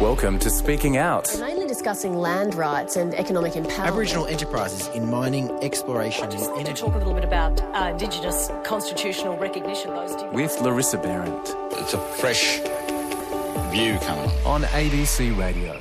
Welcome 0.00 0.38
to 0.40 0.50
Speaking 0.50 0.98
Out. 0.98 1.34
Mainly 1.40 1.66
discussing 1.66 2.16
land 2.18 2.54
rights 2.54 2.96
and 2.96 3.14
economic 3.14 3.54
empowerment. 3.54 3.86
Aboriginal 3.86 4.26
enterprises 4.26 4.88
in 4.88 5.10
mining, 5.10 5.50
exploration, 5.62 6.24
and 6.24 6.32
Just 6.32 6.50
energy. 6.50 6.74
talk 6.82 6.94
a 6.94 6.98
little 6.98 7.14
bit 7.14 7.24
about 7.24 7.60
uh, 7.74 7.88
Indigenous 7.92 8.50
constitutional 8.62 9.38
recognition. 9.38 9.90
Those 9.90 10.14
do- 10.16 10.26
With 10.32 10.60
Larissa 10.60 10.98
Behrendt 10.98 11.54
It's 11.80 11.94
a 11.94 11.98
fresh 11.98 12.58
view 13.72 13.96
coming 14.00 14.30
on. 14.44 14.64
on 14.64 14.70
ABC 14.70 15.36
Radio. 15.38 15.80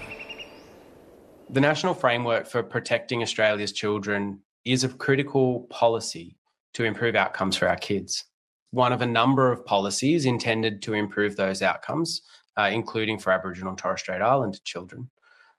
The 1.50 1.62
National 1.62 1.94
Framework 1.94 2.48
for 2.48 2.64
Protecting 2.64 3.22
Australia's 3.22 3.74
Children 3.74 4.40
is 4.64 4.84
a 4.86 4.90
critical 4.90 5.62
policy 5.70 6.38
to 6.76 6.86
improve 6.86 7.16
outcomes 7.16 7.58
for 7.58 7.68
our 7.68 7.76
kids. 7.78 8.24
One 8.72 8.94
of 8.94 9.02
a 9.02 9.06
number 9.06 9.52
of 9.52 9.66
policies 9.66 10.26
intended 10.26 10.82
to 10.84 10.94
improve 10.94 11.36
those 11.36 11.62
outcomes, 11.62 12.22
uh, 12.58 12.70
including 12.72 13.20
for 13.20 13.32
Aboriginal 13.32 13.70
and 13.70 13.78
Torres 13.78 14.02
Strait 14.02 14.22
Islander 14.22 14.60
children, 14.64 15.10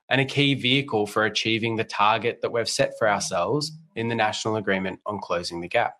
and 0.08 0.20
a 0.20 0.24
key 0.24 0.54
vehicle 0.54 1.06
for 1.06 1.24
achieving 1.24 1.76
the 1.76 1.84
target 1.84 2.40
that 2.42 2.52
we've 2.52 2.68
set 2.68 2.92
for 2.98 3.08
ourselves 3.08 3.72
in 3.94 4.08
the 4.08 4.14
National 4.14 4.56
Agreement 4.56 5.00
on 5.06 5.20
Closing 5.20 5.60
the 5.60 5.68
Gap. 5.68 5.94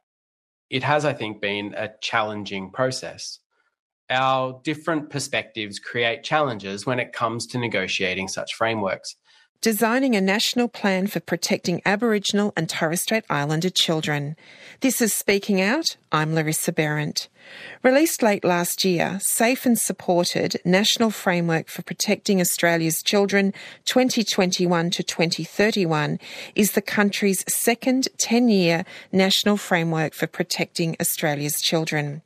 It 0.71 0.83
has, 0.83 1.05
I 1.05 1.12
think, 1.12 1.41
been 1.41 1.74
a 1.77 1.91
challenging 2.01 2.71
process. 2.71 3.41
Our 4.09 4.61
different 4.62 5.11
perspectives 5.11 5.79
create 5.79 6.23
challenges 6.23 6.87
when 6.87 7.01
it 7.01 7.13
comes 7.13 7.47
to 7.49 7.59
negotiating 7.59 8.29
such 8.29 8.55
frameworks. 8.55 9.16
Designing 9.66 10.15
a 10.15 10.20
national 10.20 10.69
plan 10.69 11.09
for 11.09 11.19
protecting 11.19 11.83
Aboriginal 11.84 12.52
and 12.57 12.69
Torres 12.69 13.02
Strait 13.02 13.24
Islander 13.29 13.69
children. 13.69 14.37
This 14.80 15.01
is 15.01 15.12
Speaking 15.12 15.61
Out. 15.61 15.97
I'm 16.12 16.37
Larissa 16.37 16.73
Behrendt. 16.73 17.27
Released 17.83 18.23
late 18.23 18.45
last 18.45 18.84
year, 18.84 19.19
Safe 19.21 19.66
and 19.66 19.77
Supported 19.77 20.60
National 20.65 21.10
Framework 21.10 21.66
for 21.66 21.83
Protecting 21.83 22.41
Australia's 22.41 23.02
Children 23.02 23.52
2021 23.87 24.91
to 24.91 25.02
2031 25.02 26.21
is 26.54 26.71
the 26.71 26.80
country's 26.80 27.43
second 27.52 28.07
10 28.19 28.48
year 28.48 28.85
national 29.10 29.57
framework 29.57 30.15
for 30.15 30.29
protecting 30.29 30.95
Australia's 31.01 31.60
children. 31.60 32.23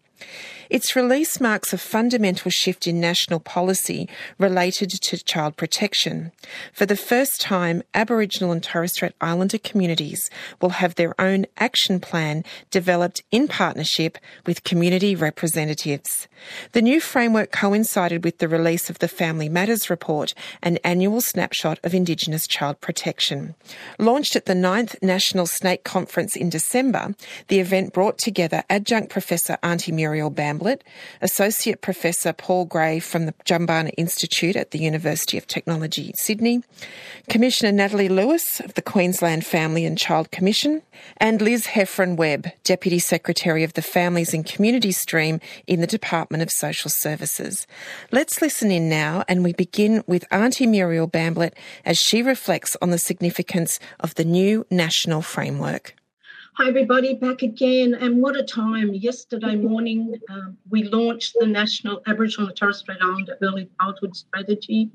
Its 0.71 0.95
release 0.95 1.41
marks 1.41 1.73
a 1.73 1.79
fundamental 1.79 2.49
shift 2.49 2.87
in 2.87 3.01
national 3.01 3.41
policy 3.41 4.09
related 4.39 4.89
to 4.89 5.25
child 5.25 5.57
protection. 5.57 6.31
For 6.73 6.87
the 6.87 6.97
first 6.97 7.41
time, 7.41 7.83
Aboriginal 7.93 8.53
and 8.53 8.63
Torres 8.63 8.93
Strait 8.93 9.13
Islander 9.21 9.59
communities 9.59 10.31
will 10.61 10.71
have 10.71 10.95
their 10.95 11.21
own 11.21 11.47
action 11.59 11.99
plan 11.99 12.45
developed 12.71 13.25
in 13.33 13.49
partnership 13.49 14.17
with 14.47 14.63
community 14.63 15.17
representatives. 15.17 16.29
The 16.71 16.83
new 16.83 17.01
framework 17.01 17.51
coincided 17.51 18.25
with 18.25 18.39
the 18.39 18.49
release 18.49 18.89
of 18.89 19.01
the 19.01 19.09
Family 19.09 19.49
Matters 19.49 19.91
Report, 19.91 20.33
an 20.63 20.79
annual 20.85 21.21
snapshot 21.21 21.81
of 21.83 21.95
Indigenous 21.95 22.47
child 22.47 22.81
protection. 22.81 23.57
Launched 23.99 24.37
at 24.37 24.47
the 24.47 24.55
9th 24.55 25.03
National 25.03 25.47
SNAICC 25.47 25.83
Conference 25.83 26.37
in 26.37 26.49
December, 26.49 27.15
the 27.49 27.59
event 27.59 27.93
brought 27.93 28.19
together 28.19 28.63
adjunct 28.71 29.11
professor 29.11 29.59
Auntie 29.65 29.91
Muriel 30.11 30.33
Bamblett, 30.33 30.83
Associate 31.21 31.81
Professor 31.81 32.33
Paul 32.33 32.65
Gray 32.65 32.99
from 32.99 33.27
the 33.27 33.33
Jumbunna 33.45 33.93
Institute 33.97 34.57
at 34.57 34.73
the 34.73 34.81
University 34.81 35.39
of 35.39 35.47
Technology, 35.47 36.13
Sydney, 36.17 36.65
Commissioner 37.29 37.71
Natalie 37.71 38.09
Lewis 38.09 38.59
of 38.59 38.75
the 38.75 38.83
Queensland 38.83 39.47
Family 39.47 39.85
and 39.85 39.97
Child 39.97 40.33
Commission, 40.33 40.83
and 41.19 41.41
Liz 41.41 41.69
Hefren-Webb, 41.69 42.51
Deputy 42.65 42.99
Secretary 42.99 43.63
of 43.63 43.75
the 43.75 43.83
Families 43.83 44.35
and 44.35 44.45
Community 44.45 44.91
Stream 44.91 45.39
in 45.69 45.81
the 45.81 45.87
Department 45.87 46.43
of 46.43 46.51
Social 46.51 46.91
Services. 46.91 47.69
Let's 48.11 48.43
listen 48.43 48.73
in 48.73 48.89
now, 48.89 49.23
and 49.29 49.45
we 49.45 49.53
begin 49.53 50.03
with 50.09 50.27
Auntie 50.33 50.67
Muriel 50.67 51.07
Bamblett 51.07 51.53
as 51.85 51.99
she 51.99 52.21
reflects 52.21 52.77
on 52.83 52.91
the 52.91 52.99
significance 52.99 53.79
of 54.01 54.17
the 54.17 54.25
new 54.25 54.67
national 54.73 55.23
framework. 55.23 55.95
Hi, 56.61 56.69
everybody, 56.69 57.15
back 57.15 57.41
again. 57.41 57.95
And 57.95 58.21
what 58.21 58.37
a 58.37 58.43
time. 58.43 58.93
Yesterday 58.93 59.57
morning, 59.57 60.15
um, 60.29 60.59
we 60.69 60.83
launched 60.83 61.35
the 61.41 61.47
National 61.47 62.03
Aboriginal 62.07 62.49
and 62.49 62.57
Torres 62.57 62.81
Strait 62.81 62.99
Islander 63.01 63.39
Early 63.41 63.71
Childhood 63.81 64.15
Strategy. 64.15 64.91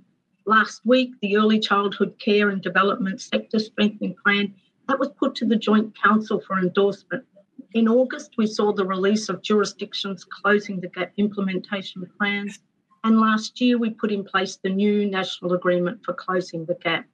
Last 0.45 0.85
week, 0.85 1.13
the 1.23 1.37
Early 1.37 1.59
Childhood 1.59 2.19
Care 2.19 2.49
and 2.49 2.61
Development 2.61 3.19
Sector 3.19 3.57
Strengthening 3.57 4.15
Plan 4.23 4.53
that 4.87 4.99
was 4.99 5.09
put 5.19 5.33
to 5.37 5.45
the 5.45 5.55
Joint 5.55 5.91
Council 5.99 6.39
for 6.39 6.59
endorsement. 6.59 7.25
In 7.73 7.87
August, 7.87 8.35
we 8.37 8.45
saw 8.45 8.71
the 8.71 8.85
release 8.85 9.27
of 9.27 9.41
jurisdictions 9.41 10.23
closing 10.23 10.79
the 10.79 10.89
gap 10.89 11.13
implementation 11.17 12.07
plans. 12.19 12.59
And 13.03 13.19
last 13.19 13.59
year, 13.59 13.79
we 13.79 13.89
put 13.89 14.11
in 14.11 14.23
place 14.23 14.59
the 14.61 14.69
new 14.69 15.09
National 15.09 15.53
Agreement 15.53 16.05
for 16.05 16.13
Closing 16.13 16.65
the 16.65 16.75
Gap. 16.75 17.07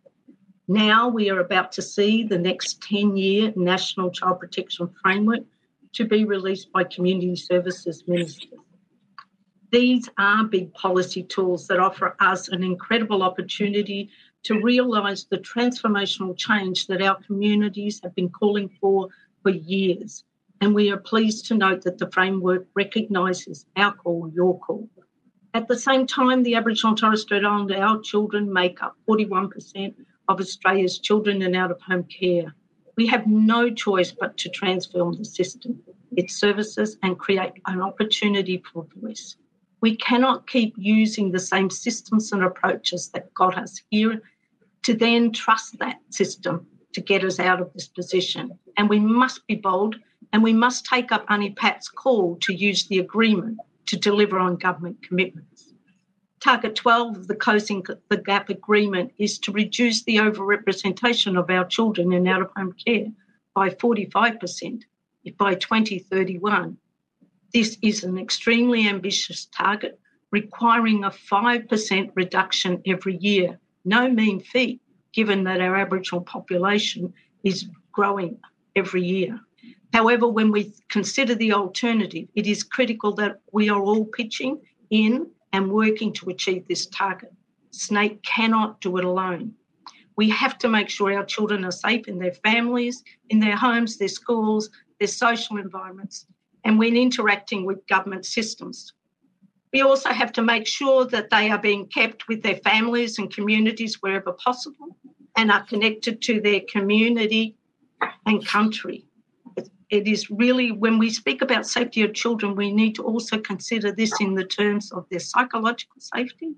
Now 0.72 1.10
we 1.10 1.30
are 1.30 1.42
about 1.42 1.74
to 1.74 1.82
see 1.82 2.24
the 2.24 2.38
next 2.38 2.82
10 2.84 3.18
year 3.18 3.52
National 3.58 4.10
Child 4.10 4.40
Protection 4.40 4.90
Framework 5.02 5.42
to 5.92 6.06
be 6.06 6.24
released 6.24 6.72
by 6.72 6.86
Community 6.86 7.36
Services 7.36 8.06
Ministers. 8.08 8.58
These 9.74 10.08
are 10.18 10.46
big 10.46 10.74
policy 10.74 11.24
tools 11.24 11.68
that 11.68 11.80
offer 11.80 12.16
us 12.22 12.48
an 12.48 12.64
incredible 12.64 13.22
opportunity 13.22 14.12
to 14.44 14.62
realise 14.62 15.26
the 15.26 15.40
transformational 15.40 16.38
change 16.38 16.88
that 16.88 17.02
our 17.02 17.22
communities 17.22 18.00
have 18.02 18.16
been 18.16 18.30
calling 18.30 18.70
for 18.80 19.10
for 19.44 19.50
years. 19.50 20.24
And 20.62 20.74
we 20.74 20.90
are 20.90 20.98
pleased 20.98 21.48
to 21.48 21.56
note 21.56 21.82
that 21.82 21.98
the 21.98 22.10
framework 22.12 22.66
recognises 22.76 23.66
our 23.76 23.92
call, 23.92 24.32
your 24.34 24.58
call. 24.58 24.88
At 25.54 25.68
the 25.68 25.78
same 25.78 26.08
time, 26.08 26.44
the 26.44 26.56
Aboriginal 26.56 26.92
and 26.92 26.98
Torres 26.98 27.24
Strait 27.24 27.44
Islander, 27.44 27.76
our 27.76 28.00
children 28.00 28.54
make 28.54 28.82
up 28.82 28.96
41% 29.06 29.96
of 30.32 30.40
Australia's 30.40 30.98
children 31.00 31.42
in 31.42 31.56
out 31.56 31.72
of 31.72 31.82
home 31.82 32.06
care. 32.06 32.56
We 32.98 33.08
have 33.08 33.28
no 33.28 33.70
choice 33.70 34.12
but 34.12 34.38
to 34.38 34.50
transform 34.50 35.18
the 35.18 35.26
system, 35.26 35.82
its 36.16 36.36
services, 36.36 36.98
and 37.04 37.20
create 37.20 37.54
an 37.68 37.82
opportunity 37.82 38.64
for 38.72 38.88
voice. 38.96 39.36
We 39.82 39.96
cannot 39.96 40.48
keep 40.48 40.74
using 40.78 41.32
the 41.32 41.40
same 41.40 41.70
systems 41.70 42.32
and 42.32 42.44
approaches 42.44 43.10
that 43.10 43.34
got 43.34 43.58
us 43.58 43.82
here 43.90 44.22
to 44.84 44.94
then 44.94 45.32
trust 45.32 45.80
that 45.80 46.00
system 46.10 46.66
to 46.94 47.02
get 47.02 47.24
us 47.24 47.40
out 47.40 47.62
of 47.62 47.72
this 47.74 47.88
position. 47.88 48.58
And 48.78 48.90
we 48.90 49.00
must 49.00 49.46
be 49.48 49.56
bold 49.56 49.96
and 50.34 50.44
we 50.44 50.54
must 50.54 50.86
take 50.86 51.12
up 51.12 51.26
Auntie 51.30 51.52
Pat's 51.52 51.90
call 51.90 52.38
to 52.42 52.54
use 52.54 52.88
the 52.88 53.00
agreement 53.00 53.58
to 53.88 53.98
deliver 53.98 54.40
on 54.40 54.56
government 54.56 54.98
commitments. 55.02 55.71
Target 56.42 56.76
12 56.76 57.18
of 57.18 57.28
the 57.28 57.36
Closing 57.36 57.86
the 58.10 58.18
Gap 58.18 58.50
Agreement 58.50 59.14
is 59.20 59.38
to 59.40 59.52
reduce 59.52 60.04
the 60.04 60.16
overrepresentation 60.16 61.38
of 61.38 61.52
our 61.52 61.66
children 61.66 62.12
in 62.12 62.28
out 62.28 62.42
of 62.42 62.50
home 62.56 62.74
care 62.84 63.06
by 63.54 63.70
45% 63.70 64.82
by 65.38 65.54
2031. 65.54 66.78
This 67.54 67.78
is 67.84 68.04
an 68.04 68.18
extremely 68.18 68.88
ambitious 68.88 69.46
target 69.56 70.00
requiring 70.32 71.04
a 71.04 71.12
5% 71.12 72.12
reduction 72.16 72.82
every 72.88 73.18
year. 73.18 73.60
No 73.86 74.10
mean 74.10 74.40
feat, 74.40 74.82
given 75.14 75.44
that 75.44 75.62
our 75.62 75.76
Aboriginal 75.76 76.22
population 76.22 77.14
is 77.44 77.68
growing 77.92 78.40
every 78.76 79.04
year. 79.04 79.40
However, 79.94 80.28
when 80.28 80.52
we 80.52 80.74
consider 80.90 81.36
the 81.36 81.54
alternative, 81.54 82.30
it 82.34 82.48
is 82.48 82.64
critical 82.64 83.14
that 83.16 83.42
we 83.52 83.70
are 83.70 83.82
all 83.82 84.06
pitching 84.06 84.60
in 84.90 85.30
and 85.54 85.72
working 85.72 86.14
to 86.14 86.30
achieve 86.30 86.68
this 86.68 86.88
target. 86.88 87.34
SNAICC 87.72 88.24
cannot 88.24 88.82
do 88.82 88.98
it 88.98 89.06
alone. 89.06 89.54
We 90.18 90.30
have 90.30 90.58
to 90.60 90.70
make 90.70 90.90
sure 90.90 91.14
our 91.14 91.26
children 91.26 91.66
are 91.66 91.72
safe 91.72 92.08
in 92.08 92.20
their 92.20 92.34
families, 92.34 93.04
in 93.30 93.40
their 93.40 93.56
homes, 93.56 93.98
their 93.98 94.08
schools, 94.08 94.70
their 95.00 95.08
social 95.08 95.58
environments, 95.58 96.26
and 96.64 96.78
when 96.78 96.96
interacting 96.96 97.66
with 97.66 97.88
government 97.88 98.26
systems. 98.26 98.94
We 99.74 99.82
also 99.82 100.10
have 100.10 100.34
to 100.34 100.42
make 100.42 100.68
sure 100.68 101.06
that 101.06 101.30
they 101.30 101.50
are 101.50 101.58
being 101.58 101.88
kept 101.88 102.28
with 102.28 102.44
their 102.44 102.58
families 102.58 103.18
and 103.20 103.34
communities 103.34 104.02
wherever 104.02 104.34
possible 104.34 104.98
and 105.38 105.50
are 105.50 105.64
connected 105.64 106.22
to 106.24 106.42
their 106.42 106.62
community 106.70 107.56
and 108.26 108.46
country. 108.46 109.06
It 109.92 110.08
is 110.08 110.32
really, 110.32 110.72
when 110.72 110.98
we 110.98 111.10
speak 111.10 111.42
about 111.42 111.68
safety 111.68 112.02
of 112.02 112.14
children, 112.14 112.56
we 112.56 112.72
need 112.72 112.96
to 112.96 113.04
also 113.04 113.38
consider 113.38 113.92
this 113.92 114.22
in 114.22 114.36
the 114.36 114.46
terms 114.46 114.90
of 114.94 115.06
their 115.10 115.20
psychological 115.20 116.00
safety 116.00 116.56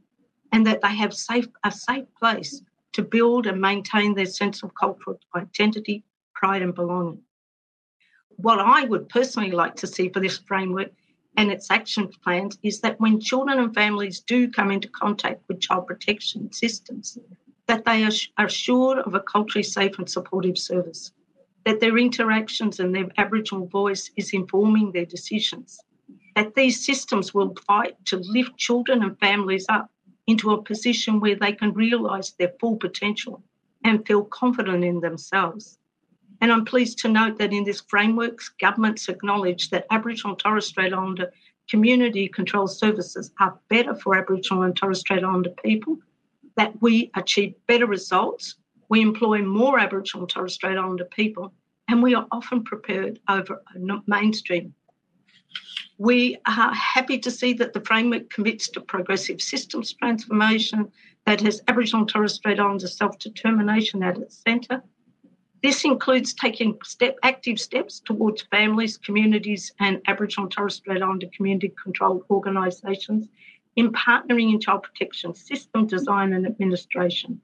and 0.51 0.63
that 0.67 0.81
they 0.81 0.95
have 0.95 1.15
safe, 1.15 1.47
a 1.63 1.71
safe 1.71 2.05
place 2.19 2.61
to 2.91 3.01
build 3.01 3.47
and 3.47 3.59
maintain 3.59 4.13
their 4.13 4.27
sense 4.27 4.61
of 4.61 4.75
cultural 4.75 5.19
identity, 5.35 6.03
pride, 6.35 6.61
and 6.61 6.75
belonging. 6.75 7.19
What 8.35 8.59
I 8.59 8.83
would 8.83 9.09
personally 9.09 9.51
like 9.51 9.75
to 9.77 9.87
see 9.87 10.09
for 10.09 10.19
this 10.19 10.37
framework 10.37 10.91
and 11.35 11.51
its 11.51 11.71
action 11.71 12.11
plans 12.23 12.59
is 12.61 12.81
that 12.81 12.99
when 12.99 13.19
children 13.19 13.57
and 13.57 13.73
families 13.73 14.19
do 14.19 14.47
come 14.47 14.69
into 14.69 14.87
contact 14.89 15.41
with 15.47 15.59
child 15.59 15.87
protection 15.87 16.53
systems, 16.53 17.17
that 17.65 17.83
they 17.83 18.03
are 18.03 18.45
assured 18.45 18.99
of 18.99 19.15
a 19.15 19.19
culturally 19.21 19.63
safe 19.63 19.97
and 19.97 20.07
supportive 20.07 20.59
service, 20.59 21.11
that 21.65 21.79
their 21.79 21.97
interactions 21.97 22.79
and 22.79 22.93
their 22.93 23.07
Aboriginal 23.17 23.67
voice 23.67 24.11
is 24.17 24.33
informing 24.33 24.91
their 24.91 25.05
decisions, 25.05 25.79
that 26.35 26.55
these 26.55 26.85
systems 26.85 27.33
will 27.33 27.55
fight 27.67 27.95
to 28.05 28.17
lift 28.17 28.57
children 28.57 29.03
and 29.03 29.19
families 29.19 29.65
up 29.69 29.89
into 30.27 30.51
a 30.51 30.61
position 30.61 31.19
where 31.19 31.35
they 31.35 31.51
can 31.51 31.73
realise 31.73 32.31
their 32.31 32.53
full 32.59 32.75
potential 32.77 33.43
and 33.83 34.05
feel 34.07 34.23
confident 34.23 34.83
in 34.83 34.99
themselves. 34.99 35.77
And 36.41 36.51
I'm 36.51 36.65
pleased 36.65 36.99
to 36.99 37.07
note 37.07 37.37
that 37.39 37.53
in 37.53 37.63
this 37.63 37.81
framework, 37.81 38.39
governments 38.59 39.07
acknowledge 39.07 39.69
that 39.69 39.85
Aboriginal 39.91 40.33
and 40.33 40.39
Torres 40.39 40.67
Strait 40.67 40.93
Islander 40.93 41.31
community 41.69 42.27
control 42.27 42.67
services 42.67 43.31
are 43.39 43.57
better 43.69 43.95
for 43.95 44.17
Aboriginal 44.17 44.63
and 44.63 44.75
Torres 44.75 44.99
Strait 44.99 45.23
Islander 45.23 45.51
people, 45.63 45.97
that 46.55 46.73
we 46.81 47.09
achieve 47.15 47.55
better 47.67 47.87
results, 47.87 48.55
we 48.93 49.01
employ 49.01 49.41
more 49.41 49.79
Aboriginal 49.79 50.25
and 50.25 50.29
Torres 50.29 50.53
Strait 50.53 50.77
Islander 50.77 51.05
people, 51.05 51.51
and 51.87 52.03
we 52.03 52.13
are 52.13 52.27
often 52.31 52.63
prepared 52.63 53.19
over 53.27 53.59
mainstream. 54.05 54.75
We 55.97 56.37
are 56.45 56.71
happy 56.75 57.17
to 57.17 57.31
see 57.31 57.53
that 57.53 57.73
the 57.73 57.81
framework 57.81 58.29
commits 58.29 58.69
to 58.69 58.81
progressive 58.81 59.41
systems 59.41 59.93
transformation 59.93 60.91
that 61.25 61.41
has 61.41 61.59
Aboriginal 61.67 62.01
and 62.01 62.09
Torres 62.09 62.35
Strait 62.35 62.59
Islander 62.59 62.85
self 62.85 63.17
determination 63.17 64.03
at 64.03 64.19
its 64.19 64.37
centre. 64.37 64.83
This 65.63 65.83
includes 65.85 66.35
taking 66.35 66.77
step, 66.83 67.17
active 67.23 67.59
steps 67.59 67.99
towards 67.99 68.43
families, 68.43 68.97
communities, 68.97 69.71
and 69.79 70.03
Aboriginal 70.05 70.45
and 70.45 70.51
Torres 70.51 70.75
Strait 70.75 71.01
Islander 71.01 71.29
community 71.35 71.73
controlled 71.81 72.25
organisations 72.29 73.27
in 73.75 73.91
partnering 73.91 74.53
in 74.53 74.59
child 74.59 74.83
protection 74.83 75.33
system 75.33 75.87
design 75.87 76.33
and 76.33 76.45
administration. 76.45 77.41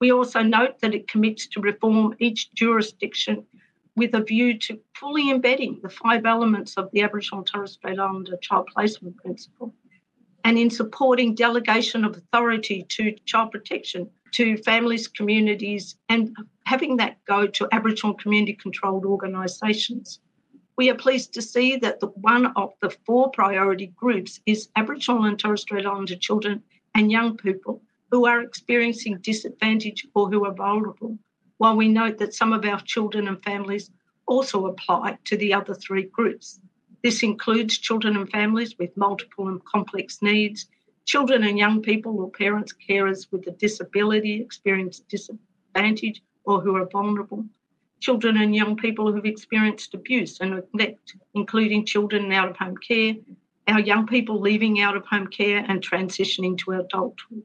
We 0.00 0.12
also 0.12 0.42
note 0.42 0.80
that 0.80 0.94
it 0.94 1.08
commits 1.08 1.46
to 1.48 1.60
reform 1.60 2.14
each 2.18 2.52
jurisdiction 2.52 3.44
with 3.96 4.14
a 4.14 4.22
view 4.22 4.56
to 4.60 4.78
fully 4.94 5.30
embedding 5.30 5.80
the 5.82 5.88
five 5.88 6.24
elements 6.24 6.76
of 6.76 6.88
the 6.92 7.02
Aboriginal 7.02 7.40
and 7.40 7.46
Torres 7.46 7.72
Strait 7.72 7.98
Islander 7.98 8.36
child 8.40 8.68
placement 8.72 9.16
principle 9.16 9.74
and 10.44 10.56
in 10.56 10.70
supporting 10.70 11.34
delegation 11.34 12.04
of 12.04 12.16
authority 12.16 12.86
to 12.90 13.12
child 13.26 13.50
protection 13.50 14.08
to 14.32 14.56
families, 14.58 15.08
communities, 15.08 15.96
and 16.08 16.36
having 16.64 16.96
that 16.98 17.24
go 17.24 17.46
to 17.46 17.68
Aboriginal 17.72 18.14
community 18.14 18.52
controlled 18.52 19.04
organisations. 19.04 20.20
We 20.76 20.90
are 20.90 20.94
pleased 20.94 21.34
to 21.34 21.42
see 21.42 21.76
that 21.78 21.98
the, 21.98 22.06
one 22.06 22.46
of 22.54 22.72
the 22.80 22.90
four 23.04 23.30
priority 23.30 23.88
groups 23.88 24.40
is 24.46 24.68
Aboriginal 24.76 25.24
and 25.24 25.38
Torres 25.38 25.62
Strait 25.62 25.86
Islander 25.86 26.14
children 26.14 26.62
and 26.94 27.10
young 27.10 27.36
people 27.36 27.82
who 28.10 28.26
are 28.26 28.40
experiencing 28.40 29.18
disadvantage 29.18 30.06
or 30.14 30.28
who 30.30 30.44
are 30.44 30.54
vulnerable 30.54 31.18
while 31.58 31.76
we 31.76 31.88
note 31.88 32.18
that 32.18 32.34
some 32.34 32.52
of 32.52 32.64
our 32.64 32.80
children 32.80 33.28
and 33.28 33.42
families 33.42 33.90
also 34.26 34.66
apply 34.66 35.18
to 35.24 35.36
the 35.36 35.52
other 35.52 35.74
three 35.74 36.04
groups. 36.04 36.60
This 37.02 37.22
includes 37.22 37.78
children 37.78 38.16
and 38.16 38.30
families 38.30 38.76
with 38.78 38.96
multiple 38.96 39.48
and 39.48 39.64
complex 39.64 40.20
needs, 40.22 40.66
children 41.04 41.44
and 41.44 41.58
young 41.58 41.80
people 41.82 42.18
or 42.20 42.30
parents, 42.30 42.74
carers 42.88 43.26
with 43.30 43.46
a 43.46 43.52
disability, 43.52 44.40
experience 44.40 45.00
disadvantage, 45.00 46.22
or 46.44 46.60
who 46.60 46.76
are 46.76 46.88
vulnerable, 46.90 47.44
children 48.00 48.36
and 48.36 48.54
young 48.54 48.76
people 48.76 49.12
who've 49.12 49.24
experienced 49.24 49.94
abuse 49.94 50.40
and 50.40 50.54
neglect, 50.54 51.16
including 51.34 51.84
children 51.84 52.26
in 52.26 52.32
out 52.32 52.48
of 52.48 52.56
home 52.56 52.76
care, 52.76 53.14
our 53.66 53.80
young 53.80 54.06
people 54.06 54.40
leaving 54.40 54.80
out 54.80 54.96
of 54.96 55.04
home 55.06 55.26
care 55.26 55.64
and 55.68 55.82
transitioning 55.82 56.56
to 56.58 56.72
adulthood. 56.72 57.44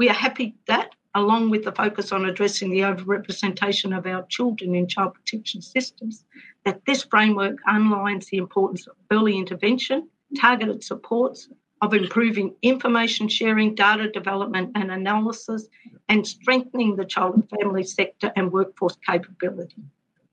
We 0.00 0.08
are 0.08 0.14
happy 0.14 0.54
that 0.66 0.94
along 1.14 1.50
with 1.50 1.64
the 1.64 1.72
focus 1.72 2.10
on 2.10 2.24
addressing 2.24 2.70
the 2.70 2.80
overrepresentation 2.80 3.94
of 3.94 4.06
our 4.06 4.24
children 4.28 4.74
in 4.74 4.88
child 4.88 5.12
protection 5.12 5.60
systems, 5.60 6.24
that 6.64 6.80
this 6.86 7.04
framework 7.04 7.58
underlines 7.68 8.24
the 8.28 8.38
importance 8.38 8.86
of 8.86 8.96
early 9.10 9.36
intervention, 9.36 10.08
targeted 10.40 10.82
supports, 10.82 11.50
of 11.82 11.92
improving 11.92 12.54
information 12.62 13.28
sharing, 13.28 13.74
data 13.74 14.10
development 14.10 14.72
and 14.74 14.90
analysis, 14.90 15.68
and 16.08 16.26
strengthening 16.26 16.96
the 16.96 17.04
child 17.04 17.34
and 17.34 17.50
family 17.60 17.84
sector 17.84 18.32
and 18.36 18.50
workforce 18.50 18.96
capability. 19.06 19.82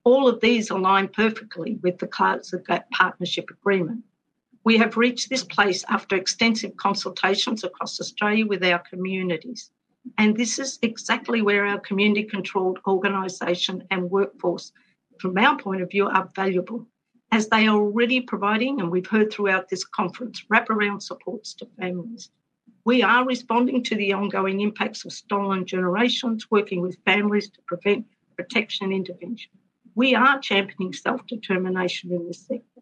All 0.05 0.29
of 0.29 0.39
these 0.39 0.69
align 0.69 1.09
perfectly 1.09 1.77
with 1.83 1.97
the 1.97 2.07
Gap 2.07 2.89
Partnership 2.91 3.49
Agreement. 3.49 4.05
We 4.67 4.75
have 4.79 4.97
reached 4.97 5.29
this 5.29 5.45
place 5.45 5.85
after 5.87 6.17
extensive 6.17 6.75
consultations 6.75 7.63
across 7.63 8.01
Australia 8.01 8.45
with 8.45 8.65
our 8.65 8.79
communities. 8.79 9.71
And 10.17 10.35
this 10.35 10.59
is 10.59 10.77
exactly 10.81 11.41
where 11.41 11.65
our 11.65 11.79
community 11.79 12.25
controlled 12.25 12.79
organisation 12.85 13.87
and 13.91 14.11
workforce, 14.11 14.73
from 15.21 15.37
our 15.37 15.57
point 15.57 15.81
of 15.83 15.89
view, 15.89 16.07
are 16.07 16.29
valuable, 16.35 16.85
as 17.31 17.47
they 17.47 17.65
are 17.65 17.77
already 17.77 18.19
providing, 18.19 18.81
and 18.81 18.91
we've 18.91 19.07
heard 19.07 19.31
throughout 19.31 19.69
this 19.69 19.85
conference, 19.85 20.43
wraparound 20.51 21.01
supports 21.01 21.53
to 21.53 21.67
families. 21.79 22.29
We 22.83 23.01
are 23.03 23.25
responding 23.25 23.83
to 23.85 23.95
the 23.95 24.11
ongoing 24.11 24.59
impacts 24.59 25.05
of 25.05 25.13
stolen 25.13 25.65
generations, 25.65 26.51
working 26.51 26.81
with 26.81 26.99
families 27.05 27.49
to 27.51 27.61
prevent 27.67 28.05
protection 28.35 28.87
and 28.87 28.95
intervention. 28.95 29.51
We 29.95 30.13
are 30.13 30.41
championing 30.41 30.91
self 30.91 31.25
determination 31.25 32.11
in 32.11 32.27
this 32.27 32.45
sector. 32.45 32.76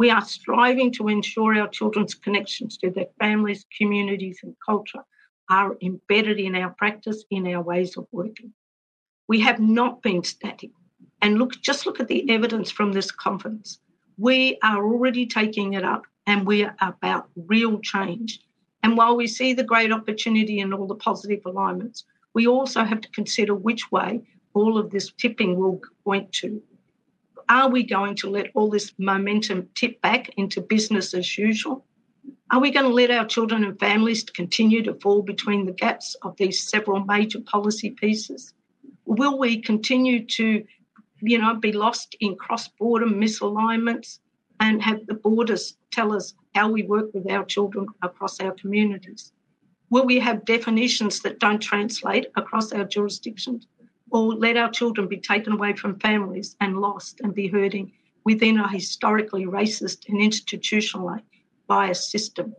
We 0.00 0.08
are 0.08 0.24
striving 0.24 0.92
to 0.92 1.08
ensure 1.08 1.60
our 1.60 1.68
children's 1.68 2.14
connections 2.14 2.78
to 2.78 2.88
their 2.88 3.08
families, 3.18 3.66
communities, 3.76 4.40
and 4.42 4.56
culture 4.64 5.04
are 5.50 5.76
embedded 5.82 6.40
in 6.40 6.54
our 6.54 6.70
practice, 6.70 7.26
in 7.30 7.46
our 7.48 7.60
ways 7.60 7.98
of 7.98 8.06
working. 8.10 8.50
We 9.28 9.40
have 9.40 9.60
not 9.60 10.00
been 10.00 10.24
static. 10.24 10.70
And 11.20 11.38
look, 11.38 11.60
just 11.60 11.84
look 11.84 12.00
at 12.00 12.08
the 12.08 12.30
evidence 12.30 12.70
from 12.70 12.92
this 12.92 13.10
conference. 13.10 13.78
We 14.16 14.58
are 14.62 14.82
already 14.82 15.26
taking 15.26 15.74
it 15.74 15.84
up 15.84 16.06
and 16.26 16.46
we 16.46 16.64
are 16.64 16.74
about 16.80 17.28
real 17.36 17.78
change. 17.80 18.40
And 18.82 18.96
while 18.96 19.16
we 19.18 19.26
see 19.26 19.52
the 19.52 19.64
great 19.64 19.92
opportunity 19.92 20.60
and 20.60 20.72
all 20.72 20.86
the 20.86 20.94
positive 20.94 21.42
alignments, 21.44 22.04
we 22.32 22.46
also 22.46 22.84
have 22.84 23.02
to 23.02 23.10
consider 23.10 23.54
which 23.54 23.92
way 23.92 24.22
all 24.54 24.78
of 24.78 24.92
this 24.92 25.12
tipping 25.12 25.58
will 25.58 25.78
point 26.06 26.32
to. 26.40 26.62
Are 27.50 27.68
we 27.68 27.82
going 27.82 28.14
to 28.14 28.30
let 28.30 28.52
all 28.54 28.70
this 28.70 28.92
momentum 28.96 29.68
tip 29.74 30.00
back 30.02 30.28
into 30.36 30.60
business 30.60 31.14
as 31.14 31.36
usual? 31.36 31.84
Are 32.52 32.60
we 32.60 32.70
going 32.70 32.86
to 32.86 32.94
let 32.94 33.10
our 33.10 33.26
children 33.26 33.64
and 33.64 33.76
families 33.76 34.22
continue 34.22 34.84
to 34.84 34.94
fall 34.94 35.22
between 35.22 35.66
the 35.66 35.72
gaps 35.72 36.14
of 36.22 36.36
these 36.36 36.62
several 36.62 37.04
major 37.04 37.40
policy 37.40 37.90
pieces? 37.90 38.54
Will 39.04 39.36
we 39.36 39.60
continue 39.60 40.24
to, 40.26 40.64
you 41.22 41.38
know, 41.38 41.56
be 41.56 41.72
lost 41.72 42.14
in 42.20 42.36
cross-border 42.36 43.06
misalignments 43.06 44.20
and 44.60 44.80
have 44.80 45.04
the 45.08 45.14
borders 45.14 45.76
tell 45.90 46.12
us 46.12 46.34
how 46.54 46.70
we 46.70 46.84
work 46.84 47.12
with 47.12 47.28
our 47.28 47.44
children 47.44 47.88
across 48.02 48.38
our 48.38 48.52
communities? 48.52 49.32
Will 49.90 50.06
we 50.06 50.20
have 50.20 50.44
definitions 50.44 51.18
that 51.22 51.40
don't 51.40 51.58
translate 51.58 52.26
across 52.36 52.70
our 52.70 52.84
jurisdictions? 52.84 53.66
Or 54.10 54.34
let 54.34 54.56
our 54.56 54.70
children 54.70 55.06
be 55.06 55.18
taken 55.18 55.52
away 55.52 55.74
from 55.74 55.98
families 56.00 56.56
and 56.60 56.80
lost 56.80 57.20
and 57.20 57.34
be 57.34 57.46
hurting 57.46 57.92
within 58.24 58.58
a 58.58 58.68
historically 58.68 59.46
racist 59.46 60.08
and 60.08 60.20
institutionalized 60.20 61.24
biased 61.68 62.10
system? 62.10 62.54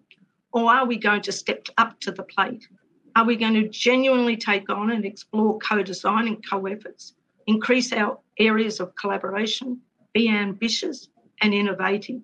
Or 0.53 0.71
are 0.71 0.85
we 0.85 0.97
going 0.97 1.21
to 1.23 1.31
step 1.31 1.65
up 1.77 1.99
to 2.01 2.11
the 2.11 2.23
plate? 2.23 2.67
Are 3.15 3.25
we 3.25 3.35
going 3.35 3.55
to 3.55 3.67
genuinely 3.67 4.37
take 4.37 4.69
on 4.69 4.91
and 4.91 5.05
explore 5.05 5.59
co 5.59 5.83
design 5.83 6.27
and 6.27 6.49
co 6.49 6.65
efforts, 6.65 7.13
increase 7.47 7.91
our 7.91 8.19
areas 8.39 8.79
of 8.79 8.95
collaboration, 8.95 9.81
be 10.13 10.29
ambitious 10.29 11.09
and 11.41 11.53
innovative, 11.53 12.21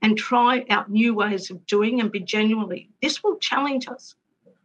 and 0.00 0.16
try 0.16 0.64
out 0.70 0.90
new 0.90 1.14
ways 1.14 1.50
of 1.50 1.66
doing 1.66 2.00
and 2.00 2.10
be 2.10 2.20
genuinely? 2.20 2.88
This 3.02 3.22
will 3.22 3.36
challenge 3.36 3.88
us, 3.88 4.14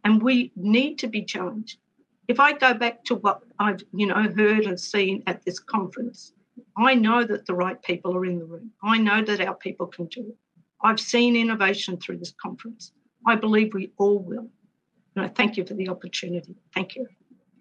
and 0.04 0.22
we 0.22 0.52
need 0.56 0.98
to 1.00 1.08
be 1.08 1.22
challenged. 1.24 1.78
If 2.28 2.40
I 2.40 2.52
go 2.52 2.74
back 2.74 3.04
to 3.04 3.16
what 3.16 3.42
I've 3.58 3.82
you 3.92 4.06
know 4.06 4.14
heard 4.14 4.64
and 4.64 4.80
seen 4.80 5.22
at 5.26 5.44
this 5.44 5.58
conference, 5.58 6.32
I 6.76 6.94
know 6.94 7.24
that 7.24 7.46
the 7.46 7.54
right 7.54 7.80
people 7.82 8.16
are 8.16 8.24
in 8.24 8.38
the 8.38 8.44
room. 8.44 8.70
I 8.82 8.98
know 8.98 9.22
that 9.22 9.40
our 9.40 9.54
people 9.54 9.86
can 9.86 10.06
do 10.06 10.20
it. 10.20 10.36
I've 10.82 11.00
seen 11.00 11.36
innovation 11.36 11.98
through 11.98 12.18
this 12.18 12.34
conference. 12.40 12.92
I 13.26 13.36
believe 13.36 13.72
we 13.72 13.92
all 13.96 14.18
will. 14.18 14.48
And 15.16 15.24
I 15.24 15.28
thank 15.28 15.56
you 15.56 15.64
for 15.64 15.74
the 15.74 15.88
opportunity. 15.88 16.56
Thank 16.74 16.96
you. 16.96 17.06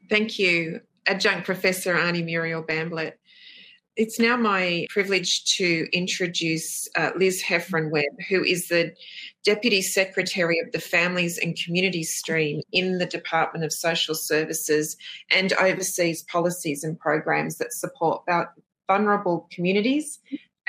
Thank 0.09 0.39
you, 0.39 0.81
Adjunct 1.07 1.45
Professor 1.45 1.95
Auntie 1.95 2.23
Muriel 2.23 2.63
Bamblett. 2.63 3.13
It's 3.95 4.19
now 4.19 4.35
my 4.35 4.87
privilege 4.89 5.45
to 5.57 5.87
introduce 5.93 6.87
uh, 6.95 7.11
Liz 7.15 7.43
Hefren-Webb, 7.43 8.21
who 8.27 8.43
is 8.43 8.67
the 8.67 8.91
Deputy 9.43 9.83
Secretary 9.83 10.59
of 10.59 10.71
the 10.71 10.79
Families 10.79 11.37
and 11.37 11.55
Communities 11.55 12.15
Stream 12.15 12.61
in 12.71 12.97
the 12.97 13.05
Department 13.05 13.63
of 13.63 13.71
Social 13.71 14.15
Services 14.15 14.97
and 15.31 15.53
oversees 15.53 16.23
policies 16.23 16.83
and 16.83 16.99
programs 16.99 17.57
that 17.57 17.71
support 17.71 18.23
vulnerable 18.87 19.47
communities 19.51 20.19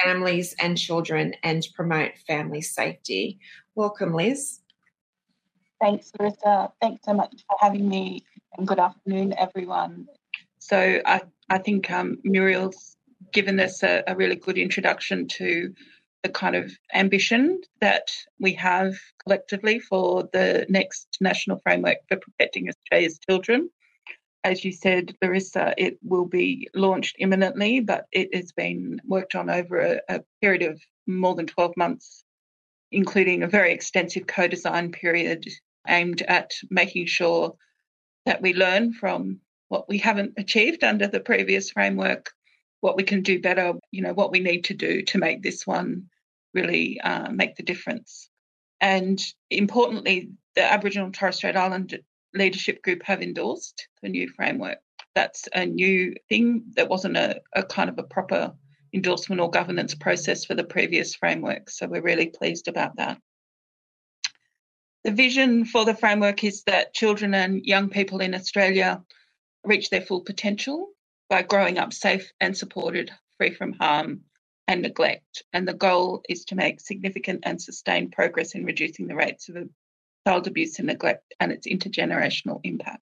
families 0.02 0.54
and 0.61 0.76
children 0.76 1.35
and 1.43 1.66
promote 1.75 2.12
family 2.26 2.61
safety. 2.61 3.38
Welcome, 3.75 4.12
Liz. 4.12 4.61
Thanks, 5.81 6.11
Larissa. 6.19 6.73
Thanks 6.81 7.04
so 7.04 7.14
much 7.14 7.45
for 7.49 7.57
having 7.61 7.88
me, 7.88 8.25
and 8.57 8.66
good 8.66 8.78
afternoon, 8.78 9.35
everyone. 9.38 10.07
So, 10.59 11.00
I, 11.04 11.23
I 11.50 11.59
think 11.59 11.90
um, 11.90 12.19
Muriel's 12.25 12.93
given 13.33 13.61
us 13.61 13.83
a, 13.83 14.02
a, 14.07 14.16
really 14.16 14.37
good 14.37 14.59
introduction 14.59 15.26
to 15.28 15.75
the 16.23 16.28
kind 16.28 16.57
of 16.57 16.73
ambition 16.95 17.61
that 17.81 18.11
we 18.40 18.52
have 18.54 18.95
collectively 19.23 19.78
for 19.78 20.28
the 20.33 20.66
next 20.69 21.19
national 21.21 21.59
framework 21.59 21.99
for 22.09 22.16
protecting 22.16 22.69
Australia's 22.69 23.19
children. 23.28 23.69
As 24.43 24.64
you 24.64 24.73
said, 24.73 25.14
Larissa, 25.23 25.75
it 25.78 25.99
will 26.02 26.26
be 26.26 26.69
launched 26.75 27.16
imminently, 27.19 27.81
but 27.81 28.07
it 28.12 28.35
has 28.35 28.52
been 28.52 29.00
worked 29.07 29.35
on 29.35 29.50
over 29.50 29.78
a, 29.78 30.00
a 30.09 30.21
period 30.40 30.62
of 30.62 30.81
more 31.07 31.35
than 31.35 31.47
12 31.47 31.76
months, 31.76 32.25
including 32.90 33.43
a 33.43 33.49
very 33.49 33.73
extensive 33.73 34.26
co 34.26 34.49
design 34.49 34.93
period 34.93 35.47
aimed 35.88 36.23
at 36.23 36.52
making 36.71 37.07
sure 37.07 37.54
that 38.26 38.40
we 38.40 38.54
learn 38.54 38.93
from 38.93 39.40
what 39.69 39.88
we 39.88 39.99
haven't 39.99 40.35
achieved 40.37 40.85
under 40.85 41.07
the 41.07 41.21
previous 41.21 41.71
framework, 41.71 42.31
what 42.84 42.98
we 42.98 43.02
can 43.02 43.22
do 43.22 43.40
better, 43.40 43.72
you 43.92 44.02
know, 44.02 44.12
what 44.12 44.30
we 44.30 44.40
need 44.40 44.64
to 44.64 44.74
do 44.74 45.00
to 45.00 45.16
make 45.16 45.42
this 45.42 45.66
one 45.66 46.04
really 46.52 47.00
uh, 47.00 47.30
make 47.30 47.56
the 47.56 47.62
difference. 47.62 48.28
And 48.78 49.18
importantly, 49.50 50.32
the 50.54 50.70
Aboriginal 50.70 51.06
and 51.06 51.14
Torres 51.14 51.36
Strait 51.36 51.56
Island 51.56 51.98
Leadership 52.34 52.82
Group 52.82 53.02
have 53.04 53.22
endorsed 53.22 53.88
the 54.02 54.10
new 54.10 54.28
framework. 54.28 54.80
That's 55.14 55.48
a 55.54 55.64
new 55.64 56.14
thing 56.28 56.64
that 56.76 56.90
wasn't 56.90 57.16
a, 57.16 57.40
a 57.54 57.62
kind 57.62 57.88
of 57.88 57.98
a 57.98 58.02
proper 58.02 58.52
endorsement 58.92 59.40
or 59.40 59.48
governance 59.48 59.94
process 59.94 60.44
for 60.44 60.54
the 60.54 60.62
previous 60.62 61.14
framework. 61.14 61.70
So 61.70 61.86
we're 61.86 62.02
really 62.02 62.26
pleased 62.26 62.68
about 62.68 62.96
that. 62.96 63.18
The 65.04 65.10
vision 65.10 65.64
for 65.64 65.86
the 65.86 65.94
framework 65.94 66.44
is 66.44 66.64
that 66.64 66.92
children 66.92 67.32
and 67.32 67.64
young 67.64 67.88
people 67.88 68.20
in 68.20 68.34
Australia 68.34 69.02
reach 69.64 69.88
their 69.88 70.02
full 70.02 70.20
potential 70.20 70.90
by 71.28 71.43
growing 71.43 71.78
up 71.78 71.93
safe 71.93 72.31
and 72.40 72.57
supported, 72.57 73.11
free 73.38 73.52
from 73.52 73.73
harm 73.73 74.23
and 74.69 74.83
neglect. 74.83 75.43
And 75.52 75.66
the 75.66 75.75
goal 75.75 76.23
is 76.28 76.45
to 76.47 76.54
make 76.54 76.81
significant 76.81 77.40
and 77.45 77.61
sustained 77.61 78.12
progress 78.12 78.54
in 78.54 78.64
reducing 78.64 79.07
the 79.07 79.16
rates 79.16 79.49
of 79.49 79.69
child 80.26 80.47
abuse 80.47 80.78
and 80.78 80.87
neglect 80.87 81.35
and 81.40 81.52
its 81.52 81.66
intergenerational 81.66 82.61
impacts. 82.64 83.02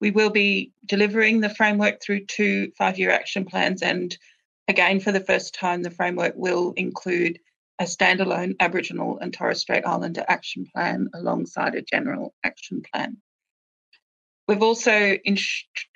We 0.00 0.10
will 0.10 0.30
be 0.30 0.72
delivering 0.84 1.40
the 1.40 1.54
framework 1.54 2.02
through 2.02 2.26
two 2.26 2.72
five 2.76 2.98
year 2.98 3.10
action 3.10 3.44
plans. 3.44 3.82
And 3.82 4.16
again, 4.68 5.00
for 5.00 5.12
the 5.12 5.20
first 5.20 5.54
time, 5.54 5.82
the 5.82 5.90
framework 5.90 6.34
will 6.36 6.72
include 6.76 7.38
a 7.78 7.84
standalone 7.84 8.56
Aboriginal 8.60 9.18
and 9.18 9.32
Torres 9.32 9.60
Strait 9.60 9.86
Islander 9.86 10.24
action 10.28 10.66
plan 10.74 11.08
alongside 11.14 11.74
a 11.74 11.82
general 11.82 12.34
action 12.44 12.82
plan. 12.92 13.16
We've 14.48 14.62
also 14.62 15.18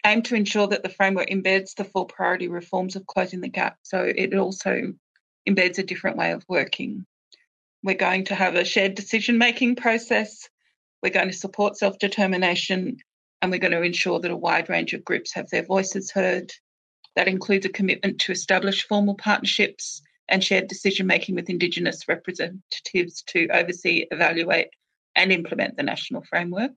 aimed 0.05 0.25
to 0.27 0.35
ensure 0.35 0.69
that 0.69 0.83
the 0.83 0.89
framework 0.89 1.31
embeds 1.31 1.75
the 1.75 1.85
four 1.85 2.07
priority 2.07 2.49
reforms 2.49 2.95
of 2.95 3.07
closing 3.07 3.41
the 3.41 3.49
gap. 3.49 3.79
So 3.83 4.03
it 4.03 4.35
also 4.35 4.95
embeds 5.49 5.79
a 5.79 5.83
different 5.83 6.17
way 6.17 6.31
of 6.31 6.45
working. 6.49 7.07
We're 7.83 7.97
going 7.97 8.25
to 8.27 8.35
have 8.35 8.55
a 8.55 8.65
shared 8.65 8.95
decision 8.95 9.39
making 9.39 9.77
process. 9.77 10.49
We're 11.03 11.11
going 11.11 11.29
to 11.29 11.37
support 11.37 11.77
self 11.77 11.99
determination 11.99 12.99
and 13.43 13.51
we're 13.51 13.59
going 13.59 13.73
to 13.73 13.83
ensure 13.83 14.21
that 14.21 14.31
a 14.31 14.37
wide 14.37 14.69
range 14.69 14.95
of 14.95 15.05
groups 15.05 15.35
have 15.35 15.49
their 15.51 15.65
voices 15.65 16.13
heard. 16.13 16.53
That 17.17 17.29
includes 17.29 17.67
a 17.67 17.71
commitment 17.71 18.21
to 18.23 18.33
establish 18.33 18.87
formal 18.87 19.15
partnerships 19.15 20.03
and 20.29 20.43
shared 20.43 20.69
decision 20.69 21.07
making 21.07 21.35
with 21.35 21.51
Indigenous 21.51 22.09
representatives 22.09 23.23
to 23.29 23.49
oversee, 23.49 24.07
evaluate, 24.11 24.69
and 25.15 25.33
implement 25.33 25.77
the 25.77 25.83
national 25.83 26.23
framework 26.23 26.73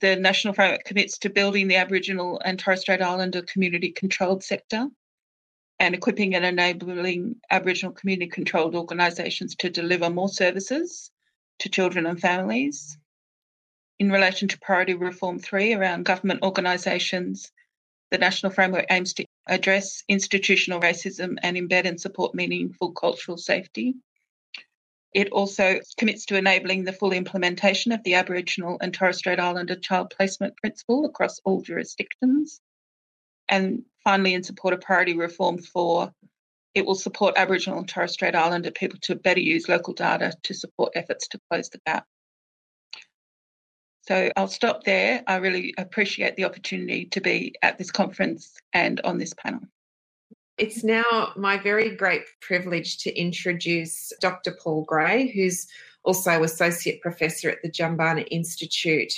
the 0.00 0.16
National 0.16 0.54
Framework 0.54 0.84
commits 0.84 1.18
to 1.18 1.30
building 1.30 1.68
the 1.68 1.76
Aboriginal 1.76 2.40
and 2.44 2.58
Torres 2.58 2.80
Strait 2.80 3.00
Islander 3.00 3.42
community 3.42 3.90
controlled 3.90 4.44
sector 4.44 4.88
and 5.78 5.94
equipping 5.94 6.34
and 6.34 6.44
enabling 6.44 7.36
Aboriginal 7.50 7.92
community 7.92 8.28
controlled 8.30 8.74
organisations 8.74 9.54
to 9.56 9.70
deliver 9.70 10.10
more 10.10 10.28
services 10.28 11.10
to 11.60 11.68
children 11.68 12.06
and 12.06 12.20
families. 12.20 12.98
In 13.98 14.12
relation 14.12 14.48
to 14.48 14.58
Priority 14.60 14.94
Reform 14.94 15.38
3 15.38 15.74
around 15.74 16.04
government 16.04 16.42
organisations, 16.42 17.50
the 18.10 18.18
National 18.18 18.52
Framework 18.52 18.86
aims 18.90 19.14
to 19.14 19.24
address 19.46 20.04
institutional 20.08 20.80
racism 20.80 21.36
and 21.42 21.56
embed 21.56 21.86
and 21.86 22.00
support 22.00 22.34
meaningful 22.34 22.92
cultural 22.92 23.36
safety 23.36 23.94
it 25.14 25.30
also 25.30 25.80
commits 25.96 26.26
to 26.26 26.36
enabling 26.36 26.84
the 26.84 26.92
full 26.92 27.12
implementation 27.12 27.92
of 27.92 28.02
the 28.02 28.14
Aboriginal 28.14 28.78
and 28.80 28.92
Torres 28.92 29.18
Strait 29.18 29.40
Islander 29.40 29.76
child 29.76 30.12
placement 30.16 30.56
principle 30.58 31.06
across 31.06 31.40
all 31.44 31.62
jurisdictions. 31.62 32.60
And 33.48 33.84
finally, 34.04 34.34
in 34.34 34.42
support 34.42 34.74
of 34.74 34.80
priority 34.80 35.16
reform 35.16 35.58
four, 35.58 36.12
it 36.74 36.84
will 36.84 36.94
support 36.94 37.38
Aboriginal 37.38 37.78
and 37.78 37.88
Torres 37.88 38.12
Strait 38.12 38.34
Islander 38.34 38.70
people 38.70 38.98
to 39.02 39.16
better 39.16 39.40
use 39.40 39.68
local 39.68 39.94
data 39.94 40.32
to 40.44 40.54
support 40.54 40.92
efforts 40.94 41.28
to 41.28 41.40
close 41.50 41.70
the 41.70 41.80
gap. 41.86 42.06
So 44.02 44.30
I'll 44.36 44.48
stop 44.48 44.84
there. 44.84 45.22
I 45.26 45.36
really 45.36 45.74
appreciate 45.76 46.36
the 46.36 46.44
opportunity 46.44 47.06
to 47.06 47.20
be 47.20 47.54
at 47.62 47.76
this 47.76 47.90
conference 47.90 48.54
and 48.72 49.00
on 49.00 49.18
this 49.18 49.34
panel. 49.34 49.60
It's 50.58 50.82
now 50.82 51.32
my 51.36 51.56
very 51.56 51.94
great 51.94 52.22
privilege 52.40 52.98
to 52.98 53.16
introduce 53.16 54.12
Dr. 54.20 54.56
Paul 54.60 54.82
Gray, 54.82 55.30
who's 55.30 55.68
also 56.02 56.42
Associate 56.42 57.00
Professor 57.00 57.48
at 57.48 57.62
the 57.62 57.70
Jumbunna 57.70 58.26
Institute, 58.32 59.12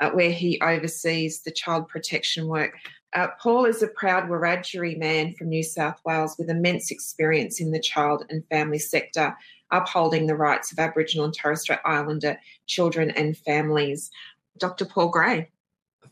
uh, 0.00 0.10
where 0.10 0.32
he 0.32 0.60
oversees 0.60 1.42
the 1.42 1.52
child 1.52 1.86
protection 1.88 2.48
work. 2.48 2.76
Uh, 3.12 3.28
Paul 3.40 3.66
is 3.66 3.82
a 3.82 3.88
proud 3.88 4.28
Wiradjuri 4.28 4.98
man 4.98 5.32
from 5.34 5.48
New 5.48 5.62
South 5.62 6.00
Wales 6.04 6.34
with 6.38 6.50
immense 6.50 6.90
experience 6.90 7.60
in 7.60 7.70
the 7.70 7.80
child 7.80 8.24
and 8.28 8.44
family 8.48 8.78
sector, 8.78 9.36
upholding 9.70 10.26
the 10.26 10.36
rights 10.36 10.72
of 10.72 10.78
Aboriginal 10.80 11.24
and 11.24 11.34
Torres 11.34 11.62
Strait 11.62 11.80
Islander 11.84 12.36
children 12.66 13.10
and 13.12 13.36
families. 13.36 14.10
Dr. 14.58 14.86
Paul 14.86 15.08
Gray. 15.08 15.50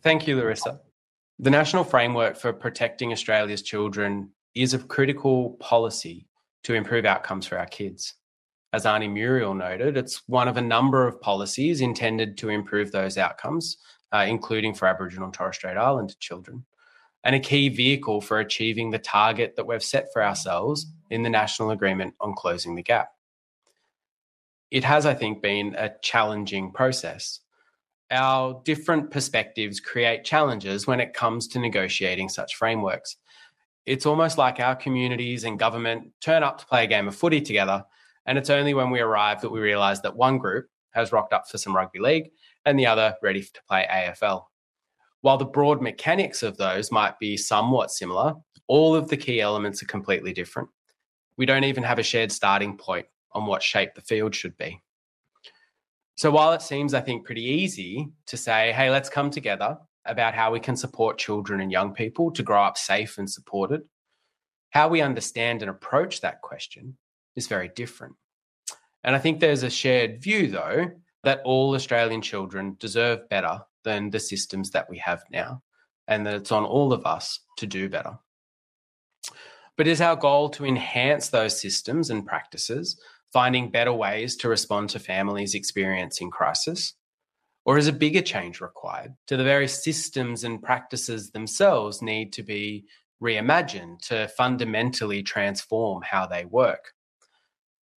Thank 0.02 0.28
you, 0.28 0.37
Larissa. 0.37 0.80
The 1.40 1.50
National 1.50 1.85
Framework 1.85 2.37
for 2.37 2.52
Protecting 2.52 3.12
Australia's 3.12 3.62
Children 3.62 4.30
is 4.55 4.75
a 4.75 4.78
critical 4.78 5.50
policy 5.61 6.26
to 6.64 6.75
improve 6.75 7.05
outcomes 7.05 7.47
for 7.47 7.59
our 7.59 7.67
kids. 7.67 8.14
As 8.73 8.85
Auntie 8.85 9.09
Muriel 9.09 9.55
noted, 9.55 9.97
it's 9.97 10.28
one 10.28 10.49
of 10.49 10.57
a 10.57 10.62
number 10.62 11.07
of 11.07 11.21
policies 11.21 11.81
intended 11.81 12.37
to 12.38 12.50
improve 12.50 12.93
those 12.93 13.17
outcomes, 13.17 13.78
uh, 14.12 14.26
including 14.28 14.75
for 14.75 14.87
Aboriginal 14.87 15.25
and 15.25 15.35
Torres 15.35 15.57
Strait 15.57 15.76
Islander 15.76 16.14
children, 16.21 16.67
and 17.25 17.35
a 17.35 17.40
key 17.40 17.71
vehicle 17.71 18.21
for 18.21 18.40
achieving 18.40 18.90
the 18.90 18.99
target 18.99 19.57
that 19.57 19.67
we've 19.67 19.83
set 19.83 20.09
for 20.12 20.23
ourselves 20.23 20.87
in 21.11 21.23
the 21.23 21.31
National 21.31 21.71
Agreement 21.71 22.14
on 22.21 22.35
Closing 22.35 22.75
the 22.75 22.83
Gap. 22.83 23.11
It 24.71 24.85
has, 24.85 25.07
I 25.07 25.14
think, 25.14 25.40
been 25.40 25.75
a 25.78 25.93
challenging 26.02 26.73
process. 26.73 27.40
Our 28.11 28.61
different 28.64 29.11
perspectives 29.11 29.81
create 29.81 30.25
challenges 30.25 30.87
when 30.87 31.00
it 31.00 31.14
comes 31.14 31.49
to 31.49 31.59
negotiating 31.59 32.28
such 32.28 32.55
frameworks 32.55 33.17
it's 33.88 34.04
almost 34.04 34.37
like 34.37 34.61
our 34.61 34.76
communities 34.76 35.45
and 35.45 35.59
government 35.59 36.12
turn 36.21 36.42
up 36.42 36.59
to 36.59 36.66
play 36.66 36.85
a 36.85 36.87
game 36.87 37.09
of 37.09 37.16
footy 37.16 37.40
together. 37.40 37.83
And 38.26 38.37
it's 38.37 38.50
only 38.50 38.75
when 38.75 38.90
we 38.90 39.00
arrive 39.00 39.40
that 39.40 39.50
we 39.50 39.61
realize 39.61 40.02
that 40.02 40.14
one 40.14 40.37
group 40.37 40.68
has 40.90 41.11
rocked 41.11 41.33
up 41.33 41.49
for 41.49 41.57
some 41.57 41.75
rugby 41.75 41.99
league 41.99 42.30
and 42.66 42.78
the 42.78 42.87
other 42.87 43.16
ready 43.23 43.42
to 43.42 43.62
play 43.66 43.88
AFL. 43.90 44.45
While 45.23 45.38
the 45.38 45.47
broad 45.47 45.80
mechanics 45.80 46.42
of 46.42 46.59
those 46.59 46.92
might 46.92 47.18
be 47.18 47.38
somewhat 47.38 47.90
similar, 47.90 48.35
all 48.66 48.95
of 48.95 49.09
the 49.09 49.16
key 49.16 49.40
elements 49.40 49.83
are 49.83 49.87
completely 49.87 50.35
different. 50.35 50.68
We 51.38 51.47
don't 51.47 51.64
even 51.64 51.83
have 51.83 51.99
a 51.99 52.02
shared 52.02 52.30
starting 52.30 52.76
point 52.76 53.07
on 53.33 53.47
what 53.47 53.62
shape 53.62 53.95
the 53.95 54.02
field 54.02 54.35
should 54.35 54.57
be. 54.59 54.83
So 56.16 56.30
while 56.30 56.52
it 56.52 56.61
seems, 56.61 56.92
I 56.92 57.00
think, 57.00 57.25
pretty 57.25 57.45
easy 57.45 58.11
to 58.26 58.37
say, 58.37 58.73
hey, 58.73 58.90
let's 58.90 59.09
come 59.09 59.30
together 59.30 59.78
about 60.08 60.34
how 60.34 60.50
we 60.52 60.60
can 60.60 60.76
support 60.76 61.18
children 61.18 61.60
and 61.60 61.70
young 61.70 61.94
people 61.94 62.30
to 62.32 62.42
grow 62.42 62.62
up 62.62 62.78
safe 62.78 63.18
and 63.18 63.30
supported. 63.30 63.82
How 64.70 64.88
we 64.88 65.00
understand 65.00 65.62
and 65.62 65.70
approach 65.70 66.20
that 66.20 66.42
question 66.42 66.96
is 67.36 67.46
very 67.46 67.68
different. 67.68 68.16
And 69.04 69.14
I 69.14 69.18
think 69.18 69.40
there's 69.40 69.62
a 69.62 69.70
shared 69.70 70.22
view, 70.22 70.48
though, 70.48 70.90
that 71.24 71.40
all 71.44 71.74
Australian 71.74 72.22
children 72.22 72.76
deserve 72.78 73.28
better 73.28 73.60
than 73.84 74.10
the 74.10 74.20
systems 74.20 74.70
that 74.70 74.90
we 74.90 74.98
have 74.98 75.22
now, 75.30 75.62
and 76.06 76.26
that 76.26 76.34
it's 76.34 76.52
on 76.52 76.64
all 76.64 76.92
of 76.92 77.06
us 77.06 77.40
to 77.58 77.66
do 77.66 77.88
better. 77.88 78.18
But 79.76 79.86
is 79.86 80.00
our 80.00 80.16
goal 80.16 80.48
to 80.50 80.64
enhance 80.64 81.28
those 81.28 81.60
systems 81.60 82.10
and 82.10 82.26
practices, 82.26 83.00
finding 83.32 83.70
better 83.70 83.92
ways 83.92 84.36
to 84.36 84.48
respond 84.48 84.90
to 84.90 84.98
families 84.98 85.54
experiencing 85.54 86.30
crisis? 86.30 86.94
Or 87.68 87.76
is 87.76 87.87
a 87.87 87.92
bigger 87.92 88.22
change 88.22 88.62
required? 88.62 89.14
Do 89.26 89.37
the 89.37 89.44
very 89.44 89.68
systems 89.68 90.42
and 90.42 90.62
practices 90.62 91.32
themselves 91.32 92.00
need 92.00 92.32
to 92.32 92.42
be 92.42 92.87
reimagined 93.22 94.00
to 94.08 94.26
fundamentally 94.28 95.22
transform 95.22 96.00
how 96.00 96.25
they 96.25 96.46
work? 96.46 96.94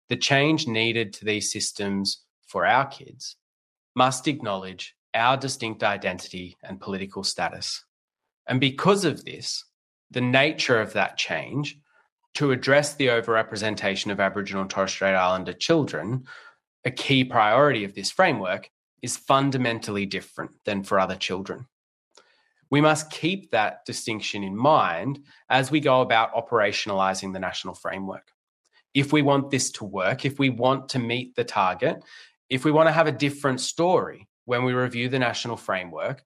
The 0.07 0.17
change 0.17 0.65
needed 0.65 1.13
to 1.13 1.25
these 1.25 1.51
systems 1.51 2.23
for 2.47 2.65
our 2.65 2.87
kids 2.87 3.35
must 3.95 4.27
acknowledge 4.27 4.95
our 5.13 5.37
distinct 5.37 5.83
identity 5.83 6.57
and 6.63 6.81
political 6.81 7.23
status. 7.23 7.85
And 8.47 8.59
because 8.59 9.05
of 9.05 9.23
this, 9.23 9.65
the 10.09 10.19
nature 10.19 10.81
of 10.81 10.93
that 10.93 11.15
change 11.15 11.77
to 12.33 12.51
address 12.51 12.95
the 12.95 13.09
overrepresentation 13.09 14.11
of 14.11 14.19
Aboriginal 14.19 14.63
and 14.63 14.71
Torres 14.71 14.89
Strait 14.89 15.13
Islander 15.13 15.53
children, 15.53 16.23
a 16.85 16.89
key 16.89 17.23
priority 17.23 17.83
of 17.83 17.93
this 17.93 18.09
framework 18.09 18.71
is 19.01 19.17
fundamentally 19.17 20.05
different 20.05 20.51
than 20.65 20.83
for 20.83 20.99
other 20.99 21.15
children. 21.15 21.67
We 22.71 22.81
must 22.81 23.09
keep 23.09 23.51
that 23.51 23.85
distinction 23.85 24.43
in 24.43 24.55
mind 24.55 25.19
as 25.49 25.71
we 25.71 25.79
go 25.79 26.01
about 26.01 26.33
operationalising 26.33 27.33
the 27.33 27.39
national 27.39 27.73
framework. 27.73 28.31
If 28.93 29.11
we 29.11 29.21
want 29.21 29.49
this 29.49 29.71
to 29.71 29.85
work, 29.85 30.25
if 30.25 30.39
we 30.39 30.49
want 30.49 30.89
to 30.89 30.99
meet 30.99 31.35
the 31.35 31.43
target, 31.43 32.03
if 32.49 32.65
we 32.65 32.71
want 32.71 32.87
to 32.87 32.93
have 32.93 33.07
a 33.07 33.11
different 33.11 33.61
story 33.61 34.27
when 34.45 34.63
we 34.63 34.73
review 34.73 35.09
the 35.09 35.19
national 35.19 35.57
framework 35.57 36.23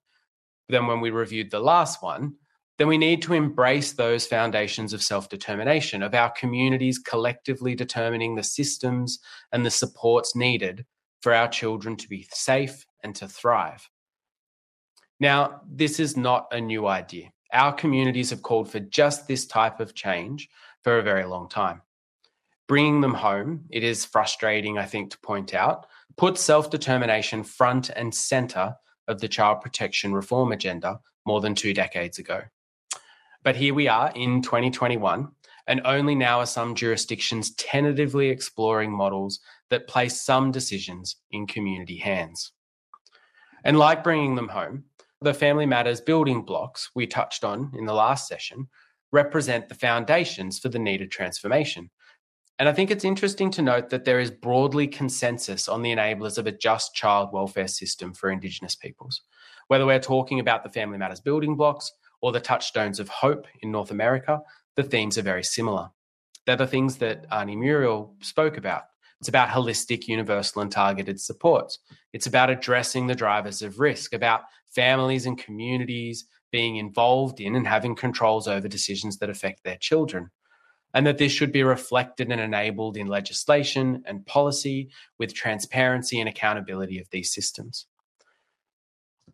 than 0.68 0.86
when 0.86 1.00
we 1.00 1.10
reviewed 1.10 1.50
the 1.50 1.60
last 1.60 2.02
one, 2.02 2.34
then 2.78 2.88
we 2.88 2.98
need 2.98 3.22
to 3.22 3.34
embrace 3.34 3.92
those 3.92 4.26
foundations 4.26 4.92
of 4.92 5.02
self 5.02 5.28
determination, 5.28 6.02
of 6.02 6.14
our 6.14 6.30
communities 6.30 6.98
collectively 6.98 7.74
determining 7.74 8.34
the 8.34 8.42
systems 8.42 9.18
and 9.52 9.64
the 9.64 9.70
supports 9.70 10.34
needed 10.34 10.84
for 11.24 11.32
our 11.32 11.48
children 11.48 11.96
to 11.96 12.06
be 12.06 12.26
safe 12.30 12.84
and 13.02 13.16
to 13.16 13.26
thrive. 13.26 13.88
Now, 15.18 15.62
this 15.66 15.98
is 15.98 16.18
not 16.18 16.48
a 16.52 16.60
new 16.60 16.86
idea. 16.86 17.30
Our 17.50 17.72
communities 17.72 18.28
have 18.28 18.42
called 18.42 18.70
for 18.70 18.78
just 18.78 19.26
this 19.26 19.46
type 19.46 19.80
of 19.80 19.94
change 19.94 20.50
for 20.82 20.98
a 20.98 21.02
very 21.02 21.24
long 21.24 21.48
time. 21.48 21.80
Bringing 22.68 23.00
them 23.00 23.14
home, 23.14 23.64
it 23.70 23.82
is 23.82 24.04
frustrating, 24.04 24.76
I 24.76 24.84
think, 24.84 25.12
to 25.12 25.18
point 25.20 25.54
out, 25.54 25.86
puts 26.18 26.42
self 26.42 26.68
determination 26.68 27.42
front 27.42 27.88
and 27.88 28.14
center 28.14 28.76
of 29.08 29.22
the 29.22 29.28
child 29.28 29.62
protection 29.62 30.12
reform 30.12 30.52
agenda 30.52 31.00
more 31.24 31.40
than 31.40 31.54
two 31.54 31.72
decades 31.72 32.18
ago. 32.18 32.42
But 33.42 33.56
here 33.56 33.72
we 33.72 33.88
are 33.88 34.12
in 34.14 34.42
2021, 34.42 35.28
and 35.66 35.80
only 35.86 36.14
now 36.14 36.40
are 36.40 36.46
some 36.46 36.74
jurisdictions 36.74 37.54
tentatively 37.54 38.28
exploring 38.28 38.92
models 38.92 39.40
that 39.70 39.88
place 39.88 40.20
some 40.20 40.50
decisions 40.50 41.16
in 41.30 41.46
community 41.46 41.96
hands. 41.96 42.52
And 43.64 43.78
like 43.78 44.04
bringing 44.04 44.34
them 44.34 44.48
home, 44.48 44.84
the 45.20 45.34
Family 45.34 45.66
Matters 45.66 46.00
building 46.00 46.42
blocks 46.42 46.90
we 46.94 47.06
touched 47.06 47.44
on 47.44 47.72
in 47.76 47.86
the 47.86 47.94
last 47.94 48.28
session 48.28 48.68
represent 49.10 49.68
the 49.68 49.74
foundations 49.74 50.58
for 50.58 50.68
the 50.68 50.78
needed 50.78 51.10
transformation. 51.10 51.90
And 52.58 52.68
I 52.68 52.72
think 52.72 52.90
it's 52.90 53.04
interesting 53.04 53.50
to 53.52 53.62
note 53.62 53.90
that 53.90 54.04
there 54.04 54.20
is 54.20 54.30
broadly 54.30 54.86
consensus 54.86 55.68
on 55.68 55.82
the 55.82 55.92
enablers 55.92 56.38
of 56.38 56.46
a 56.46 56.52
just 56.52 56.94
child 56.94 57.32
welfare 57.32 57.68
system 57.68 58.12
for 58.12 58.30
Indigenous 58.30 58.76
peoples. 58.76 59.22
Whether 59.68 59.86
we're 59.86 59.98
talking 59.98 60.40
about 60.40 60.62
the 60.62 60.70
Family 60.70 60.98
Matters 60.98 61.20
building 61.20 61.56
blocks 61.56 61.90
or 62.20 62.32
the 62.32 62.40
touchstones 62.40 63.00
of 63.00 63.08
hope 63.08 63.46
in 63.62 63.72
North 63.72 63.90
America, 63.90 64.40
the 64.76 64.82
themes 64.82 65.18
are 65.18 65.22
very 65.22 65.42
similar. 65.42 65.90
They're 66.46 66.56
the 66.56 66.66
things 66.66 66.98
that 66.98 67.24
Auntie 67.32 67.56
Muriel 67.56 68.14
spoke 68.20 68.56
about. 68.56 68.84
It's 69.24 69.28
about 69.30 69.48
holistic, 69.48 70.06
universal, 70.06 70.60
and 70.60 70.70
targeted 70.70 71.18
supports. 71.18 71.78
It's 72.12 72.26
about 72.26 72.50
addressing 72.50 73.06
the 73.06 73.14
drivers 73.14 73.62
of 73.62 73.80
risk, 73.80 74.12
about 74.12 74.42
families 74.74 75.24
and 75.24 75.38
communities 75.38 76.26
being 76.52 76.76
involved 76.76 77.40
in 77.40 77.56
and 77.56 77.66
having 77.66 77.94
controls 77.94 78.46
over 78.46 78.68
decisions 78.68 79.16
that 79.16 79.30
affect 79.30 79.64
their 79.64 79.78
children. 79.78 80.28
And 80.92 81.06
that 81.06 81.16
this 81.16 81.32
should 81.32 81.52
be 81.52 81.62
reflected 81.62 82.30
and 82.30 82.38
enabled 82.38 82.98
in 82.98 83.06
legislation 83.06 84.02
and 84.04 84.26
policy 84.26 84.90
with 85.18 85.32
transparency 85.32 86.20
and 86.20 86.28
accountability 86.28 86.98
of 86.98 87.08
these 87.10 87.32
systems. 87.32 87.86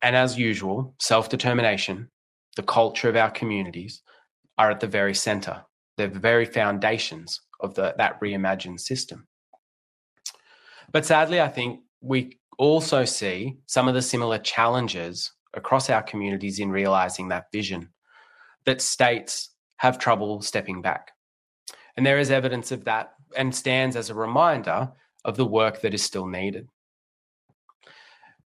And 0.02 0.14
as 0.14 0.38
usual, 0.38 0.94
self 1.00 1.28
determination 1.28 2.12
the 2.54 2.62
culture 2.62 3.08
of 3.08 3.16
our 3.16 3.32
communities 3.32 4.02
are 4.56 4.70
at 4.70 4.78
the 4.78 4.86
very 4.86 5.14
center. 5.14 5.64
The 5.96 6.06
very 6.06 6.44
foundations 6.44 7.40
of 7.58 7.74
the, 7.74 7.92
that 7.98 8.20
reimagined 8.20 8.78
system. 8.78 9.26
But 10.92 11.06
sadly, 11.06 11.40
I 11.40 11.48
think 11.48 11.80
we 12.00 12.38
also 12.58 13.04
see 13.04 13.58
some 13.66 13.88
of 13.88 13.94
the 13.94 14.02
similar 14.02 14.38
challenges 14.38 15.32
across 15.54 15.90
our 15.90 16.02
communities 16.02 16.58
in 16.58 16.70
realizing 16.70 17.28
that 17.28 17.50
vision, 17.52 17.90
that 18.64 18.82
states 18.82 19.50
have 19.76 19.98
trouble 19.98 20.42
stepping 20.42 20.82
back. 20.82 21.12
And 21.96 22.04
there 22.04 22.18
is 22.18 22.30
evidence 22.30 22.72
of 22.72 22.84
that 22.84 23.14
and 23.36 23.54
stands 23.54 23.96
as 23.96 24.10
a 24.10 24.14
reminder 24.14 24.90
of 25.24 25.36
the 25.36 25.46
work 25.46 25.80
that 25.82 25.94
is 25.94 26.02
still 26.02 26.26
needed. 26.26 26.68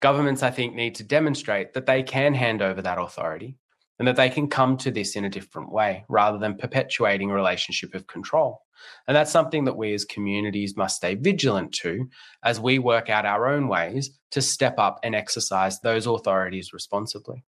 Governments, 0.02 0.43
I 0.43 0.52
think, 0.52 0.76
need 0.76 0.95
to 0.95 1.04
demonstrate 1.04 1.74
that 1.74 1.86
they 1.86 2.04
can 2.04 2.34
hand 2.34 2.62
over 2.62 2.82
that 2.82 3.00
authority 3.00 3.58
and 3.98 4.08
that 4.08 4.17
they 4.17 4.30
can 4.30 4.48
come 4.48 4.78
to 4.78 4.91
this 4.91 5.15
in 5.15 5.26
a 5.26 5.30
different 5.30 5.71
way 5.71 6.06
rather 6.10 6.38
than 6.38 6.58
perpetuating 6.58 7.32
a 7.32 7.34
relationship 7.34 7.95
of 7.95 8.08
control. 8.08 8.64
And 9.07 9.15
that's 9.15 9.31
something 9.31 9.65
that 9.65 9.77
we 9.77 9.93
as 9.93 10.05
communities 10.05 10.75
must 10.75 10.97
stay 10.97 11.15
vigilant 11.15 11.73
to 11.81 12.09
as 12.43 12.59
we 12.59 12.79
work 12.79 13.09
out 13.09 13.25
our 13.25 13.47
own 13.47 13.67
ways 13.67 14.11
to 14.31 14.41
step 14.41 14.79
up 14.79 14.99
and 15.03 15.15
exercise 15.15 15.79
those 15.79 16.07
authorities 16.07 16.73
responsibly. 16.73 17.43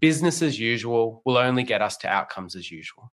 Business 0.00 0.42
as 0.42 0.58
usual 0.58 1.22
will 1.24 1.38
only 1.38 1.62
get 1.62 1.82
us 1.82 1.96
to 1.98 2.08
outcomes 2.08 2.54
as 2.54 2.70
usual. 2.70 3.12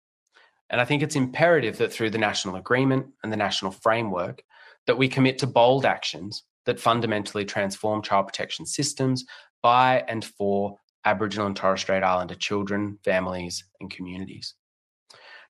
And 0.68 0.80
I 0.80 0.84
think 0.84 1.02
it's 1.02 1.16
imperative 1.16 1.78
that 1.78 1.92
through 1.92 2.10
the 2.10 2.18
national 2.18 2.56
agreement 2.56 3.06
and 3.22 3.32
the 3.32 3.36
national 3.36 3.72
framework 3.72 4.42
that 4.86 4.98
we 4.98 5.08
commit 5.08 5.38
to 5.38 5.46
bold 5.46 5.84
actions 5.84 6.42
that 6.64 6.80
fundamentally 6.80 7.44
transform 7.44 8.02
child 8.02 8.26
protection 8.26 8.66
systems 8.66 9.24
by 9.62 10.04
and 10.08 10.24
for 10.24 10.78
Aboriginal 11.04 11.46
and 11.46 11.56
Torres 11.56 11.80
Strait 11.80 12.02
Islander 12.02 12.34
children, 12.34 12.98
families, 13.04 13.64
and 13.80 13.90
communities. 13.90 14.54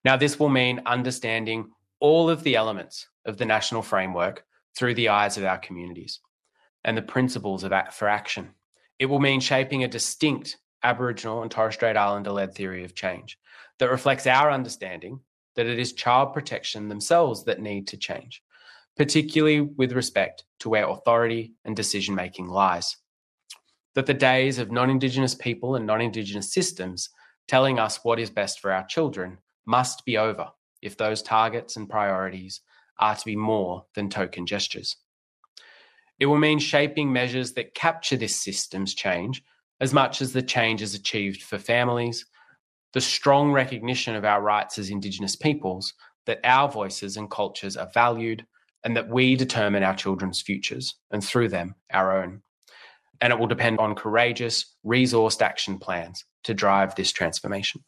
Now, 0.07 0.17
this 0.17 0.39
will 0.39 0.51
mean 0.51 0.83
understanding 0.87 1.73
all 1.99 2.31
of 2.31 2.45
the 2.45 2.55
elements 2.55 3.09
of 3.25 3.39
the 3.39 3.45
national 3.45 3.83
framework 3.83 4.45
through 4.79 4.95
the 4.95 5.09
eyes 5.09 5.37
of 5.37 5.43
our 5.43 5.59
communities 5.59 6.21
and 6.85 6.97
the 6.97 7.03
principles 7.03 7.65
of 7.65 7.73
act 7.73 7.93
for 7.93 8.07
action. 8.07 8.51
It 9.01 9.07
will 9.07 9.19
mean 9.19 9.41
shaping 9.41 9.83
a 9.83 9.89
distinct 9.89 10.59
Aboriginal 10.85 11.43
and 11.43 11.51
Torres 11.51 11.75
Strait 11.75 11.97
Islander 11.97 12.31
led 12.31 12.55
theory 12.55 12.85
of 12.85 12.95
change 12.95 13.37
that 13.81 13.91
reflects 13.91 14.29
our 14.29 14.49
understanding 14.49 15.19
that 15.57 15.67
it 15.67 15.77
is 15.77 15.93
child 15.93 16.33
protection 16.33 16.87
themselves 16.87 17.43
that 17.43 17.61
need 17.61 17.89
to 17.89 17.97
change, 17.97 18.45
particularly 18.97 19.61
with 19.61 19.91
respect 19.91 20.45
to 20.61 20.69
where 20.69 20.89
authority 20.89 21.55
and 21.65 21.75
decision 21.75 22.15
making 22.15 22.47
lies 22.47 22.97
that 23.97 24.07
the 24.07 24.15
days 24.15 24.61
of 24.61 24.71
non 24.71 24.89
Indigenous 24.89 25.35
people 25.35 25.75
and 25.75 25.85
non 25.85 26.01
Indigenous 26.01 26.53
systems 26.53 27.11
telling 27.49 27.81
us 27.81 28.05
what 28.05 28.21
is 28.21 28.31
best 28.31 28.61
for 28.61 28.71
our 28.71 28.87
children 28.87 29.39
must 29.67 30.05
be 30.05 30.17
over 30.17 30.49
if 30.83 30.97
those 30.97 31.23
targets 31.23 31.77
and 31.77 31.89
priorities 31.89 32.61
are 32.99 33.15
to 33.15 33.25
be 33.25 33.37
more 33.37 33.85
than 33.95 34.09
token 34.09 34.47
gestures. 34.47 34.97
It 36.19 36.27
will 36.27 36.39
mean 36.39 36.59
shaping 36.59 37.13
measures 37.13 37.53
that 37.53 37.75
capture 37.75 38.17
this 38.17 38.41
system's 38.41 38.95
change 38.95 39.43
as 39.81 39.93
much 39.93 40.23
as 40.23 40.33
the 40.33 40.43
change 40.43 40.81
is 40.81 40.95
achieved 40.95 41.43
for 41.43 41.59
families, 41.59 42.25
the 42.95 43.01
strong 43.01 43.53
recognition 43.53 44.15
of 44.15 44.25
our 44.25 44.41
rights 44.41 44.79
as 44.79 44.89
Indigenous 44.89 45.37
peoples, 45.37 45.93
that 46.25 46.41
our 46.45 46.71
voices 46.71 47.19
and 47.19 47.31
cultures 47.31 47.77
are 47.77 47.91
valued, 47.93 48.47
and 48.85 48.97
that 48.97 49.11
we 49.11 49.37
determine 49.37 49.83
our 49.83 49.95
children's 49.95 50.41
futures, 50.41 50.95
and 51.11 51.23
through 51.23 51.49
them, 51.49 51.75
our 51.93 52.23
own 52.23 52.41
and 53.21 53.33
it 53.33 53.39
will 53.39 53.47
depend 53.47 53.79
on 53.79 53.95
courageous, 53.95 54.75
resourced 54.85 55.43
action 55.43 55.79
plans 55.79 56.25
to 56.45 56.55
drive 56.55 56.95
this 56.95 57.13
transformation. 57.13 57.83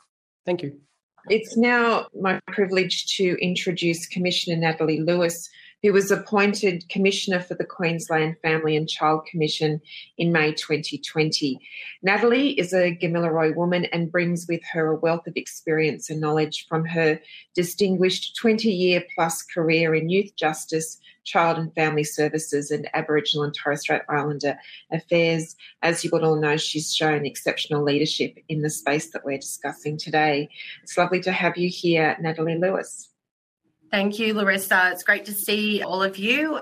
Thank 0.44 0.62
you. 0.62 0.80
It's 1.28 1.56
now 1.56 2.06
my 2.20 2.40
privilege 2.46 3.06
to 3.16 3.36
introduce 3.40 4.06
Commissioner 4.06 4.56
Natalie 4.56 5.00
Lewis, 5.00 5.48
who 5.82 5.92
was 5.92 6.10
appointed 6.10 6.88
Commissioner 6.88 7.40
for 7.40 7.54
the 7.54 7.64
Queensland 7.64 8.36
Family 8.42 8.76
and 8.76 8.88
Child 8.88 9.26
Commission 9.26 9.80
in 10.16 10.32
May 10.32 10.52
2020. 10.52 11.60
Natalie 12.02 12.58
is 12.58 12.72
a 12.72 12.96
Gamilaroi 12.96 13.54
woman 13.54 13.84
and 13.86 14.10
brings 14.10 14.46
with 14.48 14.62
her 14.72 14.88
a 14.88 14.96
wealth 14.96 15.26
of 15.26 15.36
experience 15.36 16.10
and 16.10 16.20
knowledge 16.20 16.66
from 16.68 16.84
her 16.84 17.20
distinguished 17.54 18.36
20 18.36 18.70
year 18.70 19.04
plus 19.14 19.42
career 19.42 19.94
in 19.94 20.10
youth 20.10 20.34
justice, 20.34 20.98
child 21.24 21.58
and 21.58 21.72
family 21.74 22.04
services, 22.04 22.70
and 22.72 22.88
Aboriginal 22.94 23.44
and 23.44 23.54
Torres 23.54 23.82
Strait 23.82 24.02
Islander 24.08 24.58
affairs. 24.90 25.54
As 25.82 26.02
you 26.02 26.10
would 26.12 26.24
all 26.24 26.40
know, 26.40 26.56
she's 26.56 26.94
shown 26.94 27.24
exceptional 27.24 27.84
leadership 27.84 28.36
in 28.48 28.62
the 28.62 28.70
space 28.70 29.10
that 29.10 29.24
we're 29.24 29.38
discussing 29.38 29.96
today. 29.96 30.48
It's 30.82 30.98
lovely 30.98 31.20
to 31.20 31.32
have 31.32 31.56
you 31.56 31.68
here, 31.68 32.16
Natalie 32.20 32.58
Lewis. 32.58 33.10
Thank 33.90 34.18
you, 34.18 34.34
Larissa. 34.34 34.90
It's 34.92 35.02
great 35.02 35.24
to 35.26 35.32
see 35.32 35.82
all 35.82 36.02
of 36.02 36.18
you. 36.18 36.60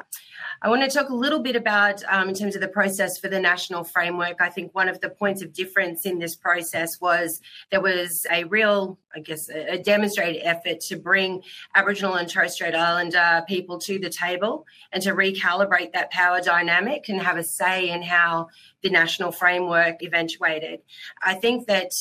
I 0.63 0.69
want 0.71 0.83
to 0.83 0.89
talk 0.89 1.11
a 1.11 1.15
little 1.15 1.41
bit 1.41 1.57
about, 1.57 2.03
um, 2.09 2.29
in 2.29 2.35
terms 2.35 2.55
of 2.55 2.61
the 2.61 2.69
process 2.69 3.19
for 3.19 3.29
the 3.29 3.41
national 3.41 3.85
framework. 3.85 4.41
I 4.41 4.49
think 4.49 4.75
one 4.75 4.89
of 4.89 5.01
the 5.01 5.11
points 5.11 5.43
of 5.43 5.53
difference 5.53 6.07
in 6.07 6.19
this 6.19 6.35
process 6.35 7.01
was 7.01 7.41
there 7.71 7.81
was 7.81 8.27
a 8.31 8.45
real, 8.45 8.99
I 9.15 9.21
guess, 9.21 9.51
a 9.51 9.77
demonstrated 9.77 10.43
effort 10.45 10.81
to 10.83 10.97
bring 10.97 11.43
Aboriginal 11.75 12.15
and 12.15 12.29
Torres 12.29 12.55
Strait 12.55 12.75
Islander 12.75 13.45
people 13.47 13.79
to 13.81 13.99
the 13.99 14.09
table 14.09 14.67
and 14.93 15.03
to 15.03 15.13
recalibrate 15.13 15.93
that 15.93 16.11
power 16.11 16.41
dynamic 16.41 17.09
and 17.09 17.21
have 17.21 17.37
a 17.37 17.45
say 17.45 17.91
in 17.91 18.03
how 18.03 18.49
the 18.83 18.89
national 18.89 19.33
framework 19.33 20.03
eventuated. 20.03 20.81
I 21.23 21.35
think 21.35 21.67
that 21.67 21.93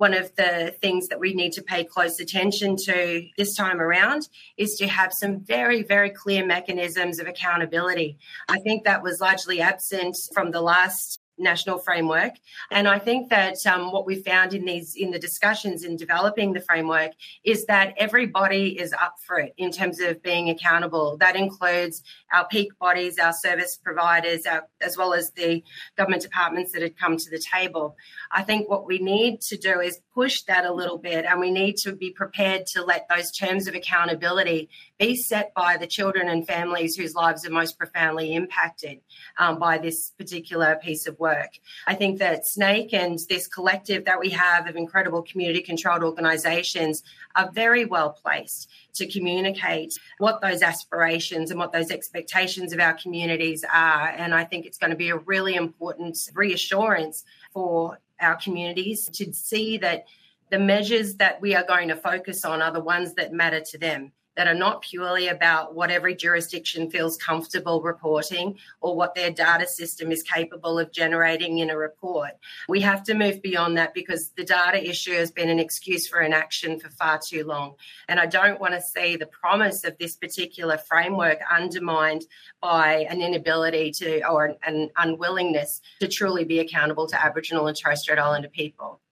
one 0.00 0.14
of 0.14 0.34
the 0.36 0.74
things 0.80 1.08
that 1.08 1.20
we 1.20 1.34
need 1.34 1.52
to 1.52 1.62
pay 1.62 1.84
close 1.84 2.18
attention 2.20 2.74
to 2.74 3.22
this 3.36 3.54
time 3.54 3.82
around 3.82 4.26
is 4.56 4.74
to 4.76 4.88
have 4.88 5.12
some 5.12 5.40
very, 5.40 5.82
very 5.82 6.08
clear 6.08 6.44
mechanisms 6.44 7.18
of 7.18 7.26
accountability. 7.26 8.16
I 8.48 8.60
think 8.60 8.84
that 8.84 9.02
was 9.02 9.20
largely 9.20 9.60
absent 9.60 10.16
from 10.32 10.52
the 10.52 10.62
last 10.62 11.20
national 11.40 11.78
framework. 11.78 12.32
And 12.70 12.88
I 12.88 12.98
think 12.98 13.28
that 13.30 13.56
um, 13.66 13.92
what 13.92 14.06
we 14.06 14.22
found 14.22 14.54
in 14.54 14.64
these 14.64 14.94
in 14.96 15.10
the 15.10 15.18
discussions 15.18 15.84
in 15.84 15.96
developing 15.96 16.52
the 16.52 16.60
framework 16.60 17.12
is 17.44 17.66
that 17.66 17.94
everybody 17.96 18.78
is 18.78 18.92
up 18.92 19.16
for 19.26 19.38
it 19.38 19.52
in 19.56 19.70
terms 19.70 20.00
of 20.00 20.22
being 20.22 20.48
accountable. 20.50 21.16
That 21.18 21.36
includes 21.36 22.02
our 22.32 22.46
peak 22.46 22.78
bodies, 22.78 23.18
our 23.18 23.32
service 23.32 23.76
providers, 23.76 24.46
our, 24.46 24.66
as 24.80 24.96
well 24.96 25.12
as 25.14 25.30
the 25.32 25.62
government 25.96 26.22
departments 26.22 26.72
that 26.72 26.82
had 26.82 26.98
come 26.98 27.16
to 27.16 27.30
the 27.30 27.38
table. 27.38 27.96
I 28.30 28.42
think 28.42 28.68
what 28.68 28.86
we 28.86 28.98
need 28.98 29.40
to 29.42 29.56
do 29.56 29.80
is 29.80 30.00
push 30.14 30.42
that 30.42 30.64
a 30.64 30.72
little 30.72 30.98
bit, 30.98 31.24
and 31.24 31.40
we 31.40 31.50
need 31.50 31.76
to 31.78 31.92
be 31.92 32.10
prepared 32.10 32.66
to 32.68 32.84
let 32.84 33.06
those 33.08 33.30
terms 33.30 33.66
of 33.66 33.74
accountability 33.74 34.68
be 34.98 35.16
set 35.16 35.52
by 35.54 35.76
the 35.76 35.86
children 35.86 36.28
and 36.28 36.46
families 36.46 36.96
whose 36.96 37.14
lives 37.14 37.46
are 37.46 37.50
most 37.50 37.78
profoundly 37.78 38.34
impacted 38.34 39.00
um, 39.38 39.58
by 39.58 39.78
this 39.78 40.10
particular 40.18 40.78
piece 40.82 41.06
of 41.06 41.18
work. 41.18 41.58
I 41.86 41.94
think 41.94 42.18
that 42.18 42.44
SNAICC 42.46 42.92
and 42.92 43.18
this 43.28 43.46
collective 43.46 44.04
that 44.04 44.20
we 44.20 44.30
have 44.30 44.68
of 44.68 44.76
incredible 44.76 45.22
community 45.22 45.62
controlled 45.62 46.02
organisations 46.02 47.02
are 47.34 47.50
very 47.50 47.84
well 47.84 48.10
placed 48.10 48.68
to 48.94 49.06
communicate 49.06 49.94
what 50.18 50.40
those 50.40 50.62
aspirations 50.62 51.50
and 51.50 51.58
what 51.58 51.72
those 51.72 51.90
expectations 51.90 52.72
of 52.72 52.80
our 52.80 52.94
communities 52.94 53.64
are. 53.72 54.08
And 54.08 54.34
I 54.34 54.44
think 54.44 54.66
it's 54.66 54.78
going 54.78 54.90
to 54.90 54.96
be 54.96 55.10
a 55.10 55.16
really 55.16 55.54
important 55.54 56.18
reassurance 56.34 57.24
for 57.52 57.98
our 58.20 58.36
communities 58.36 59.08
to 59.10 59.32
see 59.32 59.78
that 59.78 60.06
the 60.50 60.58
measures 60.58 61.14
that 61.16 61.40
we 61.40 61.54
are 61.54 61.64
going 61.64 61.88
to 61.88 61.96
focus 61.96 62.44
on 62.44 62.60
are 62.60 62.72
the 62.72 62.80
ones 62.80 63.14
that 63.14 63.32
matter 63.32 63.60
to 63.60 63.78
them 63.78 64.12
that 64.40 64.48
are 64.48 64.54
not 64.54 64.80
purely 64.80 65.28
about 65.28 65.74
what 65.74 65.90
every 65.90 66.14
jurisdiction 66.14 66.90
feels 66.90 67.18
comfortable 67.18 67.82
reporting 67.82 68.56
or 68.80 68.96
what 68.96 69.14
their 69.14 69.30
data 69.30 69.66
system 69.66 70.10
is 70.10 70.22
capable 70.22 70.78
of 70.78 70.90
generating 70.90 71.58
in 71.58 71.68
a 71.68 71.76
report. 71.76 72.30
We 72.66 72.80
have 72.80 73.02
to 73.02 73.12
move 73.12 73.42
beyond 73.42 73.76
that 73.76 73.92
because 73.92 74.30
the 74.38 74.44
data 74.44 74.82
issue 74.82 75.12
has 75.12 75.30
been 75.30 75.50
an 75.50 75.58
excuse 75.58 76.08
for 76.08 76.22
inaction 76.22 76.80
for 76.80 76.88
far 76.88 77.20
too 77.22 77.44
long. 77.44 77.74
And 78.08 78.18
I 78.18 78.24
don't 78.24 78.58
want 78.58 78.72
to 78.72 78.80
see 78.80 79.14
the 79.16 79.26
promise 79.26 79.84
of 79.84 79.98
this 79.98 80.16
particular 80.16 80.78
framework 80.78 81.40
undermined 81.52 82.24
by 82.62 83.06
an 83.10 83.20
inability 83.20 83.90
to 83.98 84.26
or 84.26 84.56
an 84.64 84.88
unwillingness 84.96 85.82
to 86.00 86.08
truly 86.08 86.44
be 86.44 86.60
accountable 86.60 87.06
to 87.08 87.22
Aboriginal 87.22 87.66
and 87.66 87.76
Torres 87.76 88.00
Strait 88.00 88.18
Islander 88.18 88.48
people 88.48 89.02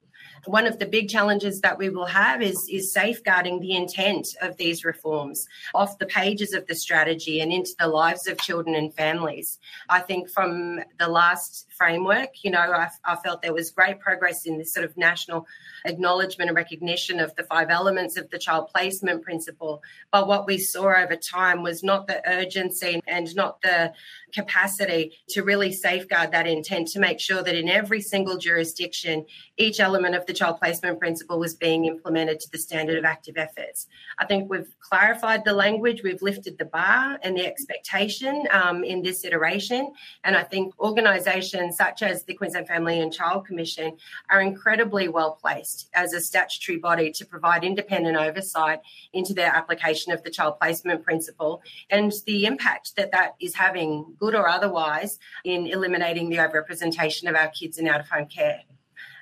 one 0.47 0.67
of 0.67 0.79
the 0.79 0.87
big 0.87 1.09
challenges 1.09 1.61
that 1.61 1.79
we 1.79 1.89
will 1.89 2.07
have 2.07 2.43
is, 2.43 2.69
is 2.71 2.93
safeguarding 2.93 3.61
the 3.61 3.75
intent 3.75 4.29
of 4.43 4.57
these 4.57 4.85
reforms 4.85 5.47
off 5.75 5.99
the 5.99 6.07
pages 6.07 6.53
of 6.53 6.67
the 6.67 6.75
strategy 6.75 7.41
and 7.41 7.53
into 7.53 7.73
the 7.79 7.87
lives 7.87 8.27
of 8.27 8.39
children 8.39 8.75
and 8.75 8.95
families. 8.95 9.59
I 9.89 10.01
think 10.01 10.31
from 10.31 10.81
the 10.99 11.09
last 11.09 11.67
framework, 11.77 12.31
you 12.43 12.51
know, 12.51 12.61
I, 12.61 12.89
I 13.05 13.17
felt 13.17 13.43
there 13.43 13.55
was 13.55 13.71
great 13.71 14.01
progress 14.01 14.47
in 14.47 14.59
this 14.59 14.73
sort 14.73 14.85
of 14.85 14.97
national 14.97 15.47
acknowledgement 15.89 16.49
and 16.49 16.57
recognition 16.57 17.21
of 17.21 17.35
the 17.35 17.45
five 17.45 17.71
elements 17.71 18.17
of 18.17 18.31
the 18.31 18.39
child 18.39 18.69
placement 18.69 19.23
principle. 19.23 19.83
But 20.13 20.29
what 20.29 20.47
we 20.47 20.59
saw 20.59 20.95
over 20.95 21.17
time 21.17 21.63
was 21.63 21.83
not 21.83 22.07
the 22.07 22.23
urgency 22.29 23.01
and 23.07 23.35
not 23.35 23.61
the 23.63 23.93
capacity 24.33 25.19
to 25.29 25.43
really 25.43 25.73
safeguard 25.73 26.33
that 26.33 26.47
intent 26.47 26.89
to 26.89 27.01
make 27.01 27.21
sure 27.21 27.43
that 27.43 27.55
in 27.55 27.69
every 27.69 28.01
single 28.01 28.37
jurisdiction, 28.37 29.25
each 29.57 29.81
element 29.81 30.15
of 30.15 30.27
the 30.27 30.33
child 30.33 30.59
placement 30.59 30.99
principle 30.99 31.39
was 31.39 31.55
being 31.55 31.87
implemented 31.87 32.41
to 32.41 32.51
the 32.51 32.59
standard 32.59 32.99
of 32.99 33.05
active 33.05 33.37
efforts. 33.37 33.87
I 34.19 34.27
think 34.27 34.51
we've 34.51 34.75
clarified 34.81 35.45
the 35.45 35.53
language, 35.53 36.03
we've 36.03 36.23
lifted 36.23 36.59
the 36.59 36.65
bar 36.65 37.19
and 37.23 37.37
the 37.37 37.47
expectation 37.47 38.47
um, 38.51 38.85
in 38.85 39.03
this 39.03 39.25
iteration. 39.25 39.93
And 40.25 40.37
I 40.37 40.43
think 40.43 40.79
organisations 40.79 41.77
such 41.77 42.03
as 42.03 42.25
the 42.25 42.35
Queensland 42.35 42.69
Family 42.69 43.01
and 43.01 43.13
Child 43.13 43.47
Commission 43.47 43.97
are 44.31 44.41
incredibly 44.41 45.09
well 45.09 45.33
placed 45.41 45.78
as 45.95 46.13
a 46.13 46.21
statutory 46.21 46.79
body 46.79 47.11
to 47.13 47.27
provide 47.27 47.65
independent 47.65 48.17
oversight 48.17 48.81
into 49.13 49.35
their 49.35 49.55
application 49.55 50.13
of 50.13 50.23
the 50.23 50.31
child 50.31 50.59
placement 50.61 51.03
principle 51.03 51.63
and 51.91 52.13
the 52.27 52.47
impact 52.47 52.97
that 52.97 53.13
that 53.13 53.35
is 53.41 53.55
having 53.55 54.15
good 54.19 54.35
or 54.35 54.49
otherwise, 54.49 55.19
in 55.45 55.67
eliminating 55.67 56.29
the 56.29 56.37
overrepresentation 56.37 57.29
of 57.29 57.35
our 57.35 57.49
kids 57.49 57.79
in 57.79 57.89
out 57.89 58.01
of 58.01 58.09
home 58.09 58.27
care 58.27 58.63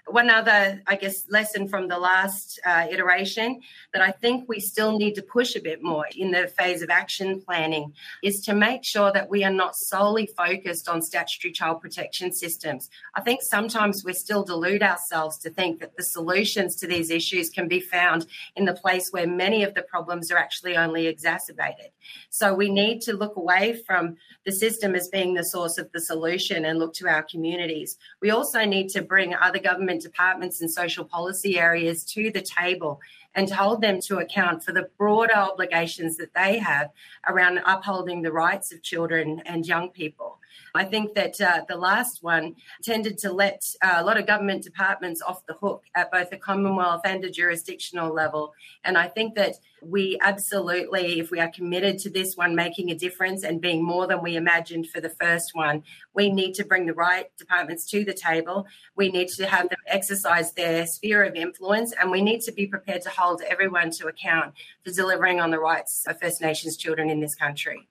one 0.08 0.30
other, 0.30 0.80
I 0.86 0.96
guess, 0.96 1.28
lesson 1.28 1.66
from 1.66 1.88
the 1.88 1.98
last 1.98 2.60
uh, 2.64 2.86
iteration 2.88 3.60
that 3.92 4.02
I 4.02 4.12
think 4.12 4.48
we 4.48 4.60
still 4.60 4.96
need 4.96 5.14
to 5.14 5.22
push 5.22 5.56
a 5.56 5.60
bit 5.60 5.82
more 5.82 6.06
in 6.16 6.30
the 6.30 6.46
phase 6.46 6.80
of 6.80 6.90
action 6.90 7.40
planning 7.40 7.92
is 8.22 8.40
to 8.42 8.54
make 8.54 8.84
sure 8.84 9.10
that 9.12 9.28
we 9.28 9.42
are 9.42 9.52
not 9.52 9.74
solely 9.74 10.26
focused 10.26 10.88
on 10.88 11.02
statutory 11.02 11.52
child 11.52 11.80
protection 11.80 12.32
systems. 12.32 12.88
I 13.16 13.20
think 13.20 13.42
sometimes 13.42 14.04
we 14.04 14.12
still 14.12 14.44
delude 14.44 14.82
ourselves 14.82 15.38
to 15.38 15.50
think 15.50 15.80
that 15.80 15.96
the 15.96 16.04
solutions 16.04 16.76
to 16.76 16.86
these 16.86 17.10
issues 17.10 17.50
can 17.50 17.66
be 17.66 17.80
found 17.80 18.26
in 18.54 18.64
the 18.64 18.74
place 18.74 19.10
where 19.10 19.26
many 19.26 19.64
of 19.64 19.74
the 19.74 19.82
problems 19.82 20.30
are 20.30 20.38
actually 20.38 20.76
only 20.76 21.08
exacerbated. 21.08 21.90
So 22.30 22.54
we 22.54 22.70
need 22.70 23.00
to 23.02 23.12
look 23.12 23.36
away 23.36 23.82
from 23.84 24.16
the 24.44 24.52
system 24.52 24.94
as 24.94 25.08
being 25.08 25.34
the 25.34 25.44
source 25.44 25.78
of 25.78 25.90
the 25.90 26.00
solution 26.00 26.64
and 26.64 26.78
look 26.78 26.94
to 26.94 27.08
our 27.08 27.24
communities. 27.24 27.98
We 28.20 28.30
also 28.30 28.64
need 28.64 28.88
to 28.90 29.02
bring 29.02 29.34
other 29.34 29.58
government 29.58 29.95
departments 29.98 30.60
and 30.60 30.70
social 30.70 31.04
policy 31.04 31.58
areas 31.58 32.04
to 32.04 32.30
the 32.30 32.42
table 32.42 33.00
and 33.34 33.50
hold 33.50 33.82
them 33.82 34.00
to 34.00 34.18
account 34.18 34.62
for 34.62 34.72
the 34.72 34.88
broader 34.96 35.36
obligations 35.36 36.16
that 36.16 36.34
they 36.34 36.58
have 36.58 36.90
around 37.28 37.60
upholding 37.66 38.22
the 38.22 38.32
rights 38.32 38.72
of 38.72 38.82
children 38.82 39.42
and 39.44 39.66
young 39.66 39.90
people. 39.90 40.38
I 40.74 40.84
think 40.84 41.14
that 41.14 41.40
uh, 41.40 41.62
the 41.68 41.76
last 41.76 42.22
one 42.22 42.56
tended 42.82 43.18
to 43.18 43.32
let 43.32 43.62
uh, 43.82 43.94
a 43.96 44.04
lot 44.04 44.18
of 44.18 44.26
government 44.26 44.62
departments 44.62 45.22
off 45.22 45.46
the 45.46 45.54
hook 45.54 45.84
at 45.94 46.12
both 46.12 46.30
the 46.30 46.36
Commonwealth 46.36 47.02
and 47.04 47.24
a 47.24 47.30
jurisdictional 47.30 48.12
level. 48.12 48.52
And 48.84 48.98
I 48.98 49.08
think 49.08 49.34
that 49.36 49.54
we 49.82 50.18
absolutely, 50.20 51.20
if 51.20 51.30
we 51.30 51.40
are 51.40 51.50
committed 51.50 51.98
to 52.00 52.10
this 52.10 52.36
one 52.36 52.54
making 52.54 52.90
a 52.90 52.94
difference 52.94 53.42
and 53.42 53.60
being 53.60 53.84
more 53.84 54.06
than 54.06 54.22
we 54.22 54.36
imagined 54.36 54.88
for 54.88 55.00
the 55.00 55.10
first 55.10 55.54
one, 55.54 55.82
we 56.14 56.30
need 56.30 56.54
to 56.54 56.64
bring 56.64 56.86
the 56.86 56.94
right 56.94 57.26
departments 57.38 57.88
to 57.90 58.04
the 58.04 58.14
table. 58.14 58.66
We 58.96 59.10
need 59.10 59.28
to 59.28 59.46
have 59.46 59.68
them 59.68 59.78
exercise 59.86 60.52
their 60.52 60.86
sphere 60.86 61.24
of 61.24 61.34
influence, 61.34 61.92
and 61.92 62.10
we 62.10 62.22
need 62.22 62.40
to 62.42 62.52
be 62.52 62.66
prepared 62.66 63.02
to 63.02 63.10
hold 63.10 63.42
everyone 63.42 63.90
to 63.92 64.08
account 64.08 64.54
for 64.84 64.92
delivering 64.92 65.40
on 65.40 65.50
the 65.50 65.58
rights 65.58 66.04
of 66.06 66.20
First 66.20 66.40
Nations 66.40 66.76
children 66.76 67.10
in 67.10 67.20
this 67.20 67.34
country. 67.34 67.88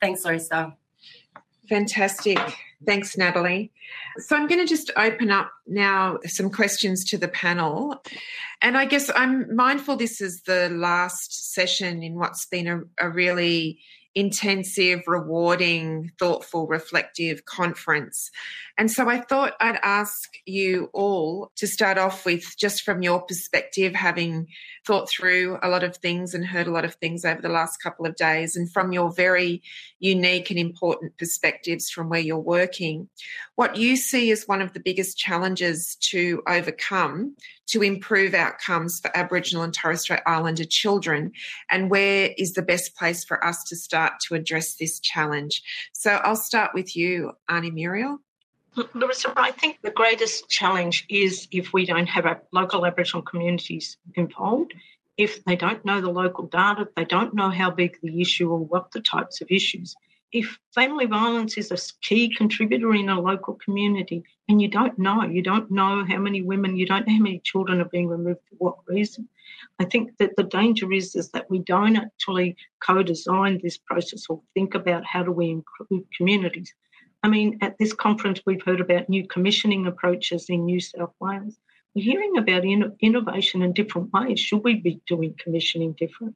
Thanks, 0.00 0.24
Larissa. 0.24 0.76
Fantastic. 1.68 2.38
Thanks, 2.86 3.16
Natalie. 3.16 3.72
So 4.18 4.36
I'm 4.36 4.46
going 4.46 4.60
to 4.60 4.66
just 4.66 4.90
open 4.96 5.30
up 5.30 5.50
now 5.66 6.18
some 6.26 6.50
questions 6.50 7.04
to 7.06 7.18
the 7.18 7.28
panel. 7.28 8.02
And 8.60 8.76
I 8.76 8.84
guess 8.84 9.10
I'm 9.14 9.54
mindful 9.54 9.96
this 9.96 10.20
is 10.20 10.42
the 10.42 10.68
last 10.70 11.52
session 11.54 12.02
in 12.02 12.14
what's 12.14 12.46
been 12.46 12.68
a, 12.68 12.82
a 12.98 13.08
really 13.08 13.78
intensive, 14.14 15.02
rewarding, 15.06 16.12
thoughtful, 16.18 16.66
reflective 16.66 17.44
conference. 17.44 18.30
And 18.78 18.90
so 18.90 19.08
I 19.08 19.20
thought 19.20 19.54
I'd 19.60 19.78
ask 19.82 20.30
you 20.46 20.90
all 20.92 21.50
to 21.56 21.66
start 21.66 21.98
off 21.98 22.24
with 22.24 22.56
just 22.58 22.82
from 22.82 23.02
your 23.02 23.22
perspective, 23.22 23.94
having 23.94 24.48
thought 24.86 25.08
through 25.08 25.58
a 25.62 25.68
lot 25.68 25.84
of 25.84 25.96
things 25.96 26.34
and 26.34 26.46
heard 26.46 26.66
a 26.66 26.72
lot 26.72 26.84
of 26.84 26.94
things 26.96 27.24
over 27.24 27.40
the 27.40 27.48
last 27.48 27.82
couple 27.82 28.06
of 28.06 28.16
days, 28.16 28.56
and 28.56 28.72
from 28.72 28.92
your 28.92 29.12
very 29.12 29.62
unique 29.98 30.50
and 30.50 30.58
important 30.58 31.16
perspectives 31.18 31.90
from 31.90 32.08
where 32.08 32.20
you're 32.20 32.38
working, 32.38 33.08
what 33.56 33.76
you 33.76 33.96
see 33.96 34.30
as 34.30 34.48
one 34.48 34.60
of 34.60 34.72
the 34.72 34.80
biggest 34.80 35.16
challenges 35.16 35.96
to 35.96 36.42
overcome 36.48 37.36
to 37.66 37.82
improve 37.82 38.34
outcomes 38.34 39.00
for 39.00 39.16
Aboriginal 39.16 39.62
and 39.62 39.72
Torres 39.72 40.02
Strait 40.02 40.20
Islander 40.26 40.64
children, 40.64 41.32
and 41.70 41.90
where 41.90 42.34
is 42.36 42.54
the 42.54 42.62
best 42.62 42.96
place 42.96 43.24
for 43.24 43.44
us 43.44 43.64
to 43.64 43.76
start 43.76 44.14
to 44.26 44.34
address 44.34 44.74
this 44.74 45.00
challenge? 45.00 45.62
So 45.92 46.10
I'll 46.24 46.36
start 46.36 46.72
with 46.74 46.96
you, 46.96 47.32
Auntie 47.48 47.70
Muriel. 47.70 48.18
Larissa, 48.94 49.32
I 49.36 49.52
think 49.52 49.78
the 49.82 49.90
greatest 49.90 50.48
challenge 50.48 51.06
is 51.08 51.46
if 51.52 51.72
we 51.72 51.86
don't 51.86 52.08
have 52.08 52.26
our 52.26 52.42
local 52.52 52.84
Aboriginal 52.84 53.22
communities 53.22 53.96
involved, 54.16 54.74
if 55.16 55.44
they 55.44 55.54
don't 55.54 55.84
know 55.84 56.00
the 56.00 56.10
local 56.10 56.46
data, 56.48 56.88
they 56.96 57.04
don't 57.04 57.34
know 57.34 57.50
how 57.50 57.70
big 57.70 57.98
the 58.02 58.20
issue 58.20 58.50
or 58.50 58.58
what 58.58 58.90
the 58.90 59.00
types 59.00 59.40
of 59.40 59.48
issues. 59.48 59.94
If 60.34 60.58
family 60.74 61.06
violence 61.06 61.56
is 61.56 61.70
a 61.70 61.78
key 62.02 62.28
contributor 62.34 62.92
in 62.92 63.08
a 63.08 63.20
local 63.20 63.54
community 63.54 64.24
and 64.48 64.60
you 64.60 64.66
don't 64.66 64.98
know, 64.98 65.22
you 65.22 65.42
don't 65.42 65.70
know 65.70 66.04
how 66.04 66.18
many 66.18 66.42
women, 66.42 66.76
you 66.76 66.86
don't 66.86 67.06
know 67.06 67.14
how 67.14 67.22
many 67.22 67.38
children 67.44 67.80
are 67.80 67.84
being 67.84 68.08
removed 68.08 68.40
for 68.50 68.56
what 68.56 68.78
reason, 68.88 69.28
I 69.78 69.84
think 69.84 70.10
that 70.18 70.34
the 70.34 70.42
danger 70.42 70.92
is, 70.92 71.14
is 71.14 71.30
that 71.30 71.48
we 71.48 71.60
don't 71.60 71.94
actually 71.94 72.56
co-design 72.80 73.60
this 73.62 73.78
process 73.78 74.26
or 74.28 74.42
think 74.54 74.74
about 74.74 75.04
how 75.04 75.22
do 75.22 75.30
we 75.30 75.50
include 75.50 76.04
communities. 76.16 76.74
I 77.22 77.28
mean, 77.28 77.56
at 77.60 77.78
this 77.78 77.92
conference, 77.92 78.40
we've 78.44 78.62
heard 78.62 78.80
about 78.80 79.08
new 79.08 79.24
commissioning 79.28 79.86
approaches 79.86 80.50
in 80.50 80.64
New 80.64 80.80
South 80.80 81.14
Wales. 81.20 81.56
we're 81.94 82.02
hearing 82.02 82.36
about 82.38 82.64
in- 82.64 82.96
innovation 82.98 83.62
in 83.62 83.72
different 83.72 84.12
ways. 84.12 84.40
Should 84.40 84.64
we 84.64 84.74
be 84.74 85.00
doing 85.06 85.36
commissioning 85.38 85.92
different? 85.92 86.34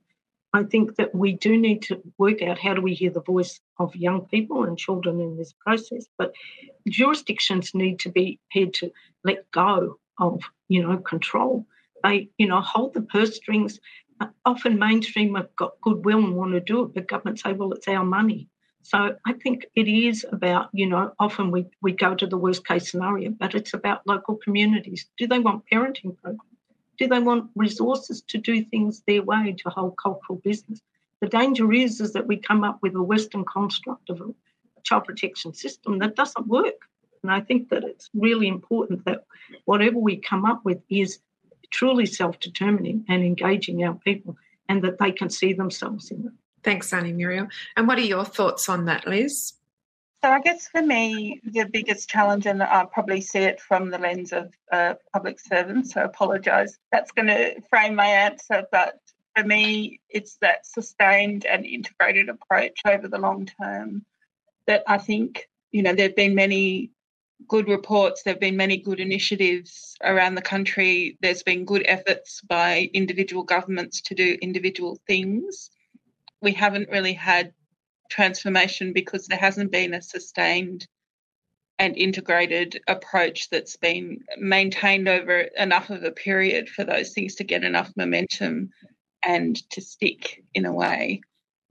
I 0.54 0.62
think 0.64 0.96
that 0.96 1.14
we 1.14 1.32
do 1.34 1.58
need 1.58 1.82
to 1.82 2.02
work 2.16 2.40
out 2.42 2.58
how 2.58 2.74
do 2.74 2.80
we 2.80 2.94
hear 2.94 3.10
the 3.10 3.20
voice 3.20 3.60
of 3.78 3.94
young 3.94 4.22
people 4.26 4.64
and 4.64 4.78
children 4.78 5.20
in 5.20 5.36
this 5.36 5.52
process. 5.52 6.06
But 6.16 6.32
jurisdictions 6.88 7.74
need 7.74 7.98
to 8.00 8.08
be 8.08 8.40
prepared 8.50 8.74
to 8.74 8.90
let 9.24 9.50
go 9.50 9.98
of, 10.18 10.40
you 10.68 10.82
know, 10.82 10.98
control. 10.98 11.66
They, 12.02 12.30
you 12.38 12.46
know, 12.46 12.60
hold 12.60 12.94
the 12.94 13.02
purse 13.02 13.36
strings. 13.36 13.78
Uh, 14.20 14.28
often 14.44 14.78
mainstream 14.78 15.34
have 15.34 15.54
got 15.56 15.80
goodwill 15.82 16.18
and 16.18 16.34
want 16.34 16.52
to 16.52 16.60
do 16.60 16.82
it, 16.82 16.94
but 16.94 17.08
government 17.08 17.38
say, 17.38 17.52
well, 17.52 17.72
it's 17.72 17.86
our 17.88 18.04
money. 18.04 18.48
So 18.82 19.16
I 19.26 19.32
think 19.34 19.66
it 19.74 19.86
is 19.86 20.24
about, 20.32 20.70
you 20.72 20.86
know, 20.86 21.12
often 21.18 21.50
we, 21.50 21.66
we 21.82 21.92
go 21.92 22.14
to 22.14 22.26
the 22.26 22.38
worst 22.38 22.66
case 22.66 22.90
scenario, 22.90 23.30
but 23.30 23.54
it's 23.54 23.74
about 23.74 24.06
local 24.06 24.36
communities. 24.36 25.06
Do 25.18 25.26
they 25.26 25.38
want 25.38 25.64
parenting 25.70 26.16
programs? 26.16 26.47
Do 26.98 27.06
they 27.06 27.20
want 27.20 27.50
resources 27.54 28.22
to 28.22 28.38
do 28.38 28.64
things 28.64 29.02
their 29.06 29.22
way 29.22 29.54
to 29.58 29.70
hold 29.70 29.96
cultural 29.96 30.40
business? 30.44 30.80
The 31.20 31.28
danger 31.28 31.72
is, 31.72 32.00
is 32.00 32.12
that 32.12 32.26
we 32.26 32.36
come 32.36 32.64
up 32.64 32.78
with 32.82 32.94
a 32.94 33.02
Western 33.02 33.44
construct 33.44 34.10
of 34.10 34.20
a 34.20 34.34
child 34.82 35.04
protection 35.04 35.54
system 35.54 35.98
that 35.98 36.16
doesn't 36.16 36.46
work. 36.46 36.88
And 37.22 37.32
I 37.32 37.40
think 37.40 37.70
that 37.70 37.84
it's 37.84 38.10
really 38.14 38.48
important 38.48 39.04
that 39.04 39.24
whatever 39.64 39.98
we 39.98 40.16
come 40.16 40.44
up 40.44 40.64
with 40.64 40.80
is 40.88 41.18
truly 41.70 42.06
self 42.06 42.38
determining 42.40 43.04
and 43.08 43.22
engaging 43.22 43.82
our 43.84 43.94
people 43.94 44.36
and 44.68 44.82
that 44.82 44.98
they 44.98 45.12
can 45.12 45.30
see 45.30 45.52
themselves 45.52 46.10
in 46.10 46.26
it. 46.26 46.32
Thanks, 46.62 46.92
Auntie 46.92 47.12
Muriel. 47.12 47.48
And 47.76 47.88
what 47.88 47.98
are 47.98 48.02
your 48.02 48.24
thoughts 48.24 48.68
on 48.68 48.84
that, 48.86 49.06
Liz? 49.06 49.54
So 50.24 50.30
I 50.32 50.40
guess 50.40 50.66
for 50.66 50.82
me, 50.82 51.40
the 51.44 51.64
biggest 51.64 52.08
challenge, 52.08 52.46
and 52.46 52.60
I 52.60 52.84
probably 52.92 53.20
see 53.20 53.38
it 53.40 53.60
from 53.60 53.90
the 53.90 53.98
lens 53.98 54.32
of 54.32 54.52
a 54.72 54.96
public 55.12 55.38
servant, 55.38 55.90
so 55.90 56.00
I 56.00 56.04
apologise. 56.04 56.76
That's 56.90 57.12
going 57.12 57.28
to 57.28 57.60
frame 57.70 57.94
my 57.94 58.06
answer, 58.06 58.64
but 58.72 58.98
for 59.36 59.44
me, 59.44 60.00
it's 60.08 60.36
that 60.40 60.66
sustained 60.66 61.46
and 61.46 61.64
integrated 61.64 62.28
approach 62.28 62.80
over 62.84 63.06
the 63.06 63.18
long 63.18 63.48
term 63.60 64.04
that 64.66 64.82
I 64.88 64.98
think, 64.98 65.48
you 65.70 65.82
know, 65.82 65.94
there 65.94 66.08
have 66.08 66.16
been 66.16 66.34
many 66.34 66.90
good 67.46 67.68
reports, 67.68 68.24
there 68.24 68.34
have 68.34 68.40
been 68.40 68.56
many 68.56 68.76
good 68.78 68.98
initiatives 68.98 69.96
around 70.02 70.34
the 70.34 70.42
country, 70.42 71.16
there's 71.22 71.44
been 71.44 71.64
good 71.64 71.82
efforts 71.86 72.40
by 72.40 72.90
individual 72.92 73.44
governments 73.44 74.00
to 74.02 74.16
do 74.16 74.36
individual 74.42 74.98
things. 75.06 75.70
We 76.42 76.52
haven't 76.52 76.88
really 76.90 77.12
had 77.12 77.52
transformation 78.08 78.92
because 78.92 79.26
there 79.26 79.38
hasn't 79.38 79.70
been 79.70 79.94
a 79.94 80.02
sustained 80.02 80.86
and 81.78 81.96
integrated 81.96 82.80
approach 82.88 83.50
that's 83.50 83.76
been 83.76 84.24
maintained 84.36 85.08
over 85.08 85.40
enough 85.40 85.90
of 85.90 86.02
a 86.02 86.10
period 86.10 86.68
for 86.68 86.84
those 86.84 87.12
things 87.12 87.36
to 87.36 87.44
get 87.44 87.62
enough 87.62 87.92
momentum 87.96 88.70
and 89.22 89.56
to 89.70 89.80
stick 89.80 90.42
in 90.54 90.64
a 90.64 90.72
way. 90.72 91.20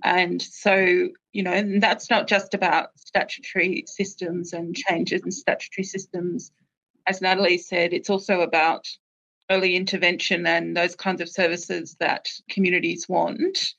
And 0.04 0.41
so, 0.41 1.10
you 1.34 1.43
know, 1.43 1.52
and 1.52 1.82
that's 1.82 2.10
not 2.10 2.28
just 2.28 2.54
about 2.54 2.89
statutory 2.97 3.84
systems 3.88 4.54
and 4.54 4.76
changes 4.76 5.23
in 5.23 5.32
statutory 5.32 5.84
systems. 5.84 6.52
As 7.06 7.21
Natalie 7.21 7.58
said, 7.58 7.93
it's 7.93 8.10
also 8.10 8.41
about 8.41 8.88
early 9.50 9.76
intervention 9.76 10.45
and 10.45 10.76
those 10.76 10.95
kinds 10.95 11.21
of 11.21 11.30
services 11.30 11.95
that 12.00 12.30
communities 12.50 13.08
want 13.10 13.73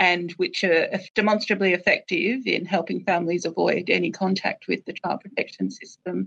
and 0.00 0.32
which 0.32 0.64
are 0.64 0.88
demonstrably 1.14 1.74
effective 1.74 2.46
in 2.46 2.64
helping 2.64 3.04
families 3.04 3.44
avoid 3.44 3.90
any 3.90 4.10
contact 4.10 4.66
with 4.66 4.82
the 4.86 4.94
child 4.94 5.20
protection 5.20 5.70
system. 5.70 6.26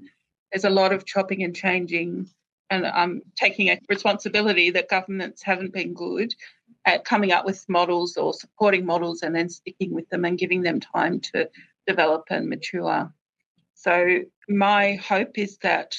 There's 0.52 0.64
a 0.64 0.70
lot 0.70 0.94
of 0.94 1.08
chopping 1.08 1.44
and 1.44 1.56
changing, 1.56 2.30
and 2.70 2.86
I'm 2.86 3.24
taking 3.36 3.70
a 3.70 3.80
responsibility 3.90 4.70
that 4.70 4.90
governments 4.90 5.42
haven't 5.42 5.74
been 5.74 5.96
good 5.96 6.36
at 6.86 7.04
coming 7.04 7.32
up 7.32 7.46
with 7.46 7.68
models 7.68 8.16
or 8.16 8.32
supporting 8.32 8.86
models 8.86 9.24
and 9.24 9.36
then 9.36 9.50
sticking 9.50 9.92
with 9.92 10.08
them 10.10 10.24
and 10.24 10.38
giving 10.38 10.62
them 10.62 10.80
time 10.80 11.20
to 11.22 11.50
develop 11.88 12.26
and 12.30 12.50
mature. 12.50 13.12
So, 13.74 14.20
my 14.48 14.96
hope 14.96 15.40
is 15.40 15.58
that 15.64 15.96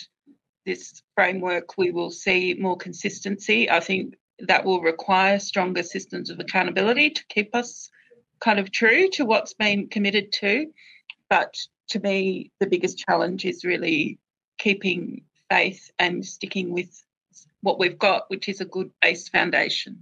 this 0.65 1.03
framework 1.17 1.77
we 1.77 1.91
will 1.91 2.13
see 2.13 2.55
more 2.55 2.77
consistency. 2.77 3.69
I 3.69 3.81
think 3.81 4.15
that 4.41 4.65
will 4.65 4.81
require 4.81 5.39
stronger 5.39 5.83
systems 5.83 6.31
of 6.31 6.41
accountability 6.41 7.11
to 7.11 7.25
keep 7.29 7.55
us 7.55 7.91
kind 8.41 8.59
of 8.59 8.71
true 8.71 9.09
to 9.11 9.25
what's 9.25 9.55
been 9.55 9.89
committed 9.89 10.33
to. 10.33 10.67
But 11.29 11.55
to 11.89 12.01
me, 12.01 12.51
the 12.61 12.67
biggest 12.67 12.99
challenge 12.99 13.45
is 13.45 13.65
really 13.65 14.19
keeping 14.59 15.23
faith 15.51 15.91
and 15.99 16.25
sticking 16.25 16.73
with 16.73 17.03
what 17.61 17.79
we've 17.79 17.99
got, 17.99 18.29
which 18.29 18.49
is 18.49 18.61
a 18.61 18.65
good 18.65 18.91
base 19.01 19.29
foundation. 19.29 19.99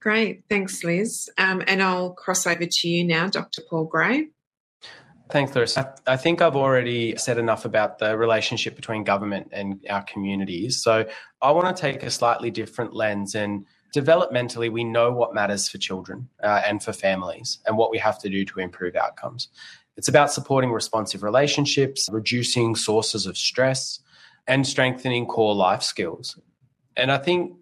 Great. 0.00 0.44
Thanks, 0.48 0.84
Liz. 0.84 1.28
Um, 1.38 1.62
and 1.66 1.82
I'll 1.82 2.10
cross 2.10 2.46
over 2.46 2.64
to 2.64 2.88
you 2.88 3.04
now, 3.04 3.28
Dr. 3.28 3.62
Paul 3.68 3.84
Gray. 3.84 4.28
Thanks, 5.30 5.54
Larissa. 5.54 5.94
I 6.06 6.16
think 6.16 6.40
I've 6.40 6.56
already 6.56 7.16
said 7.16 7.36
enough 7.36 7.66
about 7.66 7.98
the 7.98 8.16
relationship 8.16 8.74
between 8.74 9.04
government 9.04 9.48
and 9.52 9.84
our 9.90 10.02
communities. 10.04 10.82
So 10.82 11.06
I 11.42 11.50
want 11.50 11.74
to 11.74 11.80
take 11.80 12.02
a 12.02 12.10
slightly 12.10 12.50
different 12.50 12.94
lens. 12.94 13.34
And 13.34 13.66
developmentally, 13.94 14.72
we 14.72 14.84
know 14.84 15.12
what 15.12 15.34
matters 15.34 15.68
for 15.68 15.76
children 15.76 16.28
uh, 16.42 16.62
and 16.64 16.82
for 16.82 16.94
families 16.94 17.58
and 17.66 17.76
what 17.76 17.90
we 17.90 17.98
have 17.98 18.18
to 18.20 18.30
do 18.30 18.44
to 18.46 18.60
improve 18.60 18.96
outcomes. 18.96 19.48
It's 19.98 20.08
about 20.08 20.32
supporting 20.32 20.72
responsive 20.72 21.22
relationships, 21.22 22.08
reducing 22.10 22.74
sources 22.74 23.26
of 23.26 23.36
stress, 23.36 24.00
and 24.46 24.66
strengthening 24.66 25.26
core 25.26 25.54
life 25.54 25.82
skills. 25.82 26.38
And 26.96 27.12
I 27.12 27.18
think 27.18 27.54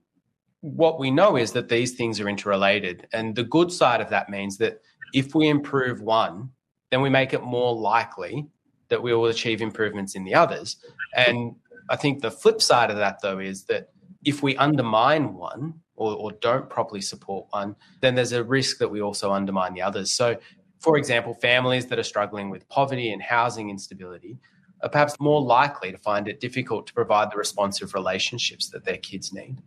what 0.61 1.01
we 1.01 1.11
know 1.11 1.37
is 1.37 1.53
that 1.53 1.69
these 1.69 1.95
things 1.95 2.21
are 2.21 2.29
interrelated. 2.29 3.09
And 3.13 3.35
the 3.35 3.43
good 3.43 3.73
side 3.73 4.01
of 4.01 4.11
that 4.11 4.29
means 4.29 4.59
that 4.59 4.81
if 5.13 5.35
we 5.35 5.49
improve 5.49 6.01
one, 6.01 6.51
then 6.97 7.03
we 7.03 7.11
make 7.11 7.35
it 7.35 7.43
more 7.43 7.75
likely 7.77 8.47
that 8.89 9.03
we 9.03 9.13
will 9.13 9.27
achieve 9.27 9.61
improvements 9.61 10.15
in 10.15 10.25
the 10.25 10.35
others. 10.35 10.79
And 11.15 11.55
I 11.91 11.97
think 11.97 12.23
the 12.23 12.31
flip 12.31 12.63
side 12.63 12.91
of 12.91 12.97
that, 12.97 13.21
though, 13.21 13.39
is 13.39 13.65
that 13.65 13.91
if 14.25 14.43
we 14.43 14.57
undermine 14.57 15.35
one 15.35 15.75
or, 15.95 16.15
or, 16.15 16.33
don't 16.33 16.71
properly 16.71 17.03
support 17.03 17.49
one, 17.51 17.77
then 18.01 18.15
there's 18.15 18.33
a 18.33 18.43
risk 18.43 18.79
that 18.79 18.89
we 18.89 19.03
also 19.03 19.31
undermine 19.31 19.75
the 19.75 19.83
others. 19.83 20.11
So, 20.11 20.39
for 20.81 20.97
example, 20.97 21.35
families 21.35 21.85
that 21.89 21.99
are 21.99 22.03
struggling 22.03 22.49
with 22.49 22.67
poverty 22.71 23.13
and 23.13 23.21
housing 23.21 23.69
instability 23.69 24.39
are 24.81 24.89
perhaps 24.89 25.21
more 25.21 25.43
likely 25.43 25.93
to 25.93 25.99
find 25.99 26.27
it 26.29 26.41
difficult 26.41 26.87
to 26.87 26.95
provide 26.95 27.31
the 27.31 27.37
responsive 27.37 27.93
relationships 27.93 28.71
that 28.71 28.87
their 28.87 28.97
kids 28.97 29.35
need. 29.35 29.59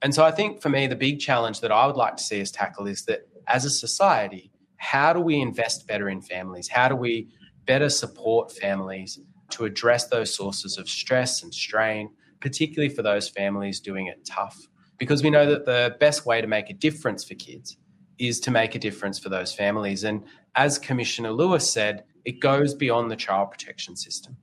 And 0.00 0.14
so, 0.14 0.24
I 0.24 0.30
think 0.30 0.62
for 0.62 0.70
me, 0.70 0.86
the 0.86 0.96
big 0.96 1.20
challenge 1.20 1.60
that 1.60 1.72
I 1.72 1.86
would 1.86 1.96
like 1.96 2.16
to 2.16 2.22
see 2.22 2.40
us 2.40 2.50
tackle 2.50 2.86
is 2.86 3.04
that 3.04 3.28
as 3.48 3.66
a 3.66 3.70
society, 3.70 4.50
how 4.80 5.12
do 5.12 5.20
we 5.20 5.38
invest 5.38 5.86
better 5.86 6.08
in 6.08 6.22
families? 6.22 6.66
How 6.66 6.88
do 6.88 6.96
we 6.96 7.28
better 7.66 7.90
support 7.90 8.50
families 8.50 9.20
to 9.50 9.66
address 9.66 10.06
those 10.08 10.34
sources 10.34 10.78
of 10.78 10.88
stress 10.88 11.42
and 11.42 11.52
strain, 11.52 12.10
particularly 12.40 12.88
for 12.88 13.02
those 13.02 13.28
families 13.28 13.78
doing 13.78 14.06
it 14.06 14.24
tough? 14.24 14.58
Because 14.96 15.22
we 15.22 15.28
know 15.28 15.44
that 15.44 15.66
the 15.66 15.96
best 16.00 16.24
way 16.24 16.40
to 16.40 16.46
make 16.46 16.70
a 16.70 16.72
difference 16.72 17.22
for 17.22 17.34
kids 17.34 17.76
is 18.18 18.40
to 18.40 18.50
make 18.50 18.74
a 18.74 18.78
difference 18.78 19.18
for 19.18 19.28
those 19.28 19.52
families. 19.52 20.02
And 20.02 20.24
as 20.54 20.78
Commissioner 20.78 21.32
Lewis 21.32 21.70
said, 21.70 22.04
it 22.24 22.40
goes 22.40 22.72
beyond 22.72 23.10
the 23.10 23.16
child 23.16 23.50
protection 23.50 23.96
system. 23.96 24.38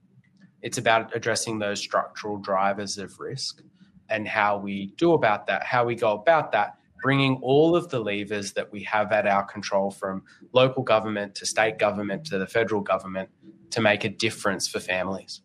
It's 0.62 0.78
about 0.78 1.14
addressing 1.16 1.58
those 1.58 1.80
structural 1.80 2.36
drivers 2.36 2.96
of 2.96 3.18
risk 3.18 3.60
and 4.08 4.28
how 4.28 4.56
we 4.56 4.94
do 4.96 5.14
about 5.14 5.48
that, 5.48 5.64
how 5.64 5.84
we 5.84 5.96
go 5.96 6.12
about 6.12 6.52
that 6.52 6.77
bringing 7.02 7.38
all 7.42 7.76
of 7.76 7.88
the 7.90 8.00
levers 8.00 8.52
that 8.52 8.72
we 8.72 8.82
have 8.84 9.12
at 9.12 9.26
our 9.26 9.44
control 9.44 9.90
from 9.90 10.22
local 10.52 10.82
government 10.82 11.34
to 11.36 11.46
state 11.46 11.78
government 11.78 12.24
to 12.26 12.38
the 12.38 12.46
federal 12.46 12.80
government 12.80 13.30
to 13.70 13.80
make 13.80 14.04
a 14.04 14.08
difference 14.08 14.66
for 14.68 14.80
families. 14.80 15.42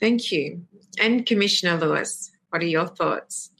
Thank 0.00 0.32
you. 0.32 0.64
And 0.98 1.24
Commissioner 1.26 1.78
Lewis, 1.78 2.30
what 2.50 2.62
are 2.62 2.66
your 2.66 2.86
thoughts? 2.86 3.50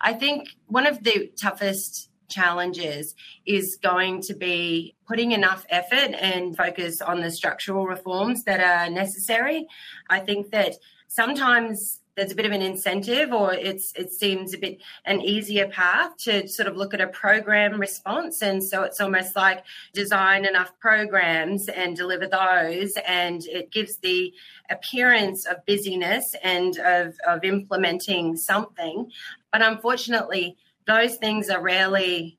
I 0.00 0.12
think 0.12 0.48
one 0.66 0.86
of 0.86 1.02
the 1.02 1.30
toughest 1.40 2.08
challenges 2.28 3.14
is 3.46 3.78
going 3.82 4.22
to 4.22 4.34
be 4.34 4.96
putting 5.06 5.32
enough 5.32 5.66
effort 5.68 6.14
and 6.18 6.56
focus 6.56 7.00
on 7.00 7.20
the 7.20 7.30
structural 7.30 7.86
reforms 7.86 8.44
that 8.44 8.60
are 8.60 8.90
necessary. 8.90 9.66
I 10.08 10.20
think 10.20 10.50
that 10.50 10.76
sometimes 11.08 12.00
there's 12.16 12.32
a 12.32 12.34
bit 12.34 12.46
of 12.46 12.52
an 12.52 12.62
incentive 12.62 13.32
or 13.32 13.54
it's 13.54 13.92
it 13.94 14.12
seems 14.12 14.52
a 14.52 14.58
bit 14.58 14.82
an 15.06 15.20
easier 15.20 15.66
path 15.68 16.16
to 16.18 16.46
sort 16.46 16.68
of 16.68 16.76
look 16.76 16.92
at 16.92 17.00
a 17.00 17.06
program 17.06 17.80
response. 17.80 18.42
And 18.42 18.62
so 18.62 18.82
it's 18.82 19.00
almost 19.00 19.34
like 19.34 19.64
design 19.92 20.44
enough 20.44 20.78
programs 20.78 21.68
and 21.68 21.96
deliver 21.96 22.26
those. 22.26 22.94
And 23.06 23.44
it 23.46 23.70
gives 23.70 23.96
the 23.98 24.32
appearance 24.70 25.46
of 25.46 25.64
busyness 25.64 26.34
and 26.42 26.78
of, 26.78 27.14
of 27.26 27.44
implementing 27.44 28.36
something. 28.36 29.10
But 29.50 29.62
unfortunately 29.62 30.56
those 30.86 31.16
things 31.16 31.48
are 31.48 31.62
rarely 31.62 32.38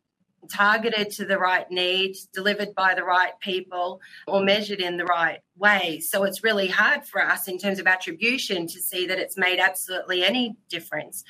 targeted 0.49 1.11
to 1.11 1.25
the 1.25 1.37
right 1.37 1.69
need, 1.69 2.15
delivered 2.33 2.75
by 2.75 2.93
the 2.93 3.03
right 3.03 3.33
people, 3.39 4.01
or 4.27 4.43
measured 4.43 4.79
in 4.79 4.97
the 4.97 5.05
right 5.05 5.39
way. 5.55 5.99
So 5.99 6.23
it's 6.23 6.43
really 6.43 6.67
hard 6.67 7.05
for 7.05 7.21
us 7.21 7.47
in 7.47 7.57
terms 7.57 7.79
of 7.79 7.87
attribution 7.87 8.67
to 8.67 8.79
see 8.79 9.05
that 9.07 9.19
it's 9.19 9.37
made 9.37 9.59
absolutely 9.59 10.23
any 10.23 10.55
difference. 10.69 11.23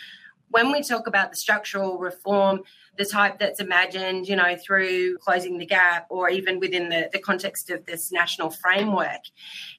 When 0.54 0.72
we 0.72 0.84
talk 0.84 1.08
about 1.08 1.32
the 1.32 1.36
structural 1.36 1.98
reform, 1.98 2.62
the 2.96 3.06
type 3.06 3.40
that's 3.40 3.60
imagined, 3.60 4.28
you 4.28 4.36
know, 4.36 4.56
through 4.56 5.18
closing 5.18 5.58
the 5.58 5.66
gap 5.66 6.06
or 6.12 6.30
even 6.30 6.60
within 6.60 6.90
the, 6.90 7.10
the 7.12 7.18
context 7.18 7.72
of 7.72 7.88
this 7.88 8.12
national 8.12 8.52
framework, 8.52 9.22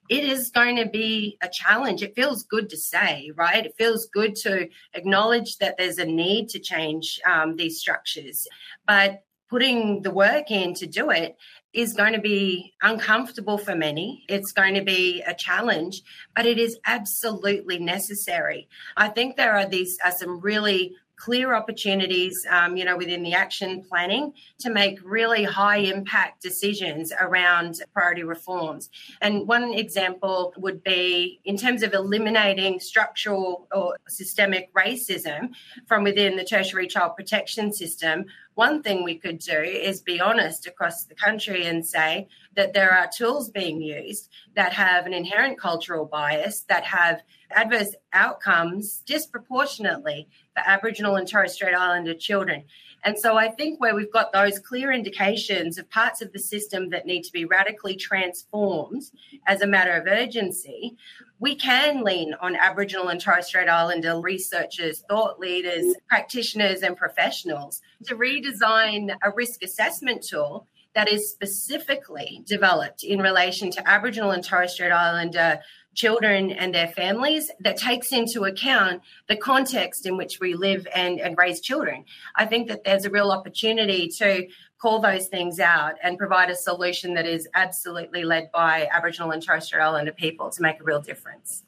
it 0.08 0.24
is 0.24 0.50
going 0.50 0.74
to 0.74 0.86
be 0.86 1.38
a 1.40 1.48
challenge. 1.48 2.02
It 2.02 2.16
feels 2.16 2.42
good 2.42 2.68
to 2.70 2.76
say, 2.76 3.30
right? 3.36 3.64
It 3.64 3.76
feels 3.78 4.06
good 4.06 4.34
to 4.46 4.68
acknowledge 4.94 5.58
that 5.58 5.76
there's 5.78 5.98
a 5.98 6.06
need 6.06 6.48
to 6.48 6.58
change 6.58 7.20
um, 7.24 7.54
these 7.54 7.78
structures. 7.78 8.48
But 8.84 9.22
putting 9.48 10.02
the 10.02 10.10
work 10.10 10.50
in 10.50 10.74
to 10.74 10.88
do 10.88 11.10
it 11.10 11.36
is 11.74 11.92
going 11.92 12.12
to 12.12 12.20
be 12.20 12.72
uncomfortable 12.82 13.58
for 13.58 13.74
many. 13.74 14.24
It's 14.28 14.52
going 14.52 14.74
to 14.74 14.82
be 14.82 15.22
a 15.22 15.34
challenge, 15.34 16.02
but 16.34 16.46
it 16.46 16.58
is 16.58 16.78
absolutely 16.86 17.78
necessary. 17.78 18.68
I 18.96 19.08
think 19.08 19.36
there 19.36 19.54
are 19.54 19.66
these 19.66 19.98
are 20.04 20.12
some 20.12 20.40
really 20.40 20.94
clear 21.16 21.54
opportunities, 21.54 22.46
um, 22.50 22.76
you 22.76 22.84
know, 22.84 22.96
within 22.96 23.22
the 23.22 23.34
action 23.34 23.82
planning 23.88 24.32
to 24.58 24.70
make 24.70 24.98
really 25.04 25.44
high 25.44 25.78
impact 25.78 26.42
decisions 26.42 27.12
around 27.20 27.80
priority 27.92 28.24
reforms. 28.24 28.90
And 29.20 29.46
one 29.46 29.74
example 29.74 30.52
would 30.56 30.82
be 30.82 31.40
in 31.44 31.56
terms 31.56 31.82
of 31.82 31.94
eliminating 31.94 32.80
structural 32.80 33.68
or 33.72 33.96
systemic 34.08 34.72
racism 34.74 35.50
from 35.86 36.02
within 36.02 36.36
the 36.36 36.44
tertiary 36.44 36.88
child 36.88 37.16
protection 37.16 37.72
system. 37.72 38.26
One 38.54 38.82
thing 38.82 39.02
we 39.02 39.16
could 39.16 39.38
do 39.38 39.58
is 39.58 40.00
be 40.00 40.20
honest 40.20 40.66
across 40.66 41.04
the 41.04 41.14
country 41.14 41.66
and 41.66 41.84
say 41.84 42.28
that 42.54 42.72
there 42.72 42.92
are 42.92 43.08
tools 43.16 43.50
being 43.50 43.80
used 43.80 44.30
that 44.54 44.72
have 44.72 45.06
an 45.06 45.12
inherent 45.14 45.58
cultural 45.58 46.04
bias, 46.04 46.60
that 46.68 46.84
have 46.84 47.22
adverse 47.50 47.94
outcomes 48.12 49.02
disproportionately 49.06 50.28
for 50.54 50.62
Aboriginal 50.66 51.16
and 51.16 51.28
Torres 51.28 51.52
Strait 51.54 51.74
Islander 51.74 52.14
children. 52.14 52.64
And 53.04 53.18
so 53.18 53.36
I 53.36 53.48
think 53.48 53.80
where 53.80 53.94
we've 53.94 54.12
got 54.12 54.32
those 54.32 54.58
clear 54.58 54.90
indications 54.90 55.76
of 55.76 55.90
parts 55.90 56.22
of 56.22 56.32
the 56.32 56.38
system 56.38 56.88
that 56.88 57.04
need 57.04 57.22
to 57.24 57.32
be 57.32 57.44
radically 57.44 57.96
transformed 57.96 59.02
as 59.46 59.60
a 59.60 59.66
matter 59.66 59.92
of 59.92 60.06
urgency, 60.06 60.96
we 61.38 61.54
can 61.54 62.02
lean 62.02 62.34
on 62.40 62.56
Aboriginal 62.56 63.08
and 63.08 63.20
Torres 63.20 63.46
Strait 63.46 63.68
Islander 63.68 64.18
researchers, 64.20 65.04
thought 65.06 65.38
leaders, 65.38 65.94
practitioners, 66.08 66.80
and 66.80 66.96
professionals 66.96 67.82
to 68.04 68.16
redesign 68.16 69.14
a 69.22 69.30
risk 69.30 69.62
assessment 69.62 70.22
tool 70.22 70.66
that 70.94 71.12
is 71.12 71.28
specifically 71.28 72.42
developed 72.46 73.02
in 73.02 73.20
relation 73.20 73.70
to 73.72 73.86
Aboriginal 73.88 74.30
and 74.30 74.44
Torres 74.44 74.72
Strait 74.72 74.92
Islander 74.92 75.60
children 75.94 76.50
and 76.50 76.74
their 76.74 76.88
families 76.88 77.50
that 77.60 77.76
takes 77.76 78.12
into 78.12 78.44
account 78.44 79.02
the 79.28 79.36
context 79.36 80.06
in 80.06 80.16
which 80.16 80.40
we 80.40 80.54
live 80.54 80.86
and, 80.94 81.20
and 81.20 81.36
raise 81.38 81.60
children. 81.60 82.04
I 82.36 82.46
think 82.46 82.68
that 82.68 82.84
there's 82.84 83.04
a 83.04 83.10
real 83.10 83.30
opportunity 83.30 84.08
to 84.18 84.46
call 84.80 85.00
those 85.00 85.28
things 85.28 85.60
out 85.60 85.94
and 86.02 86.18
provide 86.18 86.50
a 86.50 86.56
solution 86.56 87.14
that 87.14 87.26
is 87.26 87.48
absolutely 87.54 88.24
led 88.24 88.50
by 88.52 88.88
Aboriginal 88.92 89.30
and 89.30 89.42
Torres 89.42 89.64
Strait 89.64 89.80
Islander 89.80 90.12
people 90.12 90.50
to 90.50 90.62
make 90.62 90.80
a 90.80 90.84
real 90.84 91.00
difference. 91.00 91.62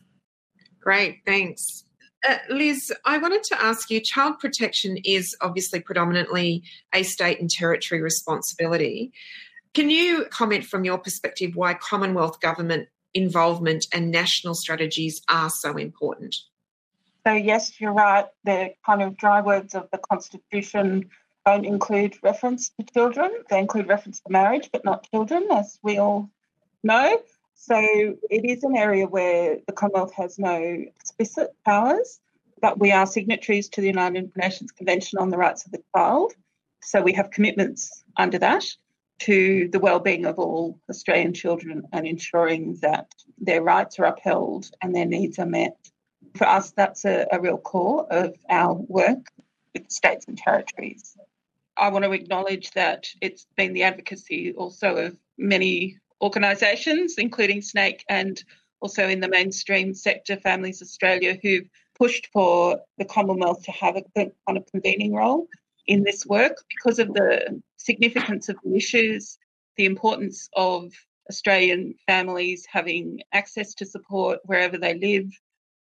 Great, 0.80 1.20
thanks. 1.24 1.84
Uh, 2.28 2.38
Liz, 2.50 2.92
I 3.04 3.18
wanted 3.18 3.42
to 3.44 3.62
ask 3.62 3.90
you 3.90 4.00
child 4.00 4.38
protection 4.38 4.98
is 5.04 5.36
obviously 5.40 5.80
predominantly 5.80 6.62
a 6.92 7.02
state 7.02 7.40
and 7.40 7.48
territory 7.48 8.00
responsibility. 8.00 9.12
Can 9.74 9.90
you 9.90 10.24
comment 10.30 10.64
from 10.64 10.84
your 10.84 10.98
perspective 10.98 11.52
why 11.54 11.74
Commonwealth 11.74 12.40
government 12.40 12.88
involvement 13.16 13.86
and 13.92 14.10
national 14.10 14.54
strategies 14.54 15.22
are 15.28 15.50
so 15.50 15.76
important. 15.76 16.36
So, 17.26 17.32
yes, 17.32 17.80
you're 17.80 17.92
right. 17.92 18.26
The 18.44 18.74
kind 18.84 19.02
of 19.02 19.16
dry 19.16 19.40
words 19.40 19.74
of 19.74 19.88
the 19.90 19.98
Constitution 19.98 21.08
don't 21.44 21.64
include 21.64 22.16
reference 22.22 22.70
to 22.78 22.86
children. 22.92 23.30
They 23.50 23.58
include 23.58 23.88
reference 23.88 24.20
to 24.20 24.30
marriage, 24.30 24.68
but 24.70 24.84
not 24.84 25.08
children, 25.10 25.48
as 25.50 25.78
we 25.82 25.98
all 25.98 26.30
know. 26.84 27.20
So, 27.54 27.78
it 27.80 28.44
is 28.44 28.62
an 28.62 28.76
area 28.76 29.06
where 29.06 29.58
the 29.66 29.72
Commonwealth 29.72 30.12
has 30.14 30.38
no 30.38 30.84
explicit 31.00 31.48
powers, 31.64 32.20
but 32.60 32.78
we 32.78 32.92
are 32.92 33.06
signatories 33.06 33.68
to 33.70 33.80
the 33.80 33.86
United 33.88 34.30
Nations 34.36 34.70
Convention 34.70 35.18
on 35.18 35.30
the 35.30 35.38
Rights 35.38 35.64
of 35.64 35.72
the 35.72 35.82
Child. 35.96 36.34
So, 36.82 37.02
we 37.02 37.14
have 37.14 37.30
commitments 37.30 38.04
under 38.16 38.38
that 38.38 38.64
to 39.20 39.68
the 39.68 39.78
well-being 39.78 40.26
of 40.26 40.38
all 40.38 40.78
Australian 40.90 41.32
children 41.32 41.82
and 41.92 42.06
ensuring 42.06 42.76
that 42.82 43.10
their 43.38 43.62
rights 43.62 43.98
are 43.98 44.04
upheld 44.04 44.70
and 44.82 44.94
their 44.94 45.06
needs 45.06 45.38
are 45.38 45.46
met. 45.46 45.76
For 46.34 46.46
us, 46.46 46.72
that's 46.72 47.04
a, 47.04 47.26
a 47.32 47.40
real 47.40 47.58
core 47.58 48.06
of 48.10 48.34
our 48.50 48.74
work 48.74 49.30
with 49.72 49.90
states 49.90 50.26
and 50.28 50.36
territories. 50.36 51.16
I 51.76 51.88
want 51.88 52.04
to 52.04 52.12
acknowledge 52.12 52.70
that 52.72 53.06
it's 53.20 53.46
been 53.56 53.72
the 53.72 53.82
advocacy 53.82 54.52
also 54.54 54.96
of 54.96 55.18
many 55.38 55.98
organisations, 56.22 57.16
including 57.18 57.60
SNAICC 57.60 58.00
and 58.08 58.42
also 58.80 59.08
in 59.08 59.20
the 59.20 59.28
mainstream 59.28 59.94
sector, 59.94 60.36
Families 60.36 60.82
Australia, 60.82 61.38
who've 61.42 61.68
pushed 61.98 62.28
for 62.32 62.80
the 62.98 63.04
Commonwealth 63.04 63.62
to 63.64 63.72
have 63.72 63.96
a 63.96 64.02
kind 64.14 64.32
of 64.48 64.66
convening 64.66 65.14
role 65.14 65.48
in 65.86 66.02
this 66.02 66.26
work 66.26 66.56
because 66.68 66.98
of 66.98 67.12
the 67.14 67.60
significance 67.76 68.48
of 68.48 68.56
the 68.64 68.76
issues, 68.76 69.38
the 69.76 69.84
importance 69.84 70.48
of 70.54 70.92
Australian 71.30 71.94
families 72.06 72.66
having 72.70 73.20
access 73.32 73.74
to 73.74 73.86
support 73.86 74.40
wherever 74.44 74.78
they 74.78 74.94
live, 74.94 75.30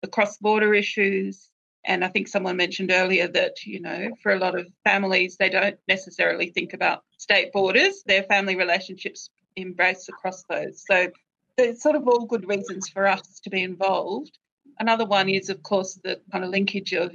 the 0.01 0.07
cross 0.07 0.37
border 0.37 0.73
issues. 0.73 1.49
And 1.85 2.03
I 2.03 2.07
think 2.07 2.27
someone 2.27 2.55
mentioned 2.55 2.91
earlier 2.91 3.27
that, 3.27 3.65
you 3.65 3.81
know, 3.81 4.11
for 4.21 4.31
a 4.31 4.39
lot 4.39 4.57
of 4.57 4.67
families, 4.83 5.35
they 5.37 5.49
don't 5.49 5.77
necessarily 5.87 6.49
think 6.49 6.73
about 6.73 7.03
state 7.17 7.51
borders. 7.51 8.03
Their 8.05 8.23
family 8.23 8.55
relationships 8.55 9.29
embrace 9.55 10.07
across 10.07 10.43
those. 10.49 10.83
So 10.87 11.09
there's 11.57 11.81
sort 11.81 11.95
of 11.95 12.07
all 12.07 12.25
good 12.25 12.47
reasons 12.47 12.89
for 12.89 13.05
us 13.05 13.39
to 13.41 13.49
be 13.49 13.63
involved. 13.63 14.37
Another 14.79 15.05
one 15.05 15.29
is, 15.29 15.49
of 15.49 15.61
course, 15.61 15.99
the 16.03 16.19
kind 16.31 16.43
of 16.43 16.49
linkage 16.49 16.93
of 16.93 17.13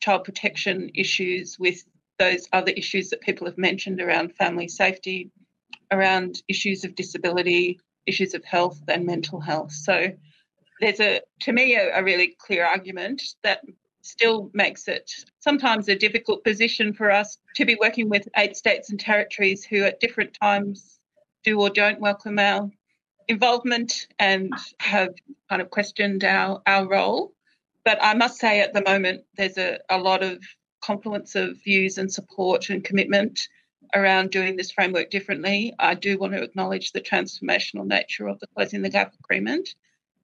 child 0.00 0.24
protection 0.24 0.90
issues 0.94 1.56
with 1.58 1.84
those 2.18 2.48
other 2.52 2.72
issues 2.72 3.10
that 3.10 3.20
people 3.20 3.46
have 3.46 3.58
mentioned 3.58 4.00
around 4.00 4.34
family 4.36 4.68
safety, 4.68 5.30
around 5.92 6.42
issues 6.48 6.84
of 6.84 6.94
disability, 6.94 7.80
issues 8.06 8.34
of 8.34 8.44
health 8.44 8.80
and 8.88 9.06
mental 9.06 9.40
health. 9.40 9.72
So 9.72 10.12
there's 10.80 11.00
a, 11.00 11.20
to 11.40 11.52
me, 11.52 11.76
a, 11.76 11.98
a 11.98 12.02
really 12.02 12.36
clear 12.38 12.64
argument 12.64 13.22
that 13.42 13.60
still 14.02 14.50
makes 14.54 14.88
it 14.88 15.10
sometimes 15.40 15.88
a 15.88 15.94
difficult 15.94 16.42
position 16.44 16.92
for 16.92 17.10
us 17.10 17.38
to 17.56 17.64
be 17.64 17.76
working 17.80 18.08
with 18.08 18.28
eight 18.36 18.56
states 18.56 18.90
and 18.90 18.98
territories 18.98 19.64
who 19.64 19.84
at 19.84 20.00
different 20.00 20.36
times 20.40 20.98
do 21.44 21.60
or 21.60 21.70
don't 21.70 22.00
welcome 22.00 22.38
our 22.38 22.70
involvement 23.28 24.06
and 24.18 24.52
have 24.80 25.14
kind 25.48 25.60
of 25.60 25.70
questioned 25.70 26.24
our, 26.24 26.62
our 26.66 26.88
role. 26.88 27.32
But 27.84 27.98
I 28.00 28.14
must 28.14 28.38
say 28.38 28.60
at 28.60 28.72
the 28.72 28.82
moment 28.82 29.24
there's 29.36 29.58
a, 29.58 29.78
a 29.90 29.98
lot 29.98 30.22
of 30.22 30.42
confluence 30.80 31.34
of 31.34 31.62
views 31.62 31.98
and 31.98 32.12
support 32.12 32.70
and 32.70 32.84
commitment 32.84 33.48
around 33.94 34.30
doing 34.30 34.56
this 34.56 34.70
framework 34.70 35.10
differently. 35.10 35.74
I 35.78 35.94
do 35.94 36.18
want 36.18 36.34
to 36.34 36.42
acknowledge 36.42 36.92
the 36.92 37.00
transformational 37.00 37.86
nature 37.86 38.28
of 38.28 38.38
the 38.40 38.46
Closing 38.48 38.82
the 38.82 38.90
Gap 38.90 39.14
agreement 39.18 39.74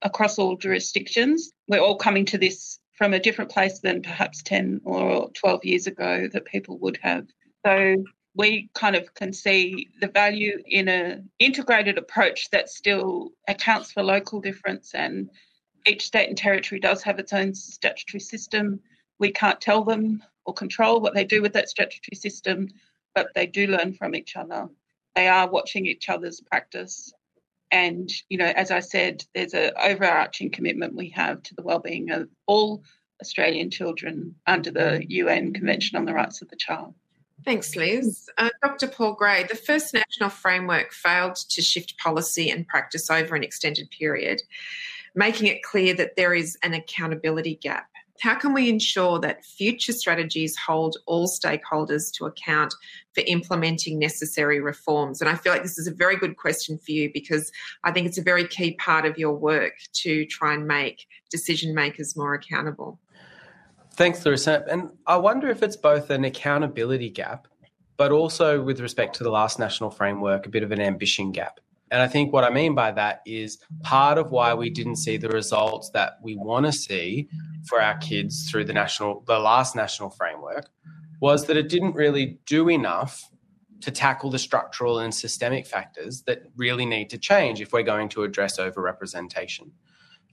across 0.03 0.39
all 0.39 0.57
jurisdictions. 0.57 1.53
We're 1.69 1.81
all 1.81 1.97
coming 1.97 2.27
to 2.27 2.39
this 2.39 2.79
from 2.93 3.13
a 3.13 3.19
different 3.19 3.51
place 3.51 3.81
than 3.81 4.03
perhaps 4.03 4.43
10 4.43 4.83
or 4.85 5.31
12 5.31 5.65
years 5.65 5.87
ago 5.87 6.29
that 6.33 6.45
people 6.45 6.79
would 6.79 6.99
have. 7.03 7.27
So 7.67 8.05
we 8.37 8.69
kind 8.75 8.97
of 8.97 9.15
can 9.15 9.33
see 9.33 9.89
the 10.01 10.09
value 10.09 10.63
in 10.67 10.89
an 10.89 11.31
integrated 11.39 11.99
approach 11.99 12.51
that 12.51 12.69
still 12.69 13.31
accounts 13.49 13.93
for 13.93 14.03
local 14.03 14.41
difference 14.41 14.95
and 14.95 15.31
each 15.87 16.07
state 16.07 16.29
and 16.29 16.39
territory 16.39 16.81
does 16.81 17.03
have 17.03 17.19
its 17.19 17.33
own 17.33 17.55
statutory 17.55 18.21
system. 18.21 18.81
We 19.19 19.33
can't 19.33 19.61
tell 19.61 19.85
them 19.85 20.23
or 20.45 20.55
control 20.55 21.01
what 21.01 21.15
they 21.15 21.25
do 21.25 21.43
with 21.43 21.53
that 21.55 21.69
statutory 21.69 22.17
system, 22.17 22.69
but 23.15 23.29
they 23.35 23.47
do 23.47 23.67
learn 23.67 23.95
from 23.95 24.15
each 24.15 24.37
other. 24.37 24.69
They 25.15 25.29
are 25.29 25.49
watching 25.49 25.87
each 25.87 26.09
other's 26.09 26.41
practice. 26.41 27.13
And, 27.71 28.11
you 28.29 28.39
know, 28.39 28.53
as 28.57 28.71
I 28.71 28.81
said, 28.81 29.25
there's 29.35 29.55
an 29.55 29.73
overarching 29.83 30.51
commitment 30.51 30.95
we 30.95 31.09
have 31.11 31.43
to 31.45 31.55
the 31.55 31.63
well-being 31.63 32.11
of 32.11 32.29
all 32.47 32.83
Australian 33.21 33.71
children 33.71 34.35
under 34.47 34.71
the 34.71 35.05
UN 35.09 35.53
Convention 35.53 35.97
on 35.97 36.05
the 36.05 36.15
Rights 36.15 36.43
of 36.43 36.49
the 36.49 36.57
Child. 36.57 36.95
Thanks, 37.45 37.77
Liz. 37.77 38.29
Uh, 38.39 38.49
Dr. 38.63 38.89
Paul 38.89 39.15
Gray, 39.15 39.45
the 39.45 39.57
first 39.57 39.93
national 39.93 40.31
framework 40.31 40.93
failed 40.93 41.37
to 41.51 41.63
shift 41.63 41.99
policy 41.99 42.51
and 42.51 42.67
practice 42.67 43.11
over 43.11 43.35
an 43.35 43.45
extended 43.45 43.91
period, 43.91 44.43
making 45.15 45.49
it 45.49 45.63
clear 45.63 45.95
that 45.95 46.17
there 46.17 46.33
is 46.33 46.57
an 46.63 46.75
accountability 46.75 47.57
gap 47.57 47.89
How 48.21 48.35
can 48.37 48.55
we 48.55 48.69
ensure 48.69 49.19
that 49.21 49.45
future 49.45 49.93
strategies 49.93 50.57
hold 50.57 50.97
all 51.07 51.29
stakeholders 51.29 52.13
to 52.15 52.27
account 52.27 52.73
for 53.13 53.23
implementing 53.27 53.99
necessary 53.99 54.61
reforms? 54.61 55.21
And 55.21 55.29
I 55.29 55.35
feel 55.35 55.53
like 55.53 55.63
this 55.63 55.79
is 55.79 55.89
a 55.89 55.95
very 55.95 56.17
good 56.17 56.37
question 56.37 56.79
for 56.79 56.93
you 56.93 57.11
because 57.13 57.51
I 57.83 57.91
think 57.91 58.07
it's 58.07 58.19
a 58.19 58.23
very 58.23 58.47
key 58.47 58.77
part 58.77 59.05
of 59.05 59.19
your 59.19 59.35
work 59.35 59.75
to 60.03 60.25
try 60.27 60.55
and 60.55 60.67
make 60.67 61.07
decision 61.31 61.75
makers 61.75 62.17
more 62.17 62.35
accountable. 62.35 63.01
Thanks, 63.95 64.25
Larissa. 64.25 64.65
And 64.69 64.91
I 65.07 65.17
wonder 65.17 65.49
if 65.49 65.63
it's 65.63 65.77
both 65.77 66.11
an 66.11 66.25
accountability 66.25 67.11
gap, 67.11 67.49
but 67.97 68.11
also 68.11 68.63
with 68.63 68.81
respect 68.81 69.17
to 69.17 69.25
the 69.25 69.31
last 69.31 69.59
national 69.59 69.91
framework, 69.91 70.47
a 70.47 70.49
bit 70.49 70.63
of 70.63 70.73
an 70.73 70.81
ambition 70.81 71.33
gap. 71.33 71.61
And 71.95 72.03
I 72.03 72.09
think 72.09 72.33
what 72.33 72.43
I 72.43 72.51
mean 72.51 72.75
by 72.75 72.91
that 72.91 73.23
is 73.25 73.59
part 73.85 74.19
of 74.19 74.33
why 74.33 74.53
we 74.53 74.69
didn't 74.69 74.97
see 74.97 75.17
the 75.17 75.29
results 75.29 75.91
that 75.91 76.15
we 76.25 76.35
want 76.35 76.67
to 76.67 76.73
see 76.73 77.29
for 77.69 77.81
our 77.81 77.97
kids 77.99 78.51
through 78.51 78.65
the 78.65 78.73
national 78.73 79.23
the 79.29 79.39
last 79.39 79.77
national 79.77 80.11
framework 80.11 80.69
was 81.21 81.47
that 81.47 81.57
it 81.57 81.69
didn't 81.69 81.95
really 81.95 82.41
do 82.47 82.69
enough 82.69 83.31
to 83.81 83.93
tackle 83.93 84.29
the 84.29 84.41
structural 84.41 84.99
and 84.99 85.15
systemic 85.15 85.69
factors 85.69 86.23
that 86.23 86.43
really 86.57 86.85
need 86.85 87.11
to 87.11 87.17
change 87.17 87.61
if 87.61 87.73
we're 87.73 87.85
going 87.85 88.09
to 88.09 88.25
address 88.25 88.59
overrepresentation. 88.59 89.71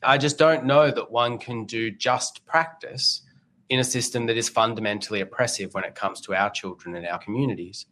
I 0.01 0.17
just 0.17 0.39
don't 0.39 0.65
know 0.65 0.89
that 0.89 1.11
one 1.11 1.37
can 1.37 1.65
do 1.65 1.91
just 1.91 2.43
practice 2.47 3.21
in 3.69 3.79
a 3.79 3.83
system 3.83 4.25
that 4.25 4.35
is 4.35 4.49
fundamentally 4.49 5.21
oppressive 5.21 5.75
when 5.75 5.83
it 5.83 5.93
comes 5.93 6.21
to 6.21 6.33
our 6.33 6.49
children 6.49 6.95
and 6.95 7.05
our 7.05 7.19
communities. 7.19 7.85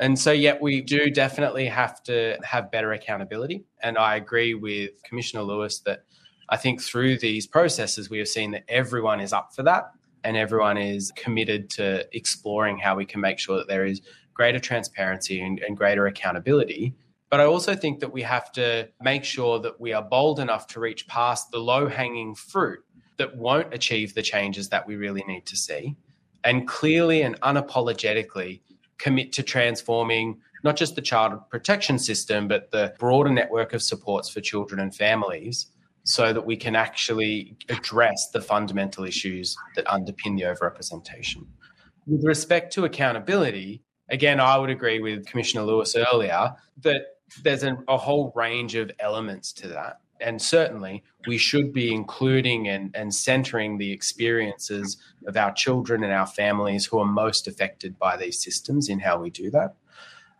And 0.00 0.18
so, 0.18 0.32
yet, 0.32 0.60
we 0.60 0.80
do 0.80 1.08
definitely 1.08 1.66
have 1.66 2.02
to 2.04 2.36
have 2.42 2.70
better 2.70 2.92
accountability. 2.92 3.64
And 3.82 3.96
I 3.96 4.16
agree 4.16 4.54
with 4.54 4.90
Commissioner 5.04 5.42
Lewis 5.42 5.80
that 5.80 6.04
I 6.48 6.56
think 6.56 6.82
through 6.82 7.18
these 7.18 7.46
processes, 7.46 8.10
we 8.10 8.18
have 8.18 8.28
seen 8.28 8.50
that 8.52 8.64
everyone 8.68 9.20
is 9.20 9.32
up 9.32 9.54
for 9.54 9.62
that 9.62 9.92
and 10.24 10.36
everyone 10.36 10.78
is 10.78 11.12
committed 11.16 11.70
to 11.70 12.06
exploring 12.16 12.78
how 12.78 12.96
we 12.96 13.04
can 13.04 13.20
make 13.20 13.38
sure 13.38 13.58
that 13.58 13.68
there 13.68 13.84
is 13.84 14.00
greater 14.32 14.58
transparency 14.58 15.40
and, 15.40 15.60
and 15.60 15.76
greater 15.76 16.06
accountability. 16.06 16.94
But 17.30 17.40
I 17.40 17.44
also 17.44 17.74
think 17.74 18.00
that 18.00 18.12
we 18.12 18.22
have 18.22 18.50
to 18.52 18.88
make 19.00 19.24
sure 19.24 19.58
that 19.60 19.80
we 19.80 19.92
are 19.92 20.02
bold 20.02 20.40
enough 20.40 20.66
to 20.68 20.80
reach 20.80 21.06
past 21.06 21.50
the 21.50 21.58
low 21.58 21.88
hanging 21.88 22.34
fruit 22.34 22.80
that 23.16 23.36
won't 23.36 23.72
achieve 23.72 24.14
the 24.14 24.22
changes 24.22 24.68
that 24.70 24.86
we 24.86 24.96
really 24.96 25.24
need 25.26 25.46
to 25.46 25.56
see 25.56 25.96
and 26.42 26.68
clearly 26.68 27.22
and 27.22 27.40
unapologetically 27.40 28.60
commit 28.98 29.32
to 29.34 29.42
transforming 29.42 30.40
not 30.62 30.76
just 30.76 30.96
the 30.96 31.02
child 31.02 31.38
protection 31.50 31.98
system, 31.98 32.48
but 32.48 32.70
the 32.70 32.94
broader 32.98 33.30
network 33.30 33.74
of 33.74 33.82
supports 33.82 34.30
for 34.30 34.40
children 34.40 34.80
and 34.80 34.94
families 34.94 35.66
so 36.04 36.32
that 36.32 36.44
we 36.44 36.56
can 36.56 36.74
actually 36.74 37.56
address 37.68 38.30
the 38.32 38.40
fundamental 38.40 39.04
issues 39.04 39.56
that 39.76 39.84
underpin 39.86 40.36
the 40.36 40.42
overrepresentation. 40.42 41.46
With 42.06 42.24
respect 42.24 42.72
to 42.74 42.84
accountability, 42.84 43.82
again, 44.10 44.40
I 44.40 44.58
would 44.58 44.70
agree 44.70 45.00
with 45.00 45.26
Commissioner 45.26 45.64
Lewis 45.64 45.96
earlier 45.96 46.54
that 46.82 47.02
there's 47.42 47.62
a, 47.62 47.76
a 47.88 47.96
whole 47.96 48.32
range 48.34 48.74
of 48.74 48.90
elements 49.00 49.52
to 49.54 49.68
that 49.68 50.00
and 50.20 50.40
certainly 50.40 51.02
we 51.26 51.38
should 51.38 51.72
be 51.72 51.92
including 51.92 52.68
and, 52.68 52.94
and 52.94 53.14
centering 53.14 53.78
the 53.78 53.92
experiences 53.92 54.96
of 55.26 55.36
our 55.36 55.52
children 55.52 56.04
and 56.04 56.12
our 56.12 56.26
families 56.26 56.86
who 56.86 56.98
are 56.98 57.06
most 57.06 57.46
affected 57.48 57.98
by 57.98 58.16
these 58.16 58.42
systems 58.42 58.88
in 58.88 59.00
how 59.00 59.18
we 59.18 59.30
do 59.30 59.50
that. 59.50 59.74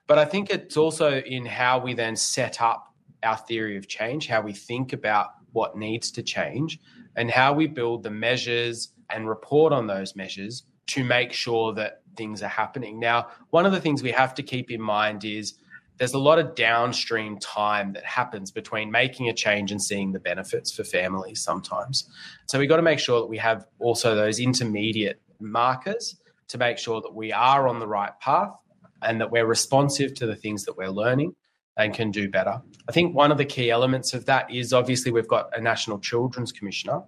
But 0.07 0.19
I 0.19 0.25
think 0.25 0.51
it's 0.51 0.77
also 0.77 1.21
in 1.21 1.47
how 1.47 1.79
we 1.79 1.95
then 1.95 2.17
set 2.17 2.61
up 2.61 2.95
our 3.23 3.37
theory 3.37 3.77
of 3.77 3.89
change, 3.89 4.29
how 4.29 4.43
we 4.43 4.53
think 4.53 4.93
about 4.93 5.31
what 5.53 5.77
needs 5.77 6.11
to 6.13 6.23
change, 6.23 6.79
and 7.17 7.31
how 7.31 7.53
we 7.53 7.67
build 7.67 8.03
the 8.03 8.11
measures 8.11 8.91
and 9.11 9.29
report 9.29 9.73
on 9.73 9.87
those 9.87 10.15
measures 10.15 10.65
to 10.87 11.05
make 11.05 11.33
sure 11.33 11.73
that 11.73 12.03
things 12.17 12.43
are 12.43 12.49
happening. 12.49 13.01
Now, 13.01 13.29
one 13.51 13.65
of 13.65 13.73
the 13.73 13.81
things 13.81 14.03
we 14.03 14.13
have 14.13 14.35
to 14.35 14.43
keep 14.43 14.71
in 14.71 14.81
mind 14.81 15.25
is 15.25 15.55
there's 15.99 16.15
a 16.15 16.19
lot 16.19 16.39
of 16.39 16.55
downstream 16.55 17.39
time 17.39 17.93
that 17.93 18.05
happens 18.05 18.51
between 18.51 18.91
making 18.91 19.29
a 19.29 19.33
change 19.33 19.71
and 19.71 19.81
seeing 19.81 20.13
the 20.13 20.19
benefits 20.19 20.73
for 20.73 20.85
families 20.85 21.41
sometimes. 21.41 22.09
So 22.47 22.59
we've 22.59 22.69
got 22.69 22.77
to 22.77 22.83
make 22.83 22.99
sure 22.99 23.21
that 23.21 23.27
we 23.27 23.39
have 23.39 23.67
also 23.79 24.15
those 24.15 24.41
intermediate 24.41 25.21
markers 25.41 26.17
to 26.49 26.59
make 26.59 26.79
sure 26.79 27.01
that 27.01 27.15
we 27.15 27.33
are 27.33 27.69
on 27.69 27.79
the 27.79 27.87
right 27.87 28.19
path 28.21 28.51
and 29.03 29.21
that 29.21 29.31
we're 29.31 29.47
responsive 29.47 30.15
to 30.15 30.27
the 30.27 30.37
things 30.37 30.65
that 30.65 30.77
we're 30.77 30.91
learning 30.91 31.35
and 31.77 31.95
can 31.95 32.11
do 32.11 32.29
better. 32.29 32.61
I 32.89 32.93
think 32.93 33.15
one 33.15 33.33
of 33.33 33.39
the 33.39 33.45
key 33.45 33.71
elements 33.71 34.15
of 34.15 34.27
that 34.27 34.53
is 34.53 34.73
obviously 34.73 35.13
we've 35.13 35.29
got 35.29 35.57
a 35.57 35.61
National 35.61 35.99
Children's 35.99 36.53
Commissioner, 36.53 37.03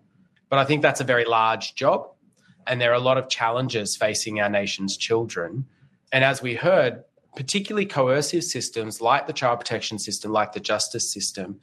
but 0.49 0.59
I 0.59 0.65
think 0.65 0.83
that's 0.83 1.01
a 1.01 1.05
very 1.05 1.25
large 1.25 1.75
job 1.75 2.09
and 2.67 2.81
there 2.81 2.91
are 2.91 2.95
a 2.95 3.01
lot 3.01 3.19
of 3.19 3.29
challenges 3.29 3.97
facing 3.97 4.41
our 4.41 4.49
nation's 4.49 4.97
children. 4.97 5.67
And 6.13 6.25
as 6.25 6.43
we 6.43 6.55
heard, 6.55 7.05
particularly 7.37 7.87
coercive 7.87 8.43
systems 8.43 9.01
like 9.01 9.27
the 9.27 9.33
child 9.33 9.61
protection 9.61 9.99
system, 9.99 10.33
like 10.33 10.53
the 10.53 10.61
justice 10.61 11.13
system, 11.13 11.61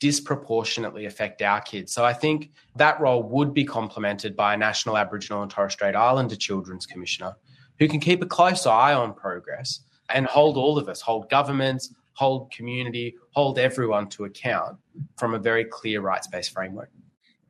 disproportionately 0.00 1.06
affect 1.06 1.42
our 1.42 1.60
kids. 1.60 1.92
So 1.92 2.04
I 2.04 2.12
think 2.12 2.52
that 2.76 3.00
role 3.00 3.22
would 3.24 3.52
be 3.52 3.64
complemented 3.64 4.36
by 4.36 4.54
a 4.54 4.56
National 4.56 4.96
Aboriginal 4.96 5.42
and 5.42 5.50
Torres 5.50 5.72
Strait 5.72 5.96
Islander 5.96 6.36
Children's 6.36 6.86
Commissioner 6.86 7.34
who 7.78 7.88
can 7.88 8.00
keep 8.00 8.22
a 8.22 8.26
close 8.26 8.66
eye 8.66 8.94
on 8.94 9.12
progress 9.14 9.80
and 10.10 10.26
hold 10.26 10.56
all 10.56 10.78
of 10.78 10.88
us, 10.88 11.00
hold 11.00 11.28
governments, 11.28 11.94
hold 12.14 12.50
community, 12.50 13.14
hold 13.30 13.58
everyone 13.58 14.08
to 14.08 14.24
account 14.24 14.76
from 15.16 15.34
a 15.34 15.38
very 15.38 15.64
clear 15.64 16.00
rights 16.00 16.26
based 16.26 16.52
framework. 16.52 16.90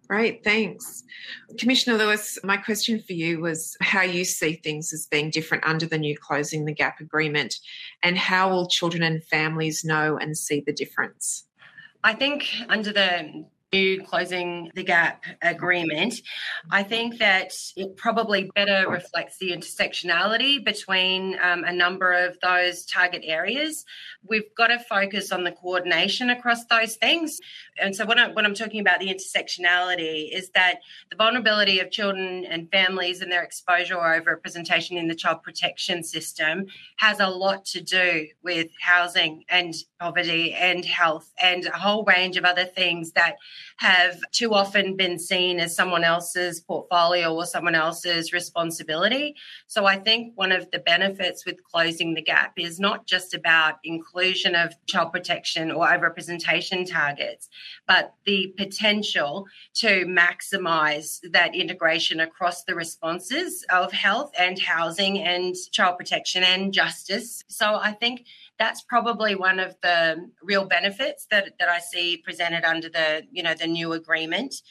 Great, 0.08 0.42
thanks. 0.42 1.04
Commissioner 1.58 1.98
Lewis, 1.98 2.38
my 2.42 2.56
question 2.56 3.02
for 3.06 3.12
you 3.12 3.40
was 3.40 3.76
how 3.82 4.00
you 4.00 4.24
see 4.24 4.54
things 4.54 4.90
as 4.94 5.06
being 5.06 5.28
different 5.28 5.66
under 5.66 5.84
the 5.84 5.98
new 5.98 6.16
Closing 6.16 6.64
the 6.64 6.72
Gap 6.72 6.98
agreement 7.00 7.54
and 8.02 8.16
how 8.16 8.48
will 8.48 8.68
children 8.68 9.02
and 9.02 9.22
families 9.22 9.84
know 9.84 10.16
and 10.16 10.36
see 10.36 10.62
the 10.64 10.72
difference? 10.72 11.44
I 12.04 12.14
think 12.14 12.48
under 12.70 12.90
the 12.90 13.44
new 13.72 14.02
closing 14.02 14.70
the 14.74 14.82
gap 14.82 15.24
agreement, 15.42 16.14
I 16.70 16.82
think 16.82 17.18
that 17.18 17.52
it 17.76 17.96
probably 17.96 18.50
better 18.54 18.88
reflects 18.88 19.38
the 19.38 19.50
intersectionality 19.50 20.64
between 20.64 21.38
um, 21.42 21.64
a 21.64 21.72
number 21.72 22.12
of 22.12 22.38
those 22.40 22.86
target 22.86 23.22
areas. 23.24 23.84
We've 24.26 24.54
got 24.56 24.68
to 24.68 24.78
focus 24.78 25.32
on 25.32 25.44
the 25.44 25.52
coordination 25.52 26.30
across 26.30 26.64
those 26.66 26.96
things. 26.96 27.40
And 27.80 27.94
so, 27.94 28.06
when, 28.06 28.18
I, 28.18 28.30
when 28.30 28.46
I'm 28.46 28.54
talking 28.54 28.80
about 28.80 29.00
the 29.00 29.08
intersectionality, 29.08 30.34
is 30.34 30.50
that 30.50 30.80
the 31.10 31.16
vulnerability 31.16 31.80
of 31.80 31.90
children 31.90 32.46
and 32.46 32.70
families 32.70 33.20
and 33.20 33.30
their 33.30 33.42
exposure 33.42 33.96
or 33.96 34.20
overrepresentation 34.20 34.92
in 34.92 35.08
the 35.08 35.14
child 35.14 35.42
protection 35.42 36.02
system 36.02 36.66
has 36.96 37.20
a 37.20 37.28
lot 37.28 37.64
to 37.66 37.82
do 37.82 38.26
with 38.42 38.68
housing 38.80 39.44
and 39.50 39.74
poverty 40.00 40.54
and 40.54 40.84
health 40.84 41.32
and 41.40 41.66
a 41.66 41.78
whole 41.78 42.04
range 42.04 42.36
of 42.36 42.44
other 42.44 42.64
things 42.64 43.12
that 43.12 43.36
have 43.78 44.18
too 44.32 44.54
often 44.54 44.96
been 44.96 45.18
seen 45.18 45.60
as 45.60 45.74
someone 45.74 46.04
else's 46.04 46.60
portfolio 46.60 47.34
or 47.34 47.46
someone 47.46 47.74
else's 47.74 48.32
responsibility. 48.32 49.34
So 49.66 49.86
I 49.86 49.96
think 49.96 50.32
one 50.36 50.52
of 50.52 50.70
the 50.70 50.78
benefits 50.78 51.44
with 51.46 51.62
closing 51.64 52.14
the 52.14 52.22
gap 52.22 52.52
is 52.56 52.80
not 52.80 53.06
just 53.06 53.34
about 53.34 53.76
inclusion 53.84 54.54
of 54.54 54.74
child 54.86 55.12
protection 55.12 55.70
or 55.70 55.86
overrepresentation 55.86 56.90
targets, 56.90 57.48
but 57.86 58.14
the 58.24 58.54
potential 58.56 59.46
to 59.74 60.06
maximize 60.06 61.20
that 61.32 61.54
integration 61.54 62.20
across 62.20 62.64
the 62.64 62.74
responses 62.74 63.64
of 63.70 63.92
health 63.92 64.32
and 64.38 64.58
housing 64.58 65.18
and 65.18 65.54
child 65.72 65.96
protection 65.98 66.42
and 66.42 66.72
justice. 66.72 67.44
So 67.48 67.74
I 67.74 67.92
think 67.92 68.24
that's 68.58 68.82
probably 68.82 69.34
one 69.34 69.60
of 69.60 69.76
the 69.82 70.28
real 70.42 70.64
benefits 70.64 71.26
that, 71.30 71.52
that 71.58 71.68
I 71.68 71.78
see 71.78 72.16
presented 72.16 72.64
under 72.64 72.88
the 72.88 73.22
you 73.30 73.42
know 73.42 73.54
the 73.54 73.66
new 73.66 73.92
agreement. 73.92 74.62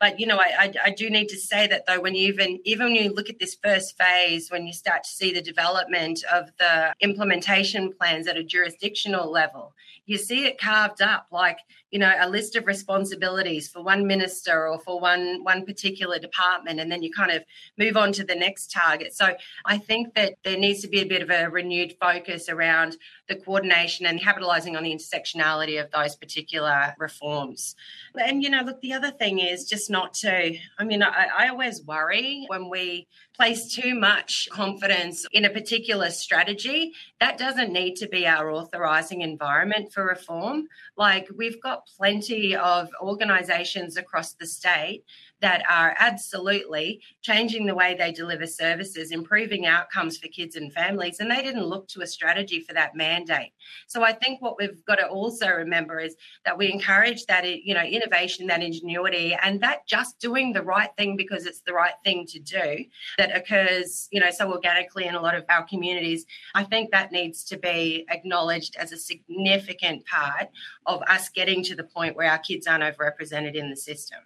But 0.00 0.18
you 0.18 0.26
know 0.26 0.38
I, 0.38 0.54
I, 0.58 0.74
I 0.86 0.90
do 0.90 1.10
need 1.10 1.28
to 1.28 1.36
say 1.38 1.66
that 1.66 1.84
though 1.86 2.00
when 2.00 2.14
you 2.14 2.28
even 2.28 2.60
even 2.64 2.86
when 2.86 2.94
you 2.94 3.12
look 3.12 3.28
at 3.28 3.38
this 3.38 3.56
first 3.62 3.96
phase, 3.98 4.50
when 4.50 4.66
you 4.66 4.72
start 4.72 5.04
to 5.04 5.10
see 5.10 5.32
the 5.32 5.42
development 5.42 6.24
of 6.32 6.50
the 6.58 6.94
implementation 7.00 7.92
plans 7.92 8.26
at 8.26 8.36
a 8.36 8.44
jurisdictional 8.44 9.30
level, 9.30 9.74
you 10.06 10.16
see 10.16 10.46
it 10.46 10.58
carved 10.58 11.02
up 11.02 11.26
like 11.30 11.58
you 11.90 11.98
know 11.98 12.12
a 12.18 12.28
list 12.28 12.56
of 12.56 12.66
responsibilities 12.66 13.68
for 13.68 13.82
one 13.82 14.06
minister 14.06 14.68
or 14.68 14.78
for 14.80 15.00
one 15.00 15.42
one 15.44 15.64
particular 15.64 16.18
department 16.18 16.80
and 16.80 16.90
then 16.90 17.02
you 17.02 17.12
kind 17.12 17.30
of 17.30 17.42
move 17.78 17.96
on 17.96 18.12
to 18.12 18.24
the 18.24 18.34
next 18.34 18.70
target. 18.72 19.14
So 19.14 19.34
i 19.64 19.78
think 19.78 20.14
that 20.14 20.34
there 20.44 20.58
needs 20.58 20.80
to 20.82 20.88
be 20.88 21.00
a 21.00 21.06
bit 21.06 21.22
of 21.22 21.30
a 21.30 21.48
renewed 21.48 21.94
focus 22.00 22.48
around 22.48 22.96
the 23.28 23.36
coordination 23.36 24.06
and 24.06 24.20
capitalizing 24.20 24.76
on 24.76 24.84
the 24.84 24.94
intersectionality 24.94 25.82
of 25.82 25.90
those 25.90 26.16
particular 26.16 26.94
reforms. 26.98 27.74
And 28.14 28.42
you 28.42 28.50
know 28.50 28.62
look 28.62 28.80
the 28.80 28.92
other 28.92 29.10
thing 29.10 29.38
is 29.38 29.68
just 29.68 29.90
not 29.90 30.14
to 30.14 30.56
i 30.78 30.84
mean 30.84 31.02
i, 31.02 31.26
I 31.38 31.48
always 31.48 31.82
worry 31.82 32.44
when 32.48 32.68
we 32.68 33.06
place 33.36 33.72
too 33.72 33.94
much 33.94 34.48
confidence 34.50 35.26
in 35.32 35.44
a 35.44 35.50
particular 35.50 36.10
strategy, 36.10 36.92
that 37.20 37.38
doesn't 37.38 37.72
need 37.72 37.94
to 37.96 38.08
be 38.08 38.26
our 38.26 38.50
authorising 38.50 39.20
environment 39.20 39.92
for 39.92 40.04
reform. 40.04 40.66
Like 40.96 41.28
we've 41.36 41.60
got 41.62 41.86
plenty 41.96 42.56
of 42.56 42.88
organisations 43.00 43.96
across 43.96 44.32
the 44.32 44.46
state 44.46 45.04
that 45.40 45.62
are 45.70 45.94
absolutely 45.98 47.00
changing 47.22 47.66
the 47.66 47.74
way 47.74 47.94
they 47.94 48.12
deliver 48.12 48.46
services, 48.46 49.10
improving 49.10 49.66
outcomes 49.66 50.16
for 50.16 50.28
kids 50.28 50.56
and 50.56 50.72
families, 50.72 51.20
and 51.20 51.30
they 51.30 51.42
didn't 51.42 51.66
look 51.66 51.88
to 51.88 52.00
a 52.00 52.06
strategy 52.06 52.60
for 52.60 52.72
that 52.72 52.94
mandate. 52.94 53.52
So 53.86 54.02
I 54.02 54.12
think 54.12 54.40
what 54.40 54.56
we've 54.58 54.84
got 54.86 54.96
to 54.96 55.06
also 55.06 55.48
remember 55.48 56.00
is 56.00 56.16
that 56.44 56.56
we 56.56 56.72
encourage 56.72 57.26
that 57.26 57.44
you 57.46 57.74
know 57.74 57.82
innovation, 57.82 58.46
that 58.46 58.62
ingenuity, 58.62 59.34
and 59.42 59.60
that 59.60 59.86
just 59.86 60.18
doing 60.18 60.52
the 60.52 60.62
right 60.62 60.90
thing 60.96 61.16
because 61.16 61.46
it's 61.46 61.60
the 61.60 61.74
right 61.74 61.94
thing 62.04 62.26
to 62.28 62.38
do 62.38 62.84
that 63.18 63.34
occurs 63.34 64.08
you 64.10 64.20
know 64.20 64.30
so 64.30 64.50
organically 64.50 65.06
in 65.06 65.14
a 65.14 65.20
lot 65.20 65.34
of 65.34 65.44
our 65.48 65.64
communities. 65.64 66.24
I 66.54 66.64
think 66.64 66.90
that 66.90 67.12
needs 67.12 67.44
to 67.44 67.58
be 67.58 68.06
acknowledged 68.10 68.76
as 68.76 68.92
a 68.92 68.96
significant 68.96 70.06
part 70.06 70.48
of 70.86 71.02
us 71.02 71.28
getting 71.28 71.62
to 71.64 71.74
the 71.74 71.84
point 71.84 72.16
where 72.16 72.30
our 72.30 72.38
kids 72.38 72.66
aren't 72.66 72.84
overrepresented 72.84 73.54
in 73.54 73.70
the 73.70 73.76
system. 73.76 74.20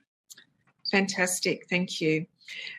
Fantastic, 0.90 1.66
thank 1.68 2.00
you. 2.00 2.26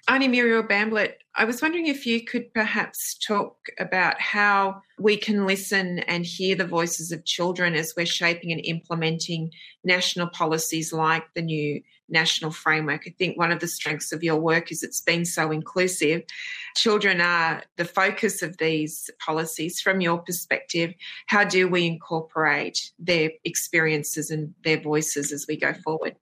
Auntie 0.08 0.28
Muriel 0.28 0.64
Bamblett, 0.64 1.14
I 1.36 1.46
was 1.46 1.62
wondering 1.62 1.88
if 1.88 2.06
you 2.06 2.26
could 2.26 2.54
perhaps 2.54 3.18
talk 3.18 3.56
about 3.80 4.20
how 4.20 4.82
we 5.00 5.16
can 5.16 5.48
listen 5.48 6.00
and 6.00 6.26
hear 6.26 6.56
the 6.56 6.68
voices 6.68 7.14
of 7.14 7.24
children 7.24 7.74
as 7.74 7.94
we're 7.96 8.06
shaping 8.06 8.52
and 8.52 8.60
implementing 8.66 9.52
national 9.86 10.28
policies 10.28 10.92
like 10.92 11.24
the 11.36 11.42
new 11.42 11.82
national 12.10 12.52
framework. 12.52 13.04
I 13.08 13.16
think 13.18 13.38
one 13.38 13.54
of 13.54 13.62
the 13.62 13.68
strengths 13.68 14.12
of 14.12 14.24
your 14.24 14.36
work 14.36 14.74
is 14.74 14.84
it's 14.84 15.00
been 15.00 15.24
so 15.24 15.52
inclusive. 15.52 16.24
Children 16.76 17.22
are 17.22 17.64
the 17.78 17.86
focus 17.86 18.42
of 18.42 18.58
these 18.58 19.10
policies. 19.26 19.80
From 19.80 20.02
your 20.02 20.18
perspective, 20.18 20.94
how 21.28 21.46
do 21.46 21.70
we 21.70 21.88
incorporate 21.88 22.92
their 23.00 23.32
experiences 23.46 24.30
and 24.30 24.54
their 24.66 24.82
voices 24.82 25.32
as 25.32 25.46
we 25.48 25.56
go 25.56 25.74
forward? 25.74 26.18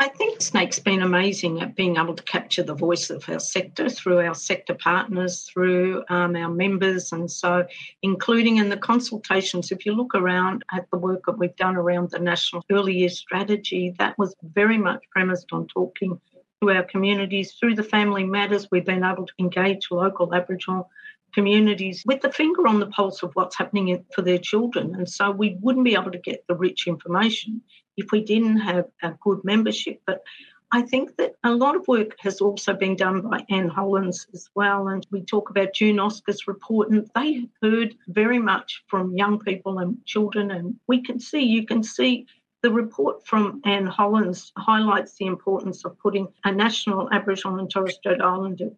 I 0.00 0.06
think 0.06 0.38
SNAICC's 0.38 0.78
been 0.78 1.02
amazing 1.02 1.60
at 1.60 1.74
being 1.74 1.96
able 1.96 2.14
to 2.14 2.22
capture 2.22 2.62
the 2.62 2.72
voice 2.72 3.10
of 3.10 3.28
our 3.28 3.40
sector 3.40 3.88
through 3.88 4.20
our 4.20 4.34
sector 4.34 4.74
partners, 4.74 5.50
through 5.52 6.04
um, 6.08 6.36
our 6.36 6.48
members, 6.48 7.10
and 7.10 7.28
so 7.28 7.66
including 8.02 8.58
in 8.58 8.68
the 8.68 8.76
consultations. 8.76 9.72
If 9.72 9.84
you 9.84 9.94
look 9.94 10.14
around 10.14 10.64
at 10.72 10.86
the 10.92 10.98
work 10.98 11.26
that 11.26 11.36
we've 11.36 11.56
done 11.56 11.74
around 11.74 12.10
the 12.10 12.20
National 12.20 12.62
Early 12.70 12.96
Years 12.96 13.18
Strategy, 13.18 13.92
that 13.98 14.16
was 14.18 14.36
very 14.54 14.78
much 14.78 15.02
premised 15.10 15.48
on 15.50 15.66
talking 15.66 16.20
to 16.62 16.70
our 16.70 16.84
communities. 16.84 17.54
Through 17.58 17.74
the 17.74 17.82
Family 17.82 18.22
Matters, 18.22 18.68
we've 18.70 18.86
been 18.86 19.02
able 19.02 19.26
to 19.26 19.34
engage 19.40 19.88
local 19.90 20.32
Aboriginal 20.32 20.88
communities 21.34 22.04
with 22.06 22.20
the 22.20 22.30
finger 22.30 22.68
on 22.68 22.78
the 22.78 22.86
pulse 22.86 23.24
of 23.24 23.32
what's 23.34 23.58
happening 23.58 24.04
for 24.14 24.22
their 24.22 24.38
children. 24.38 24.94
And 24.94 25.10
so 25.10 25.32
we 25.32 25.58
wouldn't 25.60 25.84
be 25.84 25.94
able 25.94 26.12
to 26.12 26.18
get 26.18 26.44
the 26.46 26.54
rich 26.54 26.86
information 26.86 27.62
if 27.98 28.12
we 28.12 28.22
didn't 28.24 28.58
have 28.58 28.86
a 29.02 29.12
good 29.20 29.44
membership. 29.44 30.00
But 30.06 30.22
I 30.70 30.82
think 30.82 31.16
that 31.16 31.34
a 31.44 31.52
lot 31.52 31.76
of 31.76 31.88
work 31.88 32.16
has 32.20 32.40
also 32.40 32.74
been 32.74 32.94
done 32.94 33.22
by 33.22 33.44
Anne 33.50 33.68
Hollonds 33.68 34.26
as 34.34 34.48
well. 34.54 34.88
And 34.88 35.06
we 35.10 35.22
talk 35.22 35.50
about 35.50 35.74
June 35.74 35.98
Oscar's 35.98 36.46
report, 36.46 36.90
and 36.90 37.10
they 37.14 37.48
heard 37.62 37.96
very 38.08 38.38
much 38.38 38.84
from 38.86 39.16
young 39.16 39.38
people 39.38 39.78
and 39.78 40.04
children. 40.04 40.50
And 40.50 40.76
we 40.86 41.02
can 41.02 41.18
see, 41.18 41.42
you 41.42 41.66
can 41.66 41.82
see 41.82 42.26
the 42.62 42.70
report 42.70 43.26
from 43.26 43.62
Anne 43.64 43.86
Hollonds 43.86 44.52
highlights 44.56 45.16
the 45.16 45.26
importance 45.26 45.84
of 45.84 45.98
putting 45.98 46.28
a 46.44 46.52
national 46.52 47.08
Aboriginal 47.12 47.58
and 47.58 47.70
Torres 47.70 47.94
Strait 47.94 48.20
Islander 48.20 48.70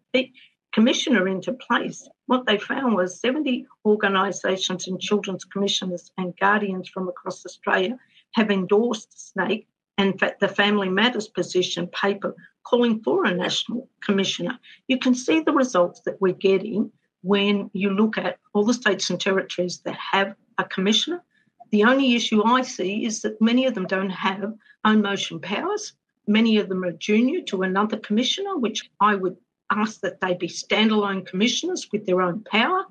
commissioner 0.71 1.27
into 1.27 1.51
place. 1.53 2.07
What 2.27 2.45
they 2.45 2.57
found 2.57 2.95
was 2.95 3.19
70 3.19 3.67
organisations 3.85 4.87
and 4.87 5.01
children's 5.01 5.43
commissioners 5.43 6.11
and 6.17 6.37
guardians 6.37 6.87
from 6.87 7.09
across 7.09 7.45
Australia 7.45 7.97
have 8.33 8.51
endorsed 8.51 9.33
SNAICC 9.35 9.65
and 9.97 10.19
the 10.39 10.47
Family 10.47 10.89
Matters 10.89 11.27
position 11.27 11.87
paper 11.87 12.35
calling 12.63 13.01
for 13.03 13.25
a 13.25 13.35
national 13.35 13.89
commissioner. 14.01 14.57
You 14.87 14.97
can 14.97 15.13
see 15.13 15.41
the 15.41 15.51
results 15.53 16.01
that 16.05 16.19
we're 16.21 16.33
getting 16.33 16.91
when 17.23 17.69
you 17.73 17.91
look 17.91 18.17
at 18.17 18.37
all 18.53 18.65
the 18.65 18.73
states 18.73 19.09
and 19.09 19.19
territories 19.19 19.81
that 19.85 19.95
have 19.95 20.35
a 20.57 20.63
commissioner. 20.63 21.23
The 21.71 21.83
only 21.83 22.15
issue 22.15 22.43
I 22.43 22.63
see 22.63 23.05
is 23.05 23.21
that 23.21 23.41
many 23.41 23.65
of 23.65 23.75
them 23.75 23.85
don't 23.85 24.09
have 24.09 24.53
own 24.85 25.01
motion 25.01 25.39
powers. 25.39 25.93
Many 26.27 26.57
of 26.57 26.69
them 26.69 26.83
are 26.83 26.91
junior 26.91 27.41
to 27.43 27.63
another 27.63 27.97
commissioner, 27.97 28.57
which 28.57 28.89
I 28.99 29.15
would 29.15 29.37
ask 29.71 30.01
that 30.01 30.19
they 30.19 30.33
be 30.33 30.47
standalone 30.47 31.25
commissioners 31.25 31.87
with 31.91 32.05
their 32.05 32.21
own 32.21 32.43
power. 32.43 32.85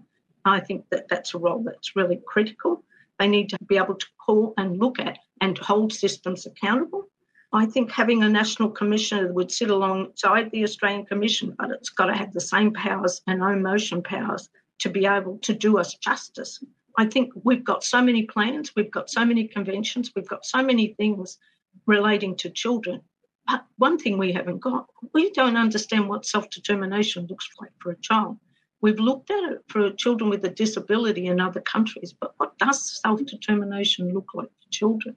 I 0.44 0.60
think 0.60 0.86
that 0.90 1.08
that's 1.08 1.34
a 1.34 1.38
role 1.38 1.62
that's 1.62 1.96
really 1.96 2.20
critical. 2.26 2.82
They 3.18 3.28
need 3.28 3.50
to 3.50 3.58
be 3.66 3.76
able 3.76 3.96
to 3.96 4.06
call 4.24 4.54
and 4.56 4.78
look 4.78 4.98
at 4.98 5.18
and 5.40 5.56
hold 5.58 5.92
systems 5.92 6.46
accountable. 6.46 7.08
I 7.52 7.66
think 7.66 7.90
having 7.90 8.22
a 8.22 8.28
national 8.28 8.70
commissioner 8.70 9.32
would 9.32 9.50
sit 9.50 9.70
alongside 9.70 10.50
the 10.50 10.62
Australian 10.62 11.04
Commission, 11.06 11.56
but 11.58 11.70
it's 11.70 11.88
got 11.88 12.06
to 12.06 12.14
have 12.14 12.32
the 12.32 12.40
same 12.40 12.72
powers 12.72 13.22
and 13.26 13.42
own 13.42 13.62
motion 13.62 14.02
powers 14.02 14.48
to 14.80 14.88
be 14.88 15.06
able 15.06 15.38
to 15.38 15.52
do 15.52 15.78
us 15.78 15.94
justice. 15.94 16.62
I 16.96 17.06
think 17.06 17.32
we've 17.42 17.64
got 17.64 17.82
so 17.82 18.00
many 18.02 18.24
plans, 18.24 18.74
we've 18.76 18.90
got 18.90 19.10
so 19.10 19.24
many 19.24 19.48
conventions, 19.48 20.12
we've 20.14 20.28
got 20.28 20.44
so 20.44 20.62
many 20.62 20.94
things 20.94 21.38
relating 21.86 22.36
to 22.36 22.50
children. 22.50 23.00
But 23.48 23.64
one 23.78 23.98
thing 23.98 24.16
we 24.16 24.32
haven't 24.32 24.60
got, 24.60 24.86
we 25.12 25.30
don't 25.32 25.56
understand 25.56 26.08
what 26.08 26.26
self 26.26 26.50
determination 26.50 27.26
looks 27.28 27.48
like 27.60 27.72
for 27.80 27.90
a 27.90 28.00
child. 28.00 28.38
We've 28.80 29.00
looked 29.00 29.30
at 29.30 29.52
it 29.52 29.58
for 29.68 29.90
children 29.90 30.30
with 30.30 30.44
a 30.44 30.50
disability 30.50 31.26
in 31.26 31.40
other 31.40 31.60
countries, 31.60 32.14
but 32.18 32.34
what 32.36 32.56
does 32.58 33.00
self 33.00 33.24
determination 33.24 34.14
look 34.14 34.28
like 34.34 34.48
for 34.48 34.70
children? 34.70 35.16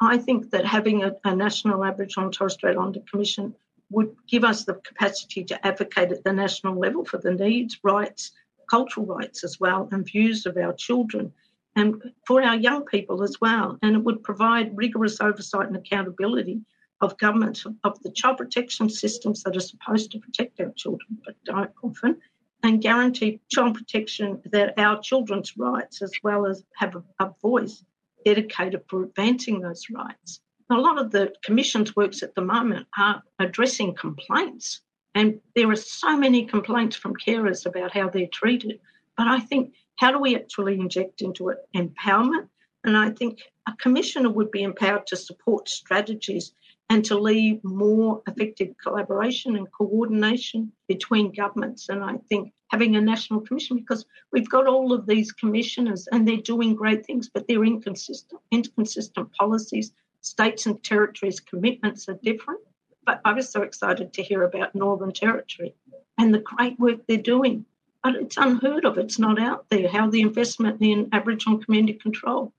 I 0.00 0.18
think 0.18 0.50
that 0.50 0.66
having 0.66 1.04
a, 1.04 1.16
a 1.24 1.34
national 1.34 1.84
Aboriginal 1.84 2.26
and 2.26 2.34
Torres 2.34 2.54
Strait 2.54 2.76
Islander 2.76 3.00
Commission 3.10 3.54
would 3.90 4.14
give 4.28 4.44
us 4.44 4.64
the 4.64 4.74
capacity 4.74 5.44
to 5.44 5.66
advocate 5.66 6.12
at 6.12 6.24
the 6.24 6.32
national 6.32 6.78
level 6.78 7.04
for 7.04 7.18
the 7.18 7.32
needs, 7.32 7.78
rights, 7.82 8.32
cultural 8.68 9.06
rights 9.06 9.44
as 9.44 9.60
well, 9.60 9.88
and 9.92 10.04
views 10.04 10.44
of 10.44 10.56
our 10.56 10.72
children 10.72 11.32
and 11.76 12.02
for 12.26 12.42
our 12.42 12.56
young 12.56 12.84
people 12.84 13.22
as 13.22 13.36
well. 13.40 13.78
And 13.82 13.94
it 13.94 14.02
would 14.02 14.22
provide 14.22 14.76
rigorous 14.76 15.20
oversight 15.20 15.68
and 15.68 15.76
accountability 15.76 16.62
of 17.00 17.18
government 17.18 17.62
of 17.84 18.02
the 18.02 18.10
child 18.10 18.38
protection 18.38 18.88
systems 18.88 19.42
that 19.42 19.56
are 19.56 19.60
supposed 19.60 20.10
to 20.10 20.18
protect 20.18 20.58
our 20.60 20.72
children 20.76 21.18
but 21.24 21.34
don't 21.44 21.70
often 21.82 22.16
and 22.62 22.80
guarantee 22.80 23.40
child 23.50 23.74
protection 23.74 24.40
that 24.46 24.78
our 24.78 25.00
children's 25.00 25.56
rights 25.58 26.00
as 26.00 26.12
well 26.22 26.46
as 26.46 26.64
have 26.74 26.96
a, 26.96 27.02
a 27.20 27.30
voice 27.42 27.84
dedicated 28.26 28.82
for 28.88 29.04
advancing 29.04 29.60
those 29.60 29.86
rights. 29.88 30.40
A 30.68 30.74
lot 30.74 30.98
of 30.98 31.12
the 31.12 31.32
Commission's 31.44 31.94
works 31.94 32.24
at 32.24 32.34
the 32.34 32.42
moment 32.42 32.88
are 32.98 33.22
addressing 33.38 33.94
complaints, 33.94 34.80
and 35.14 35.40
there 35.54 35.70
are 35.70 35.76
so 35.76 36.16
many 36.16 36.44
complaints 36.44 36.96
from 36.96 37.14
carers 37.14 37.64
about 37.64 37.92
how 37.92 38.08
they're 38.08 38.26
treated. 38.32 38.80
But 39.16 39.28
I 39.28 39.38
think, 39.38 39.74
how 39.94 40.10
do 40.10 40.18
we 40.18 40.34
actually 40.34 40.74
inject 40.74 41.22
into 41.22 41.50
it 41.50 41.58
empowerment? 41.74 42.48
And 42.82 42.96
I 42.96 43.10
think 43.10 43.38
a 43.68 43.72
commissioner 43.76 44.28
would 44.30 44.50
be 44.50 44.64
empowered 44.64 45.06
to 45.06 45.16
support 45.16 45.68
strategies 45.68 46.52
and 46.88 47.04
to 47.04 47.18
lead 47.18 47.62
more 47.64 48.22
effective 48.28 48.74
collaboration 48.82 49.56
and 49.56 49.70
coordination 49.72 50.70
between 50.88 51.32
governments. 51.32 51.88
And 51.88 52.04
I 52.04 52.16
think 52.28 52.52
having 52.68 52.94
a 52.96 53.00
national 53.00 53.40
commission, 53.40 53.78
because 53.78 54.04
we've 54.32 54.48
got 54.48 54.66
all 54.66 54.92
of 54.92 55.06
these 55.06 55.32
commissioners 55.32 56.06
and 56.12 56.26
they're 56.26 56.36
doing 56.36 56.74
great 56.74 57.04
things, 57.04 57.28
but 57.28 57.46
they're 57.48 57.64
inconsistent, 57.64 58.40
inconsistent 58.50 59.32
policies. 59.32 59.92
States 60.20 60.66
and 60.66 60.82
territories' 60.82 61.40
commitments 61.40 62.08
are 62.08 62.18
different. 62.22 62.60
But 63.04 63.20
I 63.24 63.32
was 63.32 63.48
so 63.48 63.62
excited 63.62 64.12
to 64.12 64.22
hear 64.22 64.42
about 64.42 64.74
Northern 64.74 65.12
Territory 65.12 65.74
and 66.18 66.34
the 66.34 66.40
great 66.40 66.78
work 66.78 67.06
they're 67.06 67.18
doing. 67.18 67.64
But 68.02 68.16
it's 68.16 68.36
unheard 68.36 68.84
of, 68.84 68.98
it's 68.98 69.18
not 69.18 69.40
out 69.40 69.66
there. 69.70 69.88
How 69.88 70.08
the 70.08 70.20
investment 70.20 70.80
in 70.80 71.08
Aboriginal 71.12 71.58
community 71.58 71.94
control. 71.94 72.52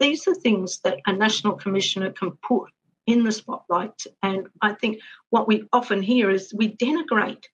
These 0.00 0.26
are 0.26 0.34
things 0.34 0.80
that 0.80 1.00
a 1.06 1.12
national 1.12 1.54
commissioner 1.54 2.10
can 2.10 2.32
put 2.32 2.70
in 3.06 3.24
the 3.24 3.32
spotlight. 3.32 4.04
And 4.22 4.48
I 4.62 4.72
think 4.72 5.00
what 5.30 5.48
we 5.48 5.68
often 5.72 6.02
hear 6.02 6.30
is 6.30 6.54
we 6.54 6.76
denigrate 6.76 7.44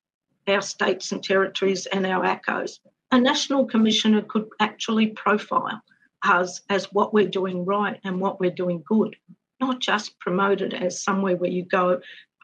our 0.47 0.63
states 0.63 1.13
and 1.13 1.23
territories 1.23 1.87
and 1.87 2.07
our 2.07 2.25
ACCOs. 2.25 2.79
A 3.13 3.21
national 3.21 3.67
commissioner 3.67 4.23
could 4.23 4.49
actually 4.61 5.09
profile 5.09 5.83
us 6.23 6.61
as 6.69 6.93
what 6.93 7.13
we're 7.13 7.29
doing 7.29 7.65
right 7.65 7.99
and 8.05 8.21
what 8.21 8.41
we're 8.41 8.51
doing 8.51 8.83
good, 8.87 9.17
not 9.61 9.81
just 9.81 10.19
promote 10.19 10.61
it 10.61 10.75
as 10.75 11.03
somewhere 11.03 11.37
where 11.37 11.51
you 11.51 11.65
go 11.65 12.01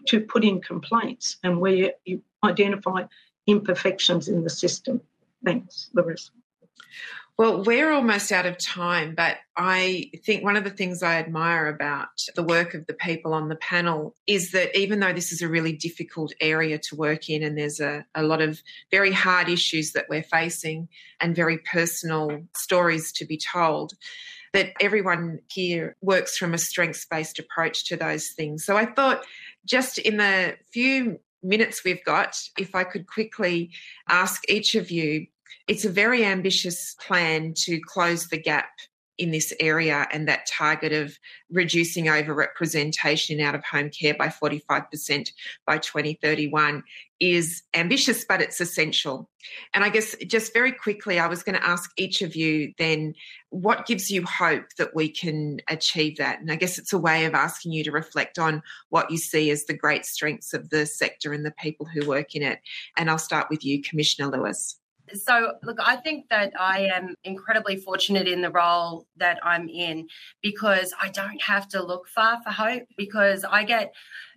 to 0.07 0.21
put 0.21 0.45
in 0.45 0.61
complaints 0.61 1.37
and 1.43 1.61
where 1.61 1.93
you 2.05 2.23
identify 2.45 3.05
imperfections 3.47 4.29
in 4.29 4.43
the 4.43 4.51
system. 4.51 5.01
Thanks, 5.45 5.91
Larissa. 5.95 6.33
Well, 7.39 7.65
we're 7.65 7.93
almost 7.93 8.33
out 8.33 8.47
of 8.47 8.57
time, 8.57 9.15
but 9.15 9.37
I 9.59 10.11
think 10.25 10.43
one 10.43 10.57
of 10.57 10.65
the 10.65 10.71
things 10.71 11.03
I 11.03 11.17
admire 11.17 11.67
about 11.67 12.09
the 12.35 12.43
work 12.43 12.73
of 12.73 12.87
the 12.87 12.95
people 12.95 13.35
on 13.35 13.51
the 13.51 13.57
panel 13.57 14.15
is 14.27 14.53
that 14.53 14.75
even 14.75 15.01
though 15.01 15.13
this 15.13 15.33
is 15.33 15.43
a 15.43 15.49
really 15.49 15.75
difficult 15.75 16.33
area 16.41 16.79
to 16.79 16.97
work 16.97 17.29
in 17.29 17.43
and 17.43 17.59
there's 17.59 17.79
a, 17.79 18.07
a 18.15 18.23
lot 18.23 18.41
of 18.41 18.63
very 18.91 19.13
hard 19.13 19.51
issues 19.51 19.93
that 19.93 20.07
we're 20.09 20.23
facing 20.23 20.89
and 21.21 21.37
very 21.37 21.59
personal 21.59 22.41
stories 22.57 23.13
to 23.13 23.27
be 23.27 23.37
told, 23.37 23.93
that 24.55 24.73
everyone 24.81 25.39
here 25.53 25.95
works 26.01 26.39
from 26.39 26.55
a 26.55 26.59
strengths 26.59 27.05
based 27.05 27.39
approach 27.39 27.85
to 27.85 27.97
those 27.99 28.31
things. 28.31 28.65
So 28.65 28.79
I 28.79 28.87
thought 28.87 29.27
just 29.67 29.99
in 29.99 30.17
the 30.17 30.57
few 30.73 31.21
minutes 31.43 31.85
we've 31.85 32.05
got, 32.07 32.41
if 32.59 32.75
I 32.75 32.85
could 32.85 33.07
quickly 33.07 33.73
ask 34.09 34.43
each 34.49 34.75
of 34.75 34.91
you, 34.91 35.27
it's 35.69 35.85
a 35.85 35.91
very 35.91 36.25
ambitious 36.25 36.95
plan 37.01 37.55
to 37.55 37.81
close 37.81 38.29
the 38.29 38.41
gap 38.41 38.71
in 39.19 39.31
this 39.31 39.53
area 39.61 40.07
and 40.13 40.29
that 40.29 40.47
target 40.47 40.93
of 40.93 41.19
reducing 41.51 42.07
overrepresentation 42.07 43.31
in 43.31 43.41
out 43.41 43.55
of 43.55 43.65
home 43.65 43.89
care 43.89 44.15
by 44.15 44.29
45% 44.29 45.31
by 45.67 45.79
2031 45.79 46.83
is 47.19 47.63
ambitious, 47.73 48.27
but 48.27 48.43
it's 48.43 48.61
essential. 48.61 49.31
And 49.73 49.85
I 49.85 49.89
guess 49.89 50.15
just 50.27 50.53
very 50.53 50.73
quickly, 50.73 51.19
I 51.19 51.29
was 51.29 51.43
going 51.43 51.59
to 51.59 51.67
ask 51.67 51.91
each 51.97 52.21
of 52.21 52.37
you 52.37 52.75
then 52.79 53.15
what 53.49 53.87
gives 53.87 54.11
you 54.11 54.23
hope 54.25 54.67
that 54.77 54.95
we 54.95 55.09
can 55.09 55.61
achieve 55.71 56.19
that? 56.19 56.41
And 56.41 56.53
I 56.53 56.57
guess 56.57 56.79
it's 56.79 56.93
a 56.93 56.99
way 56.99 57.25
of 57.25 57.33
asking 57.33 57.73
you 57.73 57.85
to 57.85 57.93
reflect 57.93 58.39
on 58.39 58.63
what 58.91 59.11
you 59.11 59.17
see 59.17 59.51
as 59.51 59.65
the 59.65 59.77
great 59.77 60.05
strengths 60.05 60.53
of 60.53 60.69
the 60.69 60.85
sector 60.85 61.33
and 61.33 61.47
the 61.47 61.53
people 61.53 61.87
who 61.87 62.07
work 62.07 62.35
in 62.35 62.43
it. 62.43 62.59
And 62.99 63.09
I'll 63.09 63.19
start 63.19 63.49
with 63.49 63.65
you, 63.65 63.83
Commissioner 63.83 64.31
Lewis. 64.31 64.79
So, 65.15 65.55
look, 65.63 65.79
I 65.81 65.97
think 65.97 66.29
that 66.31 66.53
I 66.59 66.91
am 66.93 67.15
incredibly 67.25 67.77
fortunate 67.77 68.27
in 68.27 68.41
the 68.41 68.51
role 68.51 69.07
that 69.17 69.39
I'm 69.43 69.69
in 69.69 70.09
because 70.43 70.93
I 71.01 71.09
don't 71.09 71.41
have 71.43 71.69
to 71.69 71.83
look 71.83 72.09
far 72.09 72.41
for 72.43 72.51
hope 72.51 72.85
because 72.97 73.45
I 73.45 73.65
get 73.65 73.95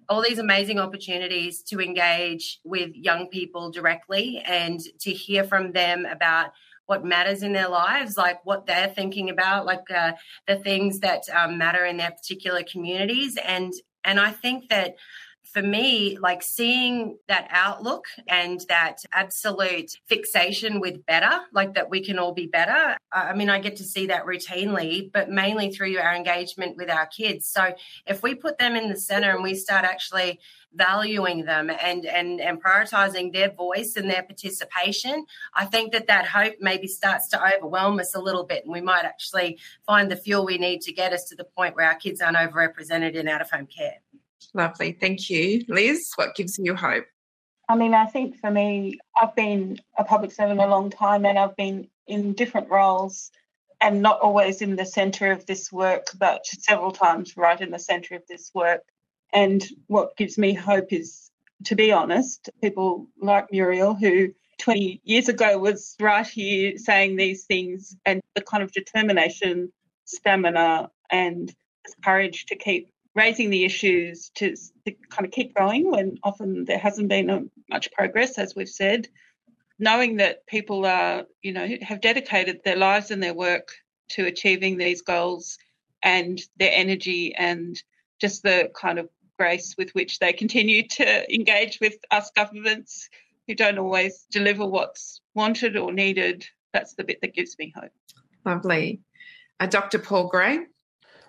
all 0.08 0.22
these 0.22 0.40
amazing 0.40 0.80
opportunities 0.80 1.62
to 1.64 1.80
engage 1.80 2.60
with 2.64 2.96
young 2.96 3.28
people 3.28 3.72
directly 3.72 4.42
and 4.46 4.80
to 5.00 5.12
hear 5.12 5.44
from 5.44 5.72
them 5.72 6.06
about 6.06 6.52
what 6.88 7.06
matters 7.06 7.44
in 7.44 7.54
their 7.54 7.70
lives, 7.70 8.18
like 8.18 8.44
what 8.44 8.66
they're 8.66 8.88
thinking 8.90 9.30
about, 9.30 9.68
like 9.68 9.92
uh, 9.96 10.14
the 10.48 10.56
things 10.56 11.02
that 11.02 11.22
um, 11.30 11.60
matter 11.60 11.86
in 11.86 11.98
their 11.98 12.10
particular 12.12 12.64
communities, 12.64 13.38
and 13.38 13.74
and 14.04 14.20
I 14.20 14.32
think 14.32 14.70
that 14.70 14.96
for 15.52 15.62
me, 15.62 16.18
like 16.20 16.44
seeing 16.44 17.18
that 17.28 17.48
outlook 17.50 18.06
and 18.28 18.62
that 18.70 19.04
absolute 19.12 19.98
fixation 20.08 20.80
with 20.80 21.06
better, 21.06 21.40
like 21.52 21.74
that 21.74 21.90
we 21.90 22.04
can 22.04 22.20
all 22.20 22.34
be 22.34 22.46
better. 22.46 22.96
I 23.12 23.34
mean, 23.34 23.50
I 23.50 23.60
get 23.60 23.76
to 23.78 23.84
see 23.84 24.08
that 24.08 24.26
routinely, 24.26 25.12
but 25.12 25.30
mainly 25.30 25.72
through 25.72 25.98
our 25.98 26.16
engagement 26.16 26.78
with 26.78 26.90
our 26.90 27.08
kids. 27.08 27.50
So 27.50 27.74
if 28.06 28.22
we 28.22 28.36
put 28.36 28.60
them 28.60 28.76
in 28.76 28.90
the 28.90 28.98
center 28.98 29.32
and 29.32 29.44
we 29.44 29.56
start 29.56 29.86
actually 29.86 30.40
valuing 30.74 31.46
them 31.46 31.70
and 31.70 32.06
and 32.06 32.40
and 32.40 32.62
prioritizing 32.64 33.34
their 33.34 33.50
voice 33.50 33.96
and 33.96 34.08
their 34.08 34.22
participation 34.22 35.26
i 35.56 35.66
think 35.66 35.92
that 35.92 36.06
that 36.06 36.28
hope 36.28 36.54
maybe 36.60 36.88
starts 36.88 37.28
to 37.28 37.56
overwhelm 37.56 38.00
us 38.00 38.14
a 38.14 38.22
little 38.22 38.44
bit 38.44 38.64
and 38.66 38.72
we 38.72 38.80
might 38.80 39.04
actually 39.04 39.58
find 39.88 40.12
the 40.12 40.16
fuel 40.16 40.46
we 40.46 40.60
need 40.60 40.80
to 40.80 40.94
get 40.94 41.12
us 41.12 41.24
to 41.24 41.36
the 41.36 41.44
point 41.44 41.76
where 41.76 41.88
our 41.88 41.96
kids 41.96 42.22
aren't 42.22 42.38
overrepresented 42.38 43.16
in 43.16 43.28
out 43.28 43.42
of 43.42 43.50
home 43.50 43.66
care 43.66 43.96
Lovely. 44.54 44.94
Thank 44.94 45.30
you. 45.30 45.64
Liz, 45.68 46.10
what 46.16 46.36
gives 46.36 46.58
you 46.58 46.76
hope? 46.76 47.06
I 47.68 47.76
mean, 47.76 47.94
I 47.94 48.06
think 48.06 48.38
for 48.38 48.50
me, 48.50 49.00
I've 49.22 49.36
been 49.36 49.78
a 49.98 50.04
public 50.04 50.32
servant 50.32 50.60
a 50.60 50.68
long 50.68 50.90
time 50.90 51.26
and 51.26 51.38
I've 51.38 51.56
been 51.56 51.88
in 52.08 52.34
different 52.34 52.70
roles 52.70 53.30
and 53.82 54.02
not 54.02 54.20
always 54.22 54.62
in 54.62 54.76
the 54.76 54.86
centre 54.86 55.32
of 55.32 55.46
this 55.46 55.72
work, 55.72 56.08
but 56.18 56.46
several 56.46 56.92
times 56.92 57.38
right 57.38 57.62
in 57.62 57.72
the 57.72 57.80
centre 57.80 58.16
of 58.16 58.24
this 58.28 58.52
work. 58.54 58.82
And 59.32 59.64
what 59.88 60.18
gives 60.18 60.38
me 60.38 60.54
hope 60.54 60.92
is, 60.92 61.30
to 61.66 61.76
be 61.76 61.92
honest, 61.92 62.50
people 62.62 63.08
like 63.22 63.52
Muriel, 63.52 63.94
who 63.94 64.34
20 64.58 65.02
years 65.04 65.30
ago 65.30 65.58
was 65.58 65.96
right 66.00 66.28
here 66.28 66.78
saying 66.78 67.16
these 67.16 67.46
things, 67.46 67.96
and 68.06 68.20
the 68.36 68.42
kind 68.42 68.64
of 68.64 68.72
determination, 68.72 69.72
stamina, 70.06 70.90
and 71.12 71.54
courage 72.04 72.46
to 72.48 72.56
keep 72.56 72.92
raising 73.16 73.50
the 73.50 73.66
issues 73.66 74.30
to, 74.36 74.56
to 74.86 74.92
kind 75.10 75.26
of 75.26 75.32
keep 75.32 75.56
going 75.56 75.90
when 75.92 76.18
often 76.24 76.66
there 76.66 76.78
hasn't 76.78 77.10
been 77.10 77.30
a, 77.30 77.44
much 77.70 77.92
progress, 77.92 78.38
as 78.38 78.56
we've 78.56 78.70
said. 78.70 79.08
Knowing 79.78 80.18
that 80.18 80.46
people 80.46 80.86
are, 80.86 81.24
you 81.42 81.54
know, 81.54 81.68
have 81.82 82.02
dedicated 82.02 82.62
their 82.64 82.76
lives 82.76 83.12
and 83.12 83.24
their 83.24 83.34
work 83.34 83.72
to 84.10 84.26
achieving 84.26 84.78
these 84.78 85.02
goals 85.02 85.58
and 86.04 86.40
their 86.58 86.72
energy 86.74 87.34
and 87.36 87.82
just 88.20 88.44
the 88.44 88.70
kind 88.76 89.00
of 89.00 89.10
grace 89.38 89.76
with 89.78 89.92
which 89.92 90.20
they 90.20 90.34
continue 90.34 90.86
to 90.86 91.34
engage 91.34 91.80
with 91.80 91.96
us 92.12 92.30
governments 92.36 93.10
who 93.48 93.56
don't 93.56 93.80
always 93.80 94.26
deliver 94.32 94.66
what's 94.66 95.22
wanted 95.34 95.78
or 95.78 95.94
needed. 95.94 96.46
That's 96.74 96.94
the 96.96 97.04
bit 97.04 97.22
that 97.22 97.34
gives 97.34 97.58
me 97.58 97.74
hope. 97.76 97.92
Lovely. 98.46 99.00
Uh, 99.60 99.66
Dr. 99.66 100.00
Paul 100.00 100.28
Gray. 100.28 100.60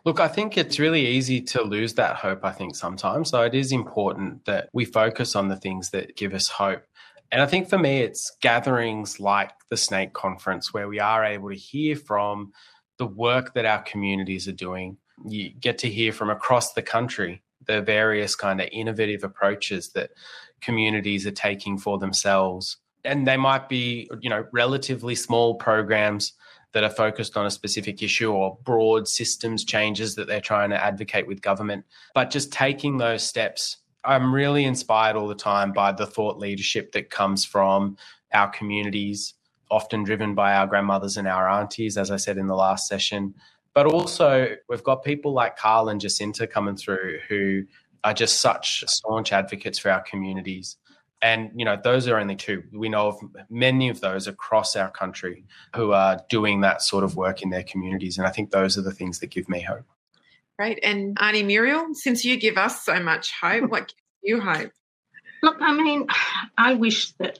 Look, 0.05 0.18
I 0.20 0.28
think 0.28 0.57
it's 0.57 0.78
really 0.78 1.07
easy 1.07 1.40
to 1.42 1.62
lose 1.62 1.94
that 1.94 2.16
hope, 2.16 2.44
I 2.44 2.53
think, 2.53 2.74
sometimes. 2.74 3.30
So 3.30 3.42
it 3.42 3.55
is 3.55 3.70
important 3.72 4.44
that 4.46 4.70
we 4.72 4.84
focus 4.84 5.36
on 5.36 5.48
the 5.48 5.57
things 5.57 5.90
that 5.90 6.16
give 6.16 6.32
us 6.32 6.48
hope. 6.48 6.84
And 7.32 7.42
I 7.42 7.46
think 7.46 7.68
for 7.68 7.78
me, 7.78 8.01
it's 8.01 8.36
gatherings 8.40 9.20
like 9.20 9.53
the 9.68 9.76
SNAICC 9.76 10.12
Conference 10.14 10.72
where 10.72 10.88
we 10.88 10.98
are 10.98 11.24
able 11.24 11.51
to 11.51 11.57
hear 11.57 11.96
from 11.96 12.53
the 12.98 13.07
work 13.07 13.55
that 13.55 13.66
our 13.66 13.82
communities 13.82 14.48
are 14.48 14.53
doing. 14.53 14.96
You 15.24 15.51
get 15.51 15.78
to 15.78 15.88
hear 15.88 16.12
from 16.12 16.30
across 16.30 16.72
the 16.72 16.82
country 16.82 17.42
the 17.66 17.82
various 17.82 18.34
kind 18.34 18.61
of 18.61 18.68
innovative 18.72 19.22
approaches 19.22 19.90
that 19.90 20.11
communities 20.61 21.26
are 21.26 21.30
taking 21.30 21.78
for 21.78 21.98
themselves. 21.98 22.78
And 23.05 23.26
they 23.26 23.36
might 23.36 23.68
be, 23.68 24.11
you 24.20 24.30
know, 24.30 24.46
relatively 24.53 25.14
small 25.14 25.55
programs 25.55 26.32
that 26.72 26.84
are 26.84 26.90
focused 26.90 27.36
on 27.36 27.46
a 27.46 27.50
specific 27.50 28.02
issue 28.02 28.32
or 28.32 28.58
broad 28.62 29.08
systems 29.08 29.64
changes 29.64 30.14
that 30.14 30.26
they're 30.26 30.40
trying 30.40 30.70
to 30.70 30.82
advocate 30.82 31.26
with 31.26 31.42
government. 31.42 31.84
But 32.14 32.30
just 32.30 32.52
taking 32.52 32.96
those 32.96 33.22
steps, 33.22 33.78
I'm 34.04 34.34
really 34.34 34.64
inspired 34.64 35.16
all 35.16 35.28
the 35.28 35.34
time 35.34 35.72
by 35.72 35.92
the 35.92 36.06
thought 36.06 36.38
leadership 36.38 36.92
that 36.92 37.10
comes 37.10 37.44
from 37.44 37.96
our 38.32 38.48
communities, 38.48 39.34
often 39.70 40.04
driven 40.04 40.34
by 40.34 40.54
our 40.54 40.66
grandmothers 40.66 41.16
and 41.16 41.26
our 41.26 41.48
aunties, 41.48 41.96
as 41.96 42.10
I 42.10 42.16
said 42.16 42.38
in 42.38 42.46
the 42.46 42.54
last 42.54 42.86
session. 42.88 43.34
But 43.74 43.86
also, 43.86 44.56
we've 44.68 44.82
got 44.82 45.04
people 45.04 45.32
like 45.32 45.56
Carl 45.56 45.88
and 45.88 46.00
Jacinta 46.00 46.46
coming 46.46 46.76
through 46.76 47.18
who 47.28 47.64
are 48.02 48.14
just 48.14 48.40
such 48.40 48.84
staunch 48.86 49.32
advocates 49.32 49.78
for 49.78 49.90
our 49.90 50.02
communities 50.02 50.76
and 51.22 51.50
you 51.54 51.64
know 51.64 51.78
those 51.82 52.08
are 52.08 52.18
only 52.18 52.36
two. 52.36 52.62
We 52.72 52.88
know 52.88 53.08
of 53.08 53.20
many 53.50 53.88
of 53.88 54.00
those 54.00 54.26
across 54.26 54.76
our 54.76 54.90
country 54.90 55.44
who 55.74 55.92
are 55.92 56.20
doing 56.28 56.60
that 56.62 56.82
sort 56.82 57.04
of 57.04 57.16
work 57.16 57.42
in 57.42 57.50
their 57.50 57.62
communities. 57.62 58.18
And 58.18 58.26
i 58.26 58.30
think 58.30 58.50
those 58.50 58.78
are 58.78 58.82
the 58.82 58.92
things 58.92 59.18
that 59.20 59.28
give 59.30 59.48
me 59.48 59.60
hope. 59.60 59.86
Great. 60.58 60.78
And 60.82 61.16
Aunty 61.20 61.42
muriel 61.42 61.94
since 61.94 62.24
you 62.24 62.36
give 62.36 62.56
us 62.56 62.84
so 62.84 63.00
much 63.00 63.32
hope 63.40 63.70
what 63.70 63.88
gives 63.88 63.94
you 64.22 64.40
hope? 64.40 64.72
Look 65.42 65.56
i 65.60 65.72
mean 65.72 66.06
i 66.56 66.74
wish 66.74 67.12
that 67.12 67.38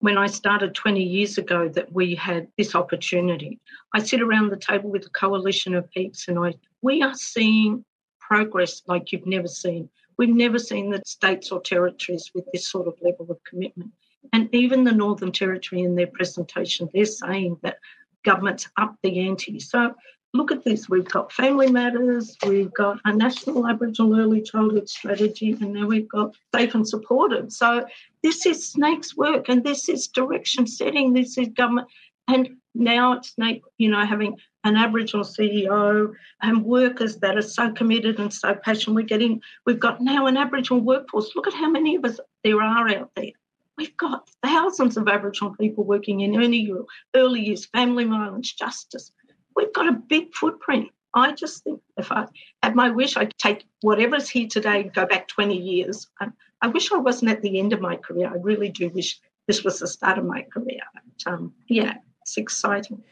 when 0.00 0.18
i 0.18 0.26
started 0.26 0.74
20 0.74 1.02
years 1.02 1.38
ago 1.38 1.68
that 1.68 1.92
we 1.92 2.14
had 2.14 2.48
this 2.58 2.74
opportunity. 2.74 3.60
I 3.92 4.00
sit 4.00 4.22
around 4.22 4.50
the 4.50 4.56
table 4.56 4.90
with 4.90 5.06
a 5.06 5.10
coalition 5.10 5.74
of 5.74 5.90
Peaks 5.90 6.26
and 6.28 6.38
i 6.38 6.54
we 6.82 7.02
are 7.02 7.14
seeing 7.14 7.84
progress 8.18 8.82
like 8.86 9.12
you've 9.12 9.26
never 9.26 9.48
seen 9.48 9.88
We've 10.18 10.34
never 10.34 10.58
seen 10.58 10.90
the 10.90 11.02
states 11.04 11.50
or 11.50 11.60
territories 11.60 12.30
with 12.34 12.44
this 12.52 12.70
sort 12.70 12.86
of 12.86 12.94
level 13.02 13.30
of 13.30 13.42
commitment. 13.44 13.90
And 14.32 14.48
even 14.54 14.84
the 14.84 14.92
Northern 14.92 15.32
Territory 15.32 15.82
in 15.82 15.94
their 15.94 16.06
presentation, 16.06 16.88
they're 16.92 17.04
saying 17.04 17.58
that 17.62 17.78
governments 18.24 18.68
up 18.76 18.96
the 19.02 19.20
ante. 19.20 19.60
So 19.60 19.94
look 20.32 20.50
at 20.50 20.64
this. 20.64 20.88
We've 20.88 21.04
got 21.04 21.32
Family 21.32 21.70
Matters, 21.70 22.36
we've 22.46 22.72
got 22.74 22.98
a 23.04 23.14
National 23.14 23.66
Aboriginal 23.66 24.18
Early 24.18 24.42
Childhood 24.42 24.88
Strategy, 24.88 25.52
and 25.52 25.72
now 25.72 25.86
we've 25.86 26.08
got 26.08 26.34
Safe 26.54 26.74
and 26.74 26.86
Supported. 26.86 27.52
So 27.52 27.86
this 28.22 28.44
is 28.44 28.72
SNAICC's 28.72 29.16
work 29.16 29.48
and 29.48 29.62
this 29.62 29.88
is 29.88 30.08
direction 30.08 30.66
setting. 30.66 31.12
This 31.12 31.38
is 31.38 31.48
government. 31.48 31.88
And 32.26 32.56
now 32.74 33.12
it's 33.12 33.34
SNAICC, 33.34 33.62
you 33.78 33.90
know, 33.90 34.04
having 34.04 34.38
an 34.64 34.76
Aboriginal 34.76 35.24
CEO 35.24 36.12
and 36.42 36.64
workers 36.64 37.16
that 37.18 37.36
are 37.36 37.42
so 37.42 37.70
committed 37.72 38.18
and 38.18 38.32
so 38.32 38.54
passionate. 38.54 38.94
We're 38.94 39.02
getting, 39.02 39.40
we've 39.66 39.78
got 39.78 40.00
now 40.00 40.26
an 40.26 40.36
Aboriginal 40.36 40.80
workforce. 40.80 41.32
Look 41.36 41.46
at 41.46 41.54
how 41.54 41.70
many 41.70 41.96
of 41.96 42.04
us 42.04 42.18
there 42.42 42.60
are 42.62 42.88
out 42.88 43.10
there. 43.14 43.32
We've 43.76 43.96
got 43.96 44.28
thousands 44.42 44.96
of 44.96 45.08
Aboriginal 45.08 45.54
people 45.56 45.84
working 45.84 46.20
in 46.20 46.36
early, 46.36 46.72
early 47.14 47.40
years, 47.40 47.66
family 47.66 48.04
violence, 48.04 48.52
justice. 48.52 49.12
We've 49.54 49.72
got 49.72 49.88
a 49.88 49.92
big 49.92 50.34
footprint. 50.34 50.88
I 51.12 51.32
just 51.32 51.62
think 51.62 51.80
if 51.96 52.10
I 52.10 52.26
had 52.62 52.74
my 52.74 52.90
wish, 52.90 53.16
I'd 53.16 53.36
take 53.38 53.66
whatever's 53.82 54.28
here 54.28 54.48
today, 54.48 54.84
go 54.94 55.06
back 55.06 55.28
20 55.28 55.56
years. 55.56 56.08
I, 56.20 56.28
I 56.62 56.68
wish 56.68 56.90
I 56.90 56.96
wasn't 56.96 57.30
at 57.30 57.42
the 57.42 57.58
end 57.58 57.72
of 57.72 57.80
my 57.80 57.96
career. 57.96 58.28
I 58.28 58.38
really 58.38 58.68
do 58.68 58.88
wish 58.88 59.20
this 59.46 59.62
was 59.62 59.78
the 59.78 59.86
start 59.86 60.18
of 60.18 60.24
my 60.24 60.42
career. 60.42 60.80
But, 60.94 61.32
um, 61.32 61.52
yeah, 61.68 61.94
it's 62.22 62.36
exciting. 62.36 63.02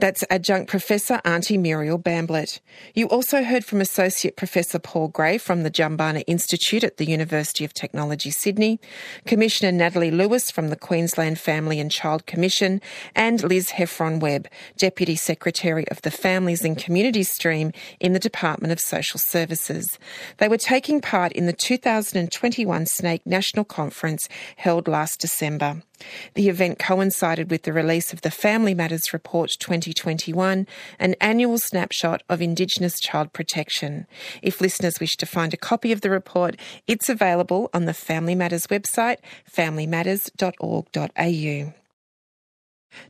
That's 0.00 0.24
Adjunct 0.30 0.70
Professor 0.70 1.20
Auntie 1.26 1.58
Muriel 1.58 1.98
Bamblett. 1.98 2.60
You 2.94 3.06
also 3.08 3.42
heard 3.42 3.66
from 3.66 3.82
Associate 3.82 4.34
Professor 4.34 4.78
Paul 4.78 5.08
Gray 5.08 5.36
from 5.36 5.62
the 5.62 5.70
Jumbunna 5.70 6.24
Institute 6.26 6.82
at 6.82 6.96
the 6.96 7.04
University 7.04 7.66
of 7.66 7.74
Technology, 7.74 8.30
Sydney, 8.30 8.80
Commissioner 9.26 9.72
Natalie 9.72 10.10
Lewis 10.10 10.50
from 10.50 10.68
the 10.68 10.76
Queensland 10.76 11.38
Family 11.38 11.78
and 11.78 11.90
Child 11.90 12.24
Commission, 12.24 12.80
and 13.14 13.42
Liz 13.42 13.72
Hefren-Webb, 13.72 14.48
Deputy 14.78 15.16
Secretary 15.16 15.86
of 15.88 16.00
the 16.00 16.10
Families 16.10 16.64
and 16.64 16.78
Communities 16.78 17.30
Stream 17.30 17.70
in 18.00 18.14
the 18.14 18.18
Department 18.18 18.72
of 18.72 18.80
Social 18.80 19.20
Services. 19.20 19.98
They 20.38 20.48
were 20.48 20.56
taking 20.56 21.02
part 21.02 21.32
in 21.32 21.44
the 21.44 21.52
2021 21.52 22.86
SNAICC 22.86 23.26
National 23.26 23.66
Conference 23.66 24.30
held 24.56 24.88
last 24.88 25.20
December. 25.20 25.82
The 26.34 26.48
event 26.48 26.78
coincided 26.78 27.50
with 27.50 27.64
the 27.64 27.72
release 27.72 28.12
of 28.12 28.22
the 28.22 28.30
Family 28.30 28.74
Matters 28.74 29.12
Report 29.12 29.50
2021, 29.92 30.66
an 30.98 31.14
annual 31.20 31.58
snapshot 31.58 32.24
of 32.28 32.42
Indigenous 32.42 32.98
child 33.00 33.32
protection. 33.32 34.06
If 34.42 34.60
listeners 34.60 34.98
wish 35.00 35.16
to 35.16 35.26
find 35.26 35.54
a 35.54 35.58
copy 35.58 35.92
of 35.92 36.00
the 36.00 36.10
report, 36.10 36.56
it's 36.86 37.08
available 37.08 37.70
on 37.72 37.86
the 37.86 37.94
Family 37.94 38.34
Matters 38.34 38.66
website, 38.66 39.18
familymatters.org.au. 39.50 41.74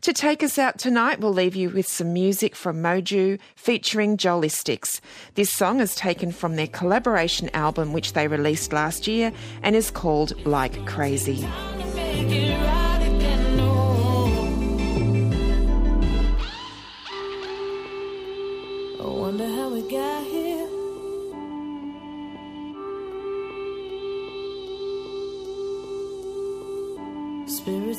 To 0.02 0.12
take 0.12 0.42
us 0.42 0.58
out 0.58 0.78
tonight, 0.78 1.20
we'll 1.20 1.32
leave 1.32 1.56
you 1.56 1.70
with 1.70 1.88
some 1.88 2.12
music 2.12 2.54
from 2.54 2.82
Moju 2.82 3.38
featuring 3.56 4.16
Jolistics. 4.16 5.00
This 5.34 5.50
song 5.50 5.80
is 5.80 5.94
taken 5.94 6.32
from 6.32 6.56
their 6.56 6.66
collaboration 6.66 7.50
album, 7.54 7.92
which 7.92 8.12
they 8.12 8.28
released 8.28 8.72
last 8.72 9.06
year, 9.06 9.32
and 9.62 9.74
is 9.74 9.90
called 9.90 10.46
Like 10.46 10.86
Crazy. 10.86 11.46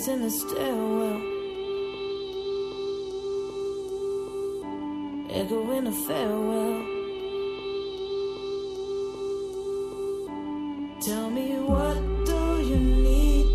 Spirits 0.02 0.08
in 0.08 0.22
the 0.24 0.32
stairwell, 0.32 1.22
echoing 5.30 5.88
a 5.88 5.91
farewell. 5.91 6.82
Tell 11.02 11.30
me 11.30 11.60
what 11.60 12.26
do 12.26 12.62
you 12.70 12.78
need? 12.78 13.45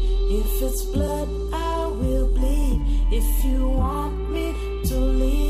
If 0.41 0.63
it's 0.63 0.83
blood, 0.85 1.29
I 1.53 1.87
will 1.87 2.29
bleed. 2.35 2.81
If 3.11 3.45
you 3.45 3.69
want 3.69 4.31
me 4.31 4.55
to 4.85 4.97
leave, 4.97 5.46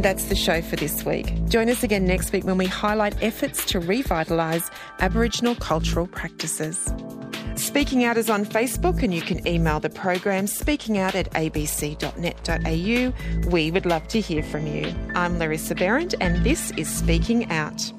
And 0.00 0.04
that's 0.06 0.30
the 0.30 0.34
show 0.34 0.62
for 0.62 0.76
this 0.76 1.04
week. 1.04 1.30
Join 1.50 1.68
us 1.68 1.82
again 1.82 2.06
next 2.06 2.32
week 2.32 2.44
when 2.44 2.56
we 2.56 2.64
highlight 2.64 3.22
efforts 3.22 3.66
to 3.66 3.78
revitalise 3.80 4.70
Aboriginal 5.00 5.54
cultural 5.56 6.06
practices. 6.06 6.90
Speaking 7.56 8.04
Out 8.04 8.16
is 8.16 8.30
on 8.30 8.46
Facebook, 8.46 9.02
and 9.02 9.12
you 9.12 9.20
can 9.20 9.46
email 9.46 9.78
the 9.78 9.90
program 9.90 10.46
speakingout 10.46 11.14
at 11.14 11.30
abc.net.au. 11.32 13.12
We 13.50 13.70
would 13.70 13.84
love 13.84 14.08
to 14.08 14.22
hear 14.22 14.42
from 14.42 14.66
you. 14.66 14.90
I'm 15.14 15.38
Larissa 15.38 15.74
Behrendt, 15.74 16.14
and 16.18 16.42
this 16.46 16.70
is 16.78 16.88
Speaking 16.88 17.50
Out. 17.50 17.92